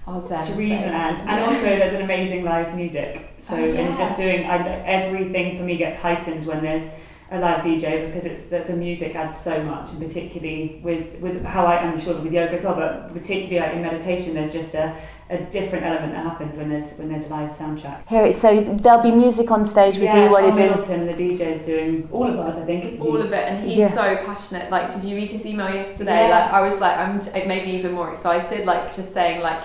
our 0.06 0.26
zen 0.26 0.52
Dreamland. 0.54 1.18
And 1.18 1.28
yeah. 1.28 1.46
also 1.46 1.62
there's 1.62 1.94
an 1.94 2.02
amazing 2.02 2.44
live 2.44 2.74
music. 2.74 3.30
So 3.38 3.56
oh, 3.56 3.64
yeah. 3.64 3.96
just 3.96 4.16
doing 4.16 4.44
I, 4.44 4.58
everything 4.84 5.56
for 5.56 5.62
me 5.62 5.76
gets 5.76 5.96
heightened 5.96 6.46
when 6.46 6.62
there's 6.62 6.90
a 7.32 7.38
live 7.38 7.62
DJ 7.62 8.06
because 8.06 8.24
it's 8.24 8.42
the, 8.48 8.64
the 8.66 8.74
music 8.74 9.14
adds 9.14 9.36
so 9.36 9.62
much, 9.62 9.90
and 9.90 10.00
particularly 10.00 10.80
with, 10.82 11.20
with 11.20 11.44
how 11.44 11.64
I, 11.64 11.76
I'm 11.76 12.00
sure 12.00 12.20
with 12.20 12.32
yoga 12.32 12.54
as 12.54 12.64
well, 12.64 12.74
but 12.74 13.12
particularly 13.12 13.60
like 13.60 13.76
in 13.76 13.82
meditation, 13.82 14.34
there's 14.34 14.52
just 14.52 14.74
a, 14.74 14.96
a 15.28 15.38
different 15.44 15.84
element 15.84 16.12
that 16.12 16.24
happens 16.24 16.56
when 16.56 16.68
there's 16.70 16.92
when 16.94 17.08
there's 17.08 17.26
a 17.26 17.28
live 17.28 17.52
soundtrack. 17.52 18.08
Here, 18.08 18.32
so 18.32 18.60
there'll 18.60 19.02
be 19.02 19.12
music 19.12 19.48
on 19.52 19.64
stage 19.64 19.94
with 19.94 20.04
yeah, 20.04 20.24
you 20.24 20.30
while 20.30 20.42
you're 20.42 20.52
doing. 20.52 20.70
Middleton, 20.70 21.06
the 21.06 21.12
DJ 21.12 21.40
is 21.52 21.64
doing 21.64 22.08
all 22.10 22.28
of 22.28 22.36
ours, 22.36 22.56
I 22.56 22.64
think. 22.64 22.84
Isn't 22.86 23.00
all 23.00 23.16
he? 23.16 23.22
of 23.22 23.32
it, 23.32 23.48
and 23.48 23.68
he's 23.68 23.78
yeah. 23.78 23.90
so 23.90 24.16
passionate. 24.26 24.68
Like, 24.68 24.92
did 24.92 25.04
you 25.04 25.14
read 25.14 25.30
his 25.30 25.46
email 25.46 25.72
yesterday? 25.72 26.28
Yeah. 26.28 26.36
Like, 26.36 26.52
I 26.52 26.60
was 26.62 26.80
like, 26.80 26.98
I'm. 26.98 27.20
It 27.20 27.46
made 27.46 27.64
me 27.64 27.76
even 27.78 27.92
more 27.92 28.10
excited. 28.10 28.66
Like, 28.66 28.92
just 28.92 29.12
saying 29.12 29.40
like, 29.40 29.62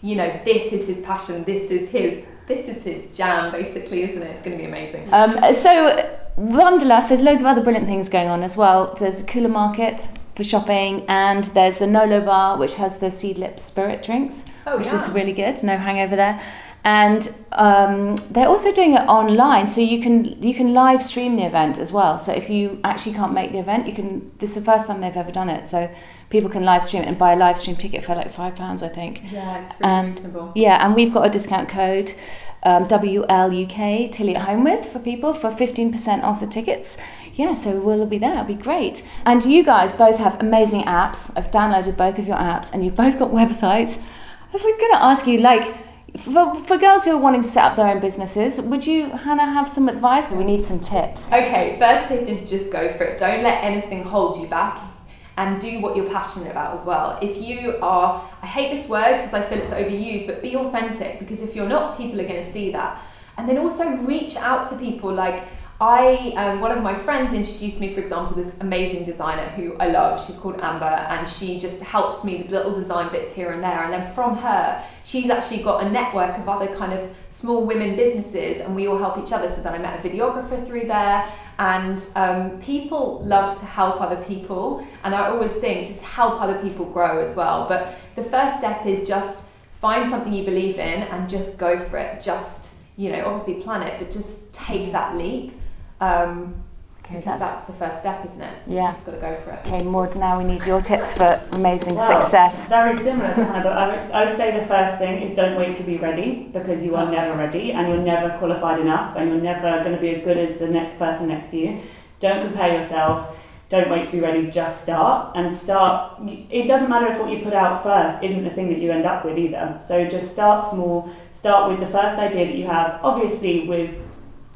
you 0.00 0.16
know, 0.16 0.40
this 0.46 0.72
is 0.72 0.86
his 0.88 1.02
passion. 1.02 1.44
This 1.44 1.70
is 1.70 1.90
his. 1.90 2.26
This 2.46 2.66
is 2.68 2.82
his 2.82 3.16
jam, 3.16 3.52
basically, 3.52 4.02
isn't 4.02 4.20
it? 4.20 4.30
It's 4.30 4.42
going 4.42 4.56
to 4.56 4.62
be 4.62 4.68
amazing. 4.68 5.12
Um, 5.12 5.54
so 5.54 6.18
Wanderlust, 6.36 7.08
there's 7.08 7.22
loads 7.22 7.40
of 7.40 7.46
other 7.46 7.62
brilliant 7.62 7.86
things 7.86 8.08
going 8.08 8.28
on 8.28 8.42
as 8.42 8.56
well. 8.56 8.94
There's 8.98 9.20
a 9.20 9.24
Kula 9.24 9.50
Market 9.50 10.08
for 10.34 10.44
shopping, 10.44 11.04
and 11.08 11.44
there's 11.44 11.78
the 11.78 11.86
Nolo 11.86 12.20
Bar, 12.20 12.56
which 12.56 12.76
has 12.76 12.98
the 12.98 13.06
Seedlip 13.06 13.58
spirit 13.58 14.02
drinks, 14.02 14.44
oh, 14.66 14.78
which 14.78 14.86
yeah. 14.86 14.94
is 14.94 15.08
really 15.10 15.32
good. 15.32 15.62
No 15.62 15.76
hangover 15.76 16.16
there. 16.16 16.40
And 16.84 17.32
um, 17.52 18.16
they're 18.30 18.48
also 18.48 18.72
doing 18.72 18.94
it 18.94 19.02
online, 19.02 19.68
so 19.68 19.80
you 19.80 20.02
can 20.02 20.42
you 20.42 20.52
can 20.52 20.74
live 20.74 21.04
stream 21.04 21.36
the 21.36 21.44
event 21.44 21.78
as 21.78 21.92
well. 21.92 22.18
So 22.18 22.32
if 22.32 22.50
you 22.50 22.80
actually 22.82 23.14
can't 23.14 23.32
make 23.32 23.52
the 23.52 23.58
event, 23.58 23.86
you 23.86 23.92
can. 23.92 24.32
This 24.38 24.56
is 24.56 24.56
the 24.56 24.72
first 24.72 24.88
time 24.88 25.00
they've 25.00 25.16
ever 25.16 25.30
done 25.30 25.48
it, 25.48 25.64
so 25.64 25.88
people 26.32 26.48
can 26.48 26.64
live 26.64 26.82
stream 26.82 27.02
it 27.02 27.08
and 27.08 27.18
buy 27.18 27.34
a 27.34 27.36
live 27.36 27.58
stream 27.58 27.76
ticket 27.76 28.02
for 28.02 28.14
like 28.14 28.32
five 28.32 28.56
pounds, 28.56 28.82
I 28.82 28.88
think. 28.88 29.20
Yeah, 29.30 29.62
it's 29.62 29.78
really 29.78 29.92
and, 29.92 30.14
reasonable. 30.14 30.52
Yeah, 30.56 30.84
and 30.84 30.94
we've 30.94 31.12
got 31.12 31.26
a 31.26 31.30
discount 31.30 31.68
code 31.68 32.14
um, 32.62 32.86
WLUK 32.86 34.10
Tilly 34.12 34.34
at 34.34 34.42
Home 34.48 34.64
with 34.64 34.86
for 34.86 34.98
people 34.98 35.34
for 35.34 35.50
15% 35.50 36.22
off 36.22 36.40
the 36.40 36.46
tickets. 36.46 36.96
Yeah, 37.34 37.54
so 37.54 37.78
we'll 37.78 38.06
be 38.06 38.16
there. 38.16 38.32
It'll 38.32 38.44
be 38.44 38.54
great. 38.54 39.04
And 39.26 39.44
you 39.44 39.62
guys 39.62 39.92
both 39.92 40.18
have 40.18 40.40
amazing 40.40 40.82
apps. 40.84 41.30
I've 41.36 41.50
downloaded 41.50 41.98
both 41.98 42.18
of 42.18 42.26
your 42.26 42.38
apps 42.38 42.72
and 42.72 42.82
you've 42.82 42.96
both 42.96 43.18
got 43.18 43.30
websites. 43.42 44.00
I 44.00 44.52
was 44.52 44.62
going 44.62 44.92
to 44.92 45.02
ask 45.02 45.26
you, 45.26 45.38
like, 45.38 45.76
for, 46.18 46.54
for 46.64 46.78
girls 46.78 47.04
who 47.04 47.12
are 47.12 47.20
wanting 47.20 47.42
to 47.42 47.48
set 47.48 47.64
up 47.64 47.76
their 47.76 47.88
own 47.88 48.00
businesses, 48.00 48.58
would 48.60 48.86
you, 48.86 49.10
Hannah, 49.10 49.46
have 49.46 49.68
some 49.68 49.88
advice? 49.88 50.30
We 50.30 50.44
need 50.44 50.64
some 50.64 50.80
tips. 50.80 51.28
Okay, 51.28 51.76
first 51.78 52.08
tip 52.08 52.26
is 52.26 52.48
just 52.48 52.72
go 52.72 52.92
for 52.94 53.04
it. 53.04 53.18
Don't 53.18 53.42
let 53.42 53.62
anything 53.62 54.04
hold 54.04 54.40
you 54.40 54.46
back 54.46 54.91
and 55.36 55.60
do 55.60 55.80
what 55.80 55.96
you're 55.96 56.10
passionate 56.10 56.50
about 56.50 56.74
as 56.74 56.84
well. 56.84 57.18
If 57.22 57.38
you 57.38 57.78
are, 57.80 58.28
I 58.42 58.46
hate 58.46 58.74
this 58.74 58.88
word 58.88 59.18
because 59.18 59.34
I 59.34 59.42
feel 59.42 59.58
it's 59.58 59.70
overused, 59.70 60.26
but 60.26 60.42
be 60.42 60.56
authentic 60.56 61.18
because 61.18 61.40
if 61.42 61.56
you're 61.56 61.68
not, 61.68 61.96
people 61.96 62.20
are 62.20 62.26
going 62.26 62.42
to 62.42 62.50
see 62.50 62.70
that. 62.72 63.00
And 63.38 63.48
then 63.48 63.58
also 63.58 63.96
reach 63.98 64.36
out 64.36 64.66
to 64.66 64.76
people 64.76 65.12
like, 65.12 65.42
I 65.82 66.32
um, 66.36 66.60
one 66.60 66.70
of 66.70 66.80
my 66.80 66.94
friends 66.94 67.34
introduced 67.34 67.80
me, 67.80 67.92
for 67.92 67.98
example, 67.98 68.36
this 68.36 68.54
amazing 68.60 69.02
designer 69.02 69.48
who 69.56 69.76
I 69.78 69.88
love. 69.88 70.24
She's 70.24 70.36
called 70.36 70.60
Amber, 70.60 70.84
and 70.84 71.28
she 71.28 71.58
just 71.58 71.82
helps 71.82 72.24
me 72.24 72.36
with 72.36 72.52
little 72.52 72.72
design 72.72 73.10
bits 73.10 73.32
here 73.32 73.50
and 73.50 73.60
there. 73.60 73.82
And 73.82 73.92
then 73.92 74.14
from 74.14 74.36
her, 74.36 74.80
she's 75.02 75.28
actually 75.28 75.64
got 75.64 75.82
a 75.82 75.90
network 75.90 76.38
of 76.38 76.48
other 76.48 76.72
kind 76.76 76.92
of 76.92 77.10
small 77.26 77.66
women 77.66 77.96
businesses, 77.96 78.60
and 78.60 78.76
we 78.76 78.86
all 78.86 78.96
help 78.96 79.18
each 79.18 79.32
other. 79.32 79.50
So 79.50 79.60
then 79.60 79.74
I 79.74 79.78
met 79.78 79.98
a 79.98 80.08
videographer 80.08 80.64
through 80.64 80.86
there, 80.86 81.28
and 81.58 82.08
um, 82.14 82.60
people 82.60 83.20
love 83.24 83.58
to 83.58 83.66
help 83.66 84.00
other 84.00 84.22
people. 84.22 84.86
And 85.02 85.16
I 85.16 85.30
always 85.30 85.50
think 85.50 85.88
just 85.88 86.04
help 86.04 86.40
other 86.40 86.62
people 86.62 86.86
grow 86.86 87.18
as 87.18 87.34
well. 87.34 87.66
But 87.68 87.96
the 88.14 88.22
first 88.22 88.58
step 88.58 88.86
is 88.86 89.08
just 89.08 89.46
find 89.80 90.08
something 90.08 90.32
you 90.32 90.44
believe 90.44 90.76
in 90.76 91.02
and 91.02 91.28
just 91.28 91.58
go 91.58 91.76
for 91.76 91.98
it. 91.98 92.22
Just 92.22 92.76
you 92.96 93.10
know, 93.10 93.24
obviously 93.24 93.60
plan 93.64 93.82
it, 93.82 93.98
but 93.98 94.12
just 94.12 94.54
take 94.54 94.92
that 94.92 95.16
leap 95.16 95.54
um, 96.02 96.64
okay, 96.98 97.20
that's, 97.20 97.46
that's 97.46 97.64
the 97.66 97.72
first 97.74 98.00
step, 98.00 98.24
isn't 98.24 98.40
it? 98.40 98.54
Yeah. 98.66 98.80
You 98.80 98.88
just 98.88 99.06
got 99.06 99.12
to 99.12 99.18
go 99.18 99.40
for 99.44 99.50
it. 99.52 99.66
Okay, 99.66 99.82
Maude, 99.84 100.16
now 100.16 100.38
we 100.38 100.44
need 100.44 100.66
your 100.66 100.80
tips 100.80 101.12
for 101.12 101.40
amazing 101.52 101.94
well, 101.94 102.20
success. 102.20 102.66
Very 102.68 102.96
similar 102.96 103.34
to 103.34 103.44
Hannah, 103.44 103.62
but 103.62 103.72
I 103.72 103.86
would, 103.88 104.10
I 104.10 104.24
would 104.24 104.36
say 104.36 104.58
the 104.58 104.66
first 104.66 104.98
thing 104.98 105.22
is 105.22 105.36
don't 105.36 105.56
wait 105.56 105.76
to 105.76 105.84
be 105.84 105.98
ready 105.98 106.50
because 106.52 106.82
you 106.82 106.96
are 106.96 107.08
never 107.10 107.36
ready 107.36 107.72
and 107.72 107.88
you're 107.88 107.98
never 107.98 108.36
qualified 108.38 108.80
enough 108.80 109.16
and 109.16 109.30
you're 109.30 109.40
never 109.40 109.82
going 109.84 109.94
to 109.94 110.00
be 110.00 110.10
as 110.10 110.24
good 110.24 110.36
as 110.36 110.58
the 110.58 110.66
next 110.66 110.98
person 110.98 111.28
next 111.28 111.50
to 111.50 111.58
you. 111.58 111.80
Don't 112.18 112.44
compare 112.46 112.74
yourself. 112.74 113.38
Don't 113.68 113.88
wait 113.88 114.04
to 114.04 114.12
be 114.12 114.20
ready, 114.20 114.50
just 114.50 114.82
start 114.82 115.34
and 115.34 115.50
start. 115.50 116.20
It 116.50 116.66
doesn't 116.66 116.90
matter 116.90 117.10
if 117.10 117.18
what 117.18 117.30
you 117.30 117.42
put 117.42 117.54
out 117.54 117.82
first 117.82 118.22
isn't 118.22 118.44
the 118.44 118.50
thing 118.50 118.68
that 118.68 118.78
you 118.78 118.90
end 118.90 119.06
up 119.06 119.24
with 119.24 119.38
either. 119.38 119.80
So 119.82 120.06
just 120.06 120.30
start 120.30 120.68
small, 120.68 121.08
start 121.32 121.70
with 121.70 121.80
the 121.80 121.86
first 121.86 122.18
idea 122.18 122.44
that 122.48 122.54
you 122.54 122.66
have, 122.66 123.00
obviously, 123.02 123.66
with 123.66 123.94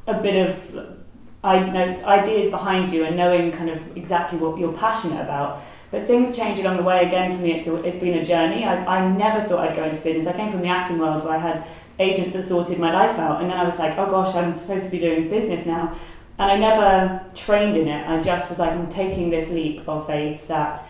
a 0.06 0.20
bit 0.20 0.50
of 0.50 0.95
I 1.44 1.60
know 1.60 2.04
ideas 2.04 2.50
behind 2.50 2.90
you 2.90 3.04
and 3.04 3.16
knowing 3.16 3.52
kind 3.52 3.70
of 3.70 3.96
exactly 3.96 4.38
what 4.38 4.58
you're 4.58 4.72
passionate 4.72 5.20
about. 5.20 5.62
But 5.90 6.06
things 6.06 6.36
change 6.36 6.58
along 6.58 6.78
the 6.78 6.82
way. 6.82 7.06
Again, 7.06 7.36
for 7.36 7.42
me, 7.42 7.52
it's, 7.52 7.68
a, 7.68 7.76
it's 7.84 7.98
been 7.98 8.18
a 8.18 8.24
journey. 8.24 8.64
I, 8.64 8.84
I 8.84 9.08
never 9.08 9.46
thought 9.48 9.60
I'd 9.60 9.76
go 9.76 9.84
into 9.84 10.00
business. 10.00 10.26
I 10.26 10.36
came 10.36 10.50
from 10.50 10.62
the 10.62 10.68
acting 10.68 10.98
world 10.98 11.24
where 11.24 11.34
I 11.34 11.38
had 11.38 11.64
agents 11.98 12.32
that 12.32 12.44
sorted 12.44 12.78
my 12.78 12.92
life 12.92 13.18
out, 13.18 13.40
and 13.40 13.50
then 13.50 13.56
I 13.56 13.64
was 13.64 13.78
like, 13.78 13.96
oh 13.96 14.10
gosh, 14.10 14.34
I'm 14.34 14.54
supposed 14.54 14.86
to 14.86 14.90
be 14.90 14.98
doing 14.98 15.30
business 15.30 15.64
now. 15.64 15.96
And 16.38 16.50
I 16.50 16.56
never 16.56 17.24
trained 17.34 17.76
in 17.76 17.88
it. 17.88 18.06
I 18.06 18.20
just 18.20 18.50
was 18.50 18.58
like, 18.58 18.72
I'm 18.72 18.90
taking 18.90 19.30
this 19.30 19.48
leap 19.48 19.88
of 19.88 20.06
faith 20.06 20.46
that 20.48 20.86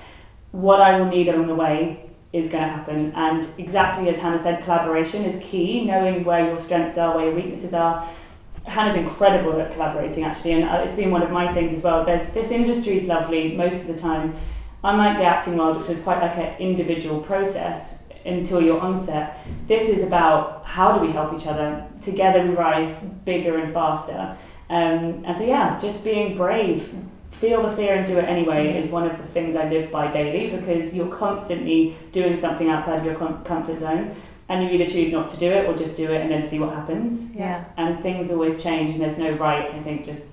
what 0.51 0.81
I 0.81 0.99
will 0.99 1.07
need 1.07 1.29
along 1.29 1.47
the 1.47 1.55
way 1.55 2.11
is 2.33 2.51
going 2.51 2.65
to 2.65 2.69
happen. 2.69 3.13
And 3.15 3.47
exactly 3.59 4.09
as 4.09 4.19
Hannah 4.19 4.43
said, 4.43 4.65
collaboration 4.65 5.25
is 5.25 5.41
key, 5.45 5.85
knowing 5.85 6.25
where 6.25 6.47
your 6.47 6.59
strengths 6.59 6.99
are, 6.99 7.15
where 7.15 7.27
your 7.27 7.35
weaknesses 7.35 7.75
are, 7.75 8.09
Hannah's 8.67 8.97
incredible 8.97 9.61
at 9.61 9.73
collaborating 9.73 10.25
actually, 10.25 10.53
and 10.53 10.65
uh, 10.65 10.83
it's 10.85 10.95
been 10.95 11.11
one 11.11 11.23
of 11.23 11.31
my 11.31 11.53
things 11.55 11.73
as 11.73 11.83
well. 11.83 12.05
There's 12.05 12.33
this 12.33 12.51
industry 12.51 12.97
is 12.97 13.05
lovely 13.05 13.57
most 13.57 13.89
of 13.89 13.95
the 13.95 14.01
time. 14.01 14.37
unlike 14.85 15.19
the 15.19 15.25
acting 15.25 15.57
world, 15.57 15.79
which 15.79 15.89
was 15.89 16.01
quite 16.03 16.21
like 16.21 16.37
an 16.37 16.57
individual 16.59 17.21
process 17.21 18.03
until 18.25 18.61
your 18.61 18.81
onset, 18.81 19.39
this 19.67 19.89
is 19.89 20.05
about 20.05 20.65
how 20.65 20.97
do 20.97 21.05
we 21.05 21.13
help 21.13 21.33
each 21.35 21.47
other? 21.47 21.87
Together 22.01 22.43
we 22.43 22.51
rise 22.51 23.01
bigger 23.25 23.59
and 23.59 23.73
faster. 23.73 24.37
Um, 24.69 25.25
and 25.25 25.37
so, 25.39 25.45
yeah, 25.45 25.79
just 25.79 26.05
being 26.05 26.37
brave, 26.37 26.93
feel 27.31 27.63
the 27.63 27.77
fear 27.77 27.95
and 27.95 28.07
do 28.07 28.19
it 28.19 28.25
anyway 28.25 28.81
is 28.81 28.91
one 28.91 29.09
of 29.09 29.17
the 29.17 29.27
things 29.29 29.55
I 29.55 29.69
live 29.69 29.91
by 29.91 30.11
daily 30.11 30.57
because 30.57 30.95
you're 30.95 31.15
constantly 31.15 31.97
doing 32.13 32.37
something 32.37 32.69
outside 32.69 32.99
of 32.99 33.05
your 33.05 33.15
com- 33.15 33.45
comfort 33.45 33.79
zone 33.79 34.17
and 34.49 34.63
you 34.63 34.71
either 34.71 34.91
choose 34.91 35.13
not 35.13 35.29
to 35.31 35.37
do 35.37 35.51
it 35.51 35.67
or 35.67 35.77
just 35.77 35.97
do 35.97 36.13
it 36.13 36.21
and 36.21 36.31
then 36.31 36.43
see 36.43 36.59
what 36.59 36.75
happens. 36.75 37.35
Yeah. 37.35 37.65
And 37.77 38.01
things 38.03 38.31
always 38.31 38.63
change 38.63 38.93
and 38.93 39.01
there's 39.01 39.19
no 39.19 39.33
right, 39.33 39.71
I 39.75 39.83
think, 39.83 40.05
just 40.05 40.27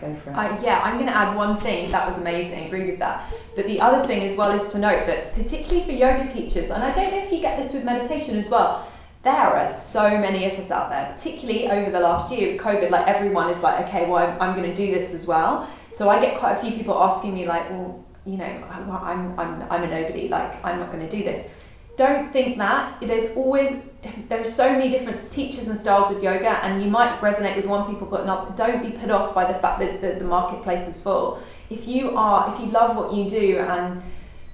go 0.00 0.14
for 0.16 0.30
it. 0.30 0.34
Uh, 0.34 0.58
yeah, 0.62 0.82
I'm 0.84 0.94
going 0.94 1.06
to 1.06 1.16
add 1.16 1.34
one 1.34 1.56
thing. 1.56 1.90
That 1.90 2.06
was 2.06 2.18
amazing. 2.18 2.66
Agree 2.66 2.90
with 2.90 2.98
that. 2.98 3.32
But 3.56 3.66
the 3.66 3.80
other 3.80 4.06
thing 4.06 4.22
as 4.22 4.36
well 4.36 4.52
is 4.52 4.68
to 4.72 4.78
note 4.78 5.06
that 5.06 5.32
particularly 5.34 5.84
for 5.84 5.92
yoga 5.92 6.30
teachers, 6.30 6.70
and 6.70 6.82
I 6.82 6.92
don't 6.92 7.10
know 7.10 7.22
if 7.22 7.32
you 7.32 7.40
get 7.40 7.62
this 7.62 7.72
with 7.72 7.84
meditation 7.84 8.36
as 8.36 8.50
well. 8.50 8.88
There 9.22 9.32
are 9.32 9.72
so 9.72 10.10
many 10.18 10.44
of 10.44 10.58
us 10.58 10.70
out 10.70 10.90
there, 10.90 11.10
particularly 11.14 11.70
over 11.70 11.90
the 11.90 12.00
last 12.00 12.30
year 12.30 12.52
with 12.52 12.60
COVID. 12.60 12.90
Like 12.90 13.08
everyone 13.08 13.48
is 13.48 13.62
like, 13.62 13.86
okay, 13.86 14.06
well, 14.06 14.16
I'm, 14.16 14.38
I'm 14.38 14.54
going 14.54 14.68
to 14.68 14.76
do 14.76 14.92
this 14.92 15.14
as 15.14 15.26
well. 15.26 15.70
So 15.90 16.10
I 16.10 16.20
get 16.20 16.38
quite 16.38 16.58
a 16.58 16.60
few 16.60 16.72
people 16.72 17.02
asking 17.02 17.32
me 17.32 17.46
like, 17.46 17.70
well, 17.70 18.04
you 18.26 18.36
know, 18.36 18.44
I'm, 18.44 19.38
I'm, 19.38 19.62
I'm 19.70 19.82
a 19.82 19.86
nobody. 19.86 20.28
Like 20.28 20.62
I'm 20.62 20.78
not 20.78 20.92
going 20.92 21.08
to 21.08 21.16
do 21.16 21.24
this 21.24 21.48
don't 21.96 22.32
think 22.32 22.58
that. 22.58 23.00
There's 23.00 23.36
always 23.36 23.82
there 24.28 24.40
are 24.40 24.44
so 24.44 24.70
many 24.72 24.90
different 24.90 25.30
teachers 25.30 25.68
and 25.68 25.78
styles 25.78 26.14
of 26.14 26.22
yoga 26.22 26.62
and 26.64 26.82
you 26.82 26.90
might 26.90 27.18
resonate 27.20 27.56
with 27.56 27.64
one 27.64 27.90
people 27.90 28.06
but 28.06 28.26
not 28.26 28.54
don't 28.54 28.82
be 28.82 28.90
put 28.90 29.10
off 29.10 29.34
by 29.34 29.50
the 29.50 29.58
fact 29.58 29.80
that 29.80 30.02
the, 30.02 30.18
the 30.18 30.24
marketplace 30.24 30.86
is 30.88 31.00
full. 31.00 31.42
If 31.70 31.86
you 31.88 32.16
are 32.16 32.52
if 32.52 32.60
you 32.60 32.66
love 32.66 32.96
what 32.96 33.14
you 33.14 33.28
do 33.28 33.58
and 33.58 34.02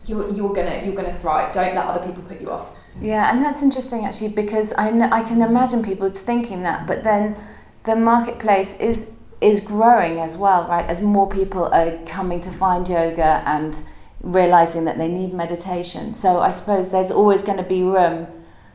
you're, 0.06 0.28
you're 0.30 0.52
gonna 0.52 0.82
you're 0.84 0.94
gonna 0.94 1.18
thrive. 1.18 1.52
Don't 1.52 1.74
let 1.74 1.84
other 1.84 2.06
people 2.06 2.22
put 2.24 2.40
you 2.40 2.50
off. 2.50 2.68
Yeah 3.00 3.32
and 3.32 3.42
that's 3.42 3.62
interesting 3.62 4.04
actually 4.04 4.30
because 4.30 4.72
I, 4.74 4.88
I 5.10 5.22
can 5.22 5.42
imagine 5.42 5.82
people 5.82 6.10
thinking 6.10 6.62
that 6.62 6.86
but 6.86 7.04
then 7.04 7.36
the 7.84 7.96
marketplace 7.96 8.78
is 8.78 9.10
is 9.40 9.60
growing 9.60 10.18
as 10.18 10.36
well 10.36 10.68
right 10.68 10.86
as 10.86 11.00
more 11.00 11.28
people 11.28 11.64
are 11.64 11.96
coming 12.04 12.40
to 12.42 12.50
find 12.50 12.86
yoga 12.86 13.42
and 13.46 13.80
realizing 14.20 14.84
that 14.84 14.98
they 14.98 15.08
need 15.08 15.32
meditation. 15.32 16.12
So 16.12 16.40
I 16.40 16.50
suppose 16.50 16.90
there's 16.90 17.10
always 17.10 17.42
going 17.42 17.58
to 17.58 17.64
be 17.64 17.82
room 17.82 18.26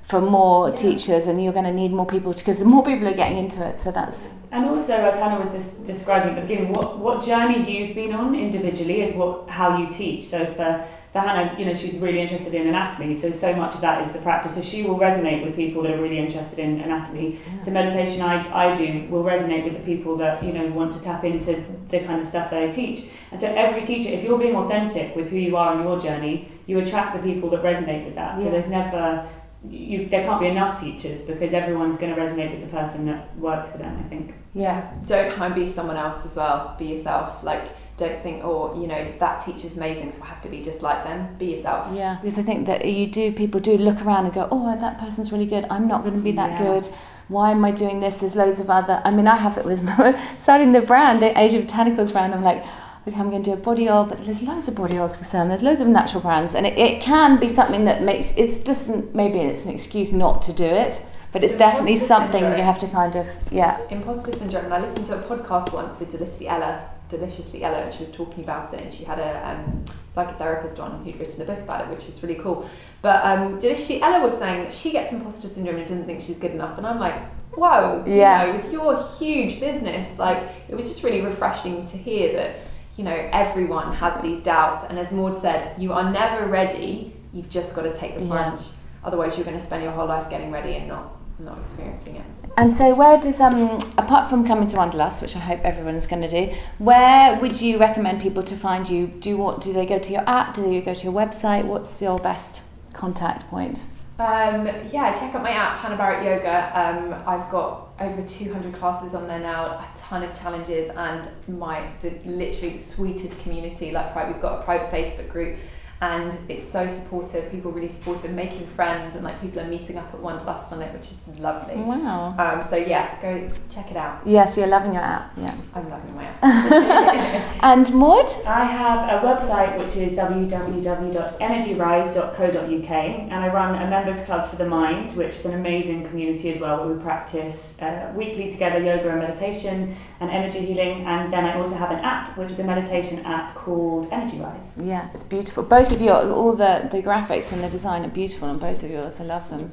for 0.03 0.21
more 0.21 0.69
yeah. 0.69 0.75
teachers, 0.75 1.27
and 1.27 1.43
you're 1.43 1.53
going 1.53 1.65
to 1.65 1.73
need 1.73 1.91
more 1.91 2.05
people 2.05 2.33
because 2.33 2.59
the 2.59 2.65
more 2.65 2.83
people 2.83 3.07
are 3.07 3.13
getting 3.13 3.37
into 3.37 3.65
it. 3.65 3.81
So 3.81 3.91
that's 3.91 4.29
and 4.51 4.65
also 4.65 4.93
as 4.93 5.19
Hannah 5.19 5.39
was 5.39 5.49
des- 5.49 5.85
describing 5.85 6.29
at 6.29 6.35
the 6.35 6.41
beginning, 6.41 6.73
what 6.73 6.99
what 6.99 7.25
journey 7.25 7.69
you've 7.69 7.95
been 7.95 8.13
on 8.13 8.35
individually 8.35 9.01
is 9.01 9.15
what 9.15 9.49
how 9.49 9.77
you 9.77 9.89
teach. 9.89 10.25
So 10.27 10.45
for 10.45 10.85
for 11.15 11.21
Hannah, 11.21 11.57
you 11.57 11.65
know, 11.65 11.73
she's 11.73 11.97
really 11.99 12.19
interested 12.19 12.53
in 12.53 12.67
anatomy, 12.67 13.15
so 13.15 13.31
so 13.31 13.55
much 13.55 13.73
of 13.73 13.79
that 13.79 14.05
is 14.05 14.11
the 14.11 14.19
practice. 14.19 14.55
So 14.55 14.61
she 14.61 14.83
will 14.83 14.99
resonate 14.99 15.45
with 15.45 15.55
people 15.55 15.81
that 15.83 15.93
are 15.93 16.01
really 16.01 16.17
interested 16.17 16.59
in 16.59 16.81
anatomy. 16.81 17.39
Yeah. 17.39 17.63
The 17.63 17.71
meditation 17.71 18.21
I, 18.21 18.71
I 18.71 18.75
do 18.75 19.07
will 19.09 19.23
resonate 19.23 19.63
with 19.63 19.75
the 19.75 19.79
people 19.79 20.17
that, 20.17 20.43
you 20.43 20.51
know, 20.51 20.67
want 20.67 20.91
to 20.91 21.01
tap 21.01 21.23
into 21.23 21.63
the 21.89 22.01
kind 22.01 22.19
of 22.19 22.27
stuff 22.27 22.49
that 22.51 22.61
I 22.61 22.69
teach. 22.69 23.05
And 23.31 23.39
so 23.39 23.47
every 23.47 23.85
teacher, 23.85 24.09
if 24.09 24.25
you're 24.25 24.37
being 24.37 24.57
authentic 24.57 25.15
with 25.15 25.29
who 25.29 25.37
you 25.37 25.55
are 25.55 25.73
on 25.73 25.83
your 25.83 25.97
journey, 26.01 26.51
you 26.67 26.79
attract 26.79 27.15
the 27.15 27.23
people 27.23 27.49
that 27.51 27.63
resonate 27.63 28.03
with 28.03 28.15
that. 28.15 28.37
So 28.37 28.43
yeah. 28.43 28.49
there's 28.49 28.67
never 28.67 29.25
you, 29.69 30.09
there 30.09 30.25
can't 30.25 30.41
be 30.41 30.47
enough 30.47 30.81
teachers 30.81 31.21
because 31.21 31.53
everyone's 31.53 31.97
going 31.97 32.13
to 32.13 32.21
resonate 32.21 32.51
with 32.51 32.61
the 32.69 32.77
person 32.77 33.05
that 33.05 33.35
works 33.37 33.71
for 33.71 33.77
them, 33.77 34.03
I 34.05 34.09
think. 34.09 34.35
Yeah, 34.53 34.91
don't 35.05 35.31
try 35.31 35.45
and 35.45 35.55
be 35.55 35.67
someone 35.69 35.95
else 35.95 36.25
as 36.25 36.35
well. 36.35 36.75
Be 36.77 36.87
yourself. 36.87 37.41
Like, 37.41 37.63
don't 37.97 38.21
think, 38.21 38.43
oh, 38.43 38.79
you 38.79 38.87
know, 38.87 39.13
that 39.19 39.39
teacher's 39.39 39.77
amazing, 39.77 40.11
so 40.11 40.21
I 40.21 40.25
have 40.25 40.41
to 40.41 40.49
be 40.49 40.61
just 40.61 40.81
like 40.81 41.03
them. 41.05 41.35
Be 41.37 41.51
yourself. 41.51 41.95
Yeah, 41.95 42.17
because 42.21 42.37
I 42.37 42.43
think 42.43 42.67
that 42.67 42.85
you 42.85 43.07
do, 43.07 43.31
people 43.31 43.61
do 43.61 43.77
look 43.77 44.01
around 44.01 44.25
and 44.25 44.33
go, 44.33 44.49
oh, 44.51 44.77
that 44.77 44.99
person's 44.99 45.31
really 45.31 45.45
good. 45.45 45.65
I'm 45.69 45.87
not 45.87 46.03
going 46.03 46.15
to 46.15 46.21
be 46.21 46.33
that 46.33 46.59
yeah. 46.59 46.63
good. 46.63 46.89
Why 47.29 47.51
am 47.51 47.63
I 47.63 47.71
doing 47.71 48.01
this? 48.01 48.17
There's 48.17 48.35
loads 48.35 48.59
of 48.59 48.69
other. 48.69 49.01
I 49.05 49.11
mean, 49.11 49.27
I 49.27 49.37
have 49.37 49.57
it 49.57 49.65
with 49.65 49.87
starting 50.37 50.73
the 50.73 50.81
brand, 50.81 51.21
the 51.21 51.37
Asia 51.39 51.59
Botanicals 51.59 52.11
brand. 52.11 52.33
I'm 52.33 52.43
like, 52.43 52.63
okay, 53.07 53.17
I'm 53.17 53.29
going 53.29 53.43
to 53.43 53.51
do 53.51 53.53
a 53.53 53.61
body 53.61 53.89
oil, 53.89 54.05
but 54.05 54.23
there's 54.25 54.43
loads 54.43 54.67
of 54.67 54.75
body 54.75 54.99
oils 54.99 55.15
for 55.15 55.23
sale. 55.23 55.47
There's 55.47 55.63
loads 55.63 55.79
of 55.79 55.87
natural 55.87 56.21
brands, 56.21 56.53
and 56.53 56.67
it, 56.67 56.77
it 56.77 57.01
can 57.01 57.39
be 57.39 57.47
something 57.47 57.85
that 57.85 58.03
makes 58.03 58.35
it's 58.35 58.59
just 58.59 58.89
maybe 59.13 59.39
it's 59.39 59.63
an 59.63 59.71
excuse 59.71 60.11
not 60.11 60.41
to 60.43 60.53
do 60.53 60.65
it. 60.65 61.01
But 61.31 61.43
it's, 61.43 61.55
definitely 61.55 61.97
something 61.97 62.31
syndrome. 62.39 62.57
you 62.57 62.63
have 62.63 62.79
to 62.79 62.87
kind 62.87 63.13
of, 63.17 63.27
yeah. 63.51 63.77
Imposter 63.89 64.31
syndrome. 64.31 64.65
And 64.65 64.73
I 64.73 64.79
listened 64.79 65.05
to 65.07 65.19
a 65.19 65.21
podcast 65.23 65.73
once 65.73 65.99
with 65.99 66.09
Deliciously 66.09 66.47
Ella 66.47 66.94
Deliciously 67.17 67.63
Ella, 67.63 67.83
and 67.83 67.93
she 67.93 68.01
was 68.01 68.11
talking 68.11 68.43
about 68.43 68.73
it, 68.73 68.81
and 68.81 68.93
she 68.93 69.03
had 69.03 69.19
a 69.19 69.49
um, 69.49 69.83
psychotherapist 70.09 70.79
on 70.79 71.03
who'd 71.03 71.19
written 71.19 71.41
a 71.41 71.45
book 71.45 71.59
about 71.59 71.81
it, 71.81 71.89
which 71.89 72.07
is 72.07 72.21
really 72.21 72.35
cool. 72.35 72.69
But 73.01 73.23
um, 73.23 73.59
Deliciously 73.59 74.01
Ella 74.01 74.23
was 74.23 74.37
saying 74.37 74.63
that 74.63 74.73
she 74.73 74.91
gets 74.91 75.11
imposter 75.11 75.47
syndrome 75.47 75.77
and 75.77 75.87
doesn't 75.87 76.05
think 76.05 76.21
she's 76.21 76.37
good 76.37 76.51
enough, 76.51 76.77
and 76.77 76.85
I'm 76.85 76.99
like, 76.99 77.15
whoa, 77.53 78.03
yeah. 78.05 78.45
you 78.45 78.51
know, 78.51 78.57
with 78.57 78.71
your 78.71 79.07
huge 79.17 79.59
business, 79.59 80.19
like 80.19 80.41
it 80.67 80.75
was 80.75 80.87
just 80.87 81.03
really 81.03 81.21
refreshing 81.21 81.85
to 81.87 81.97
hear 81.97 82.33
that 82.33 82.55
you 82.97 83.03
know 83.03 83.29
everyone 83.31 83.93
has 83.93 84.21
these 84.21 84.41
doubts, 84.41 84.83
and 84.83 84.97
as 84.99 85.11
Maude 85.11 85.37
said, 85.37 85.81
you 85.81 85.93
are 85.93 86.11
never 86.11 86.47
ready. 86.47 87.13
You've 87.33 87.49
just 87.49 87.75
got 87.75 87.83
to 87.83 87.93
take 87.93 88.17
the 88.17 88.25
plunge. 88.25 88.61
Yeah. 88.61 88.73
Otherwise, 89.03 89.37
you're 89.37 89.45
going 89.45 89.57
to 89.57 89.63
spend 89.63 89.83
your 89.83 89.91
whole 89.91 90.07
life 90.07 90.29
getting 90.29 90.51
ready 90.51 90.73
and 90.75 90.87
not 90.87 91.14
not 91.39 91.59
experiencing 91.59 92.15
it. 92.17 92.25
And 92.57 92.73
so, 92.73 92.95
where 92.95 93.19
does 93.19 93.39
um 93.39 93.79
apart 93.97 94.29
from 94.29 94.47
coming 94.47 94.67
to 94.67 94.77
Wanderlust, 94.77 95.21
which 95.21 95.35
I 95.35 95.39
hope 95.39 95.61
everyone's 95.61 96.07
going 96.07 96.21
to 96.21 96.29
do, 96.29 96.53
where 96.77 97.37
would 97.39 97.61
you 97.61 97.77
recommend 97.77 98.21
people 98.21 98.43
to 98.43 98.55
find 98.55 98.87
you? 98.89 99.07
Do 99.07 99.37
what? 99.37 99.61
Do 99.61 99.73
they 99.73 99.85
go 99.85 99.99
to 99.99 100.11
your 100.11 100.27
app? 100.27 100.53
Do 100.53 100.61
they 100.61 100.81
go 100.81 100.93
to 100.93 101.03
your 101.03 101.13
website? 101.13 101.65
What's 101.65 102.01
your 102.01 102.17
best 102.19 102.61
contact 102.93 103.47
point? 103.49 103.83
Um, 104.17 104.67
yeah, 104.93 105.13
check 105.13 105.35
out 105.35 105.43
my 105.43 105.49
app, 105.49 105.77
Hannah 105.79 105.97
Barrett 105.97 106.23
Yoga. 106.23 106.71
Um, 106.73 107.21
I've 107.27 107.51
got 107.51 107.89
over 107.99 108.21
200 108.21 108.73
classes 108.73 109.13
on 109.13 109.27
there 109.27 109.41
now, 109.41 109.65
a 109.65 109.89
ton 109.93 110.23
of 110.23 110.33
challenges, 110.33 110.87
and 110.87 111.29
my 111.49 111.85
the 112.01 112.11
literally 112.23 112.77
the 112.77 112.83
sweetest 112.83 113.41
community. 113.41 113.91
Like, 113.91 114.15
right, 114.15 114.31
we've 114.31 114.41
got 114.41 114.61
a 114.61 114.63
private 114.63 114.89
Facebook 114.89 115.29
group 115.29 115.57
and 116.01 116.37
it's 116.49 116.63
so 116.63 116.87
supportive. 116.87 117.51
People 117.51 117.71
really 117.71 117.89
supportive, 117.89 118.31
making 118.31 118.65
friends, 118.67 119.15
and 119.15 119.23
like 119.23 119.41
people 119.41 119.61
are 119.61 119.67
meeting 119.67 119.97
up 119.97 120.13
at 120.13 120.19
Wanderlust 120.19 120.71
on 120.73 120.81
it, 120.81 120.91
which 120.93 121.09
is 121.11 121.27
lovely. 121.39 121.77
Wow. 121.77 122.35
Um, 122.37 122.61
so 122.61 122.75
yeah, 122.75 123.19
go 123.21 123.49
check 123.69 123.91
it 123.91 123.97
out. 123.97 124.21
Yes, 124.25 124.57
you're 124.57 124.67
loving 124.67 124.93
your 124.93 125.03
app. 125.03 125.31
Yeah. 125.37 125.55
I'm 125.73 125.89
loving 125.89 126.13
my 126.15 126.25
app. 126.25 126.43
and 127.63 127.93
Maude? 127.93 128.29
I 128.45 128.65
have 128.65 129.23
a 129.23 129.25
website 129.25 129.77
which 129.77 129.95
is 129.95 130.17
www.energyrise.co.uk, 130.17 132.91
and 132.91 133.33
I 133.33 133.53
run 133.53 133.81
a 133.81 133.89
members 133.89 134.25
club 134.25 134.49
for 134.49 134.57
the 134.57 134.67
mind, 134.67 135.13
which 135.13 135.35
is 135.35 135.45
an 135.45 135.53
amazing 135.53 136.05
community 136.07 136.51
as 136.53 136.59
well, 136.59 136.85
where 136.85 136.93
we 136.93 137.01
practice 137.01 137.77
uh, 137.81 138.11
weekly 138.15 138.51
together 138.51 138.83
yoga 138.83 139.09
and 139.09 139.19
meditation 139.19 139.95
and 140.19 140.29
energy 140.29 140.59
healing. 140.59 141.05
And 141.05 141.31
then 141.31 141.45
I 141.45 141.57
also 141.57 141.75
have 141.75 141.91
an 141.91 141.99
app, 141.99 142.37
which 142.37 142.51
is 142.51 142.59
a 142.59 142.63
meditation 142.63 143.25
app 143.25 143.55
called 143.55 144.09
Energy 144.11 144.39
Rise. 144.39 144.73
Yeah, 144.81 145.09
it's 145.13 145.23
beautiful. 145.23 145.63
Both 145.63 145.91
of 145.95 146.01
you, 146.01 146.11
all 146.11 146.55
the, 146.55 146.87
the 146.91 147.01
graphics 147.01 147.53
and 147.53 147.63
the 147.63 147.69
design 147.69 148.03
are 148.03 148.09
beautiful 148.09 148.49
on 148.49 148.59
both 148.59 148.83
of 148.83 148.91
yours. 148.91 149.19
I 149.19 149.23
love 149.23 149.49
them. 149.49 149.69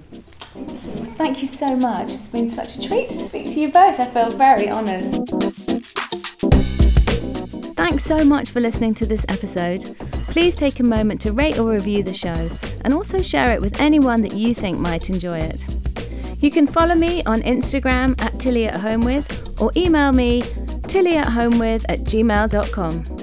Thank 1.16 1.42
you. 1.42 1.48
So 1.48 1.76
much. 1.76 2.12
It's 2.12 2.28
been 2.28 2.50
such 2.50 2.76
a 2.76 2.88
treat 2.88 3.10
to 3.10 3.16
speak 3.16 3.46
to 3.46 3.60
you 3.60 3.72
both. 3.72 3.98
I 3.98 4.06
feel 4.06 4.30
very 4.30 4.70
honoured. 4.70 5.28
Thanks 7.76 8.04
so 8.04 8.24
much 8.24 8.50
for 8.50 8.60
listening 8.60 8.94
to 8.94 9.06
this 9.06 9.26
episode. 9.28 9.96
Please 10.28 10.54
take 10.54 10.80
a 10.80 10.84
moment 10.84 11.20
to 11.22 11.32
rate 11.32 11.58
or 11.58 11.70
review 11.70 12.02
the 12.02 12.14
show 12.14 12.48
and 12.84 12.94
also 12.94 13.20
share 13.20 13.52
it 13.52 13.60
with 13.60 13.80
anyone 13.80 14.22
that 14.22 14.34
you 14.34 14.54
think 14.54 14.78
might 14.78 15.10
enjoy 15.10 15.38
it. 15.38 15.66
You 16.40 16.50
can 16.50 16.66
follow 16.66 16.94
me 16.94 17.22
on 17.24 17.42
Instagram 17.42 18.20
at 18.20 18.38
Tilly 18.38 18.66
at 18.66 18.76
Home 18.76 19.02
With 19.02 19.60
or 19.60 19.72
email 19.76 20.12
me 20.12 20.42
tilly 20.88 21.16
at 21.16 21.28
home 21.28 21.58
with 21.58 21.84
at 21.88 22.00
gmail.com. 22.00 23.21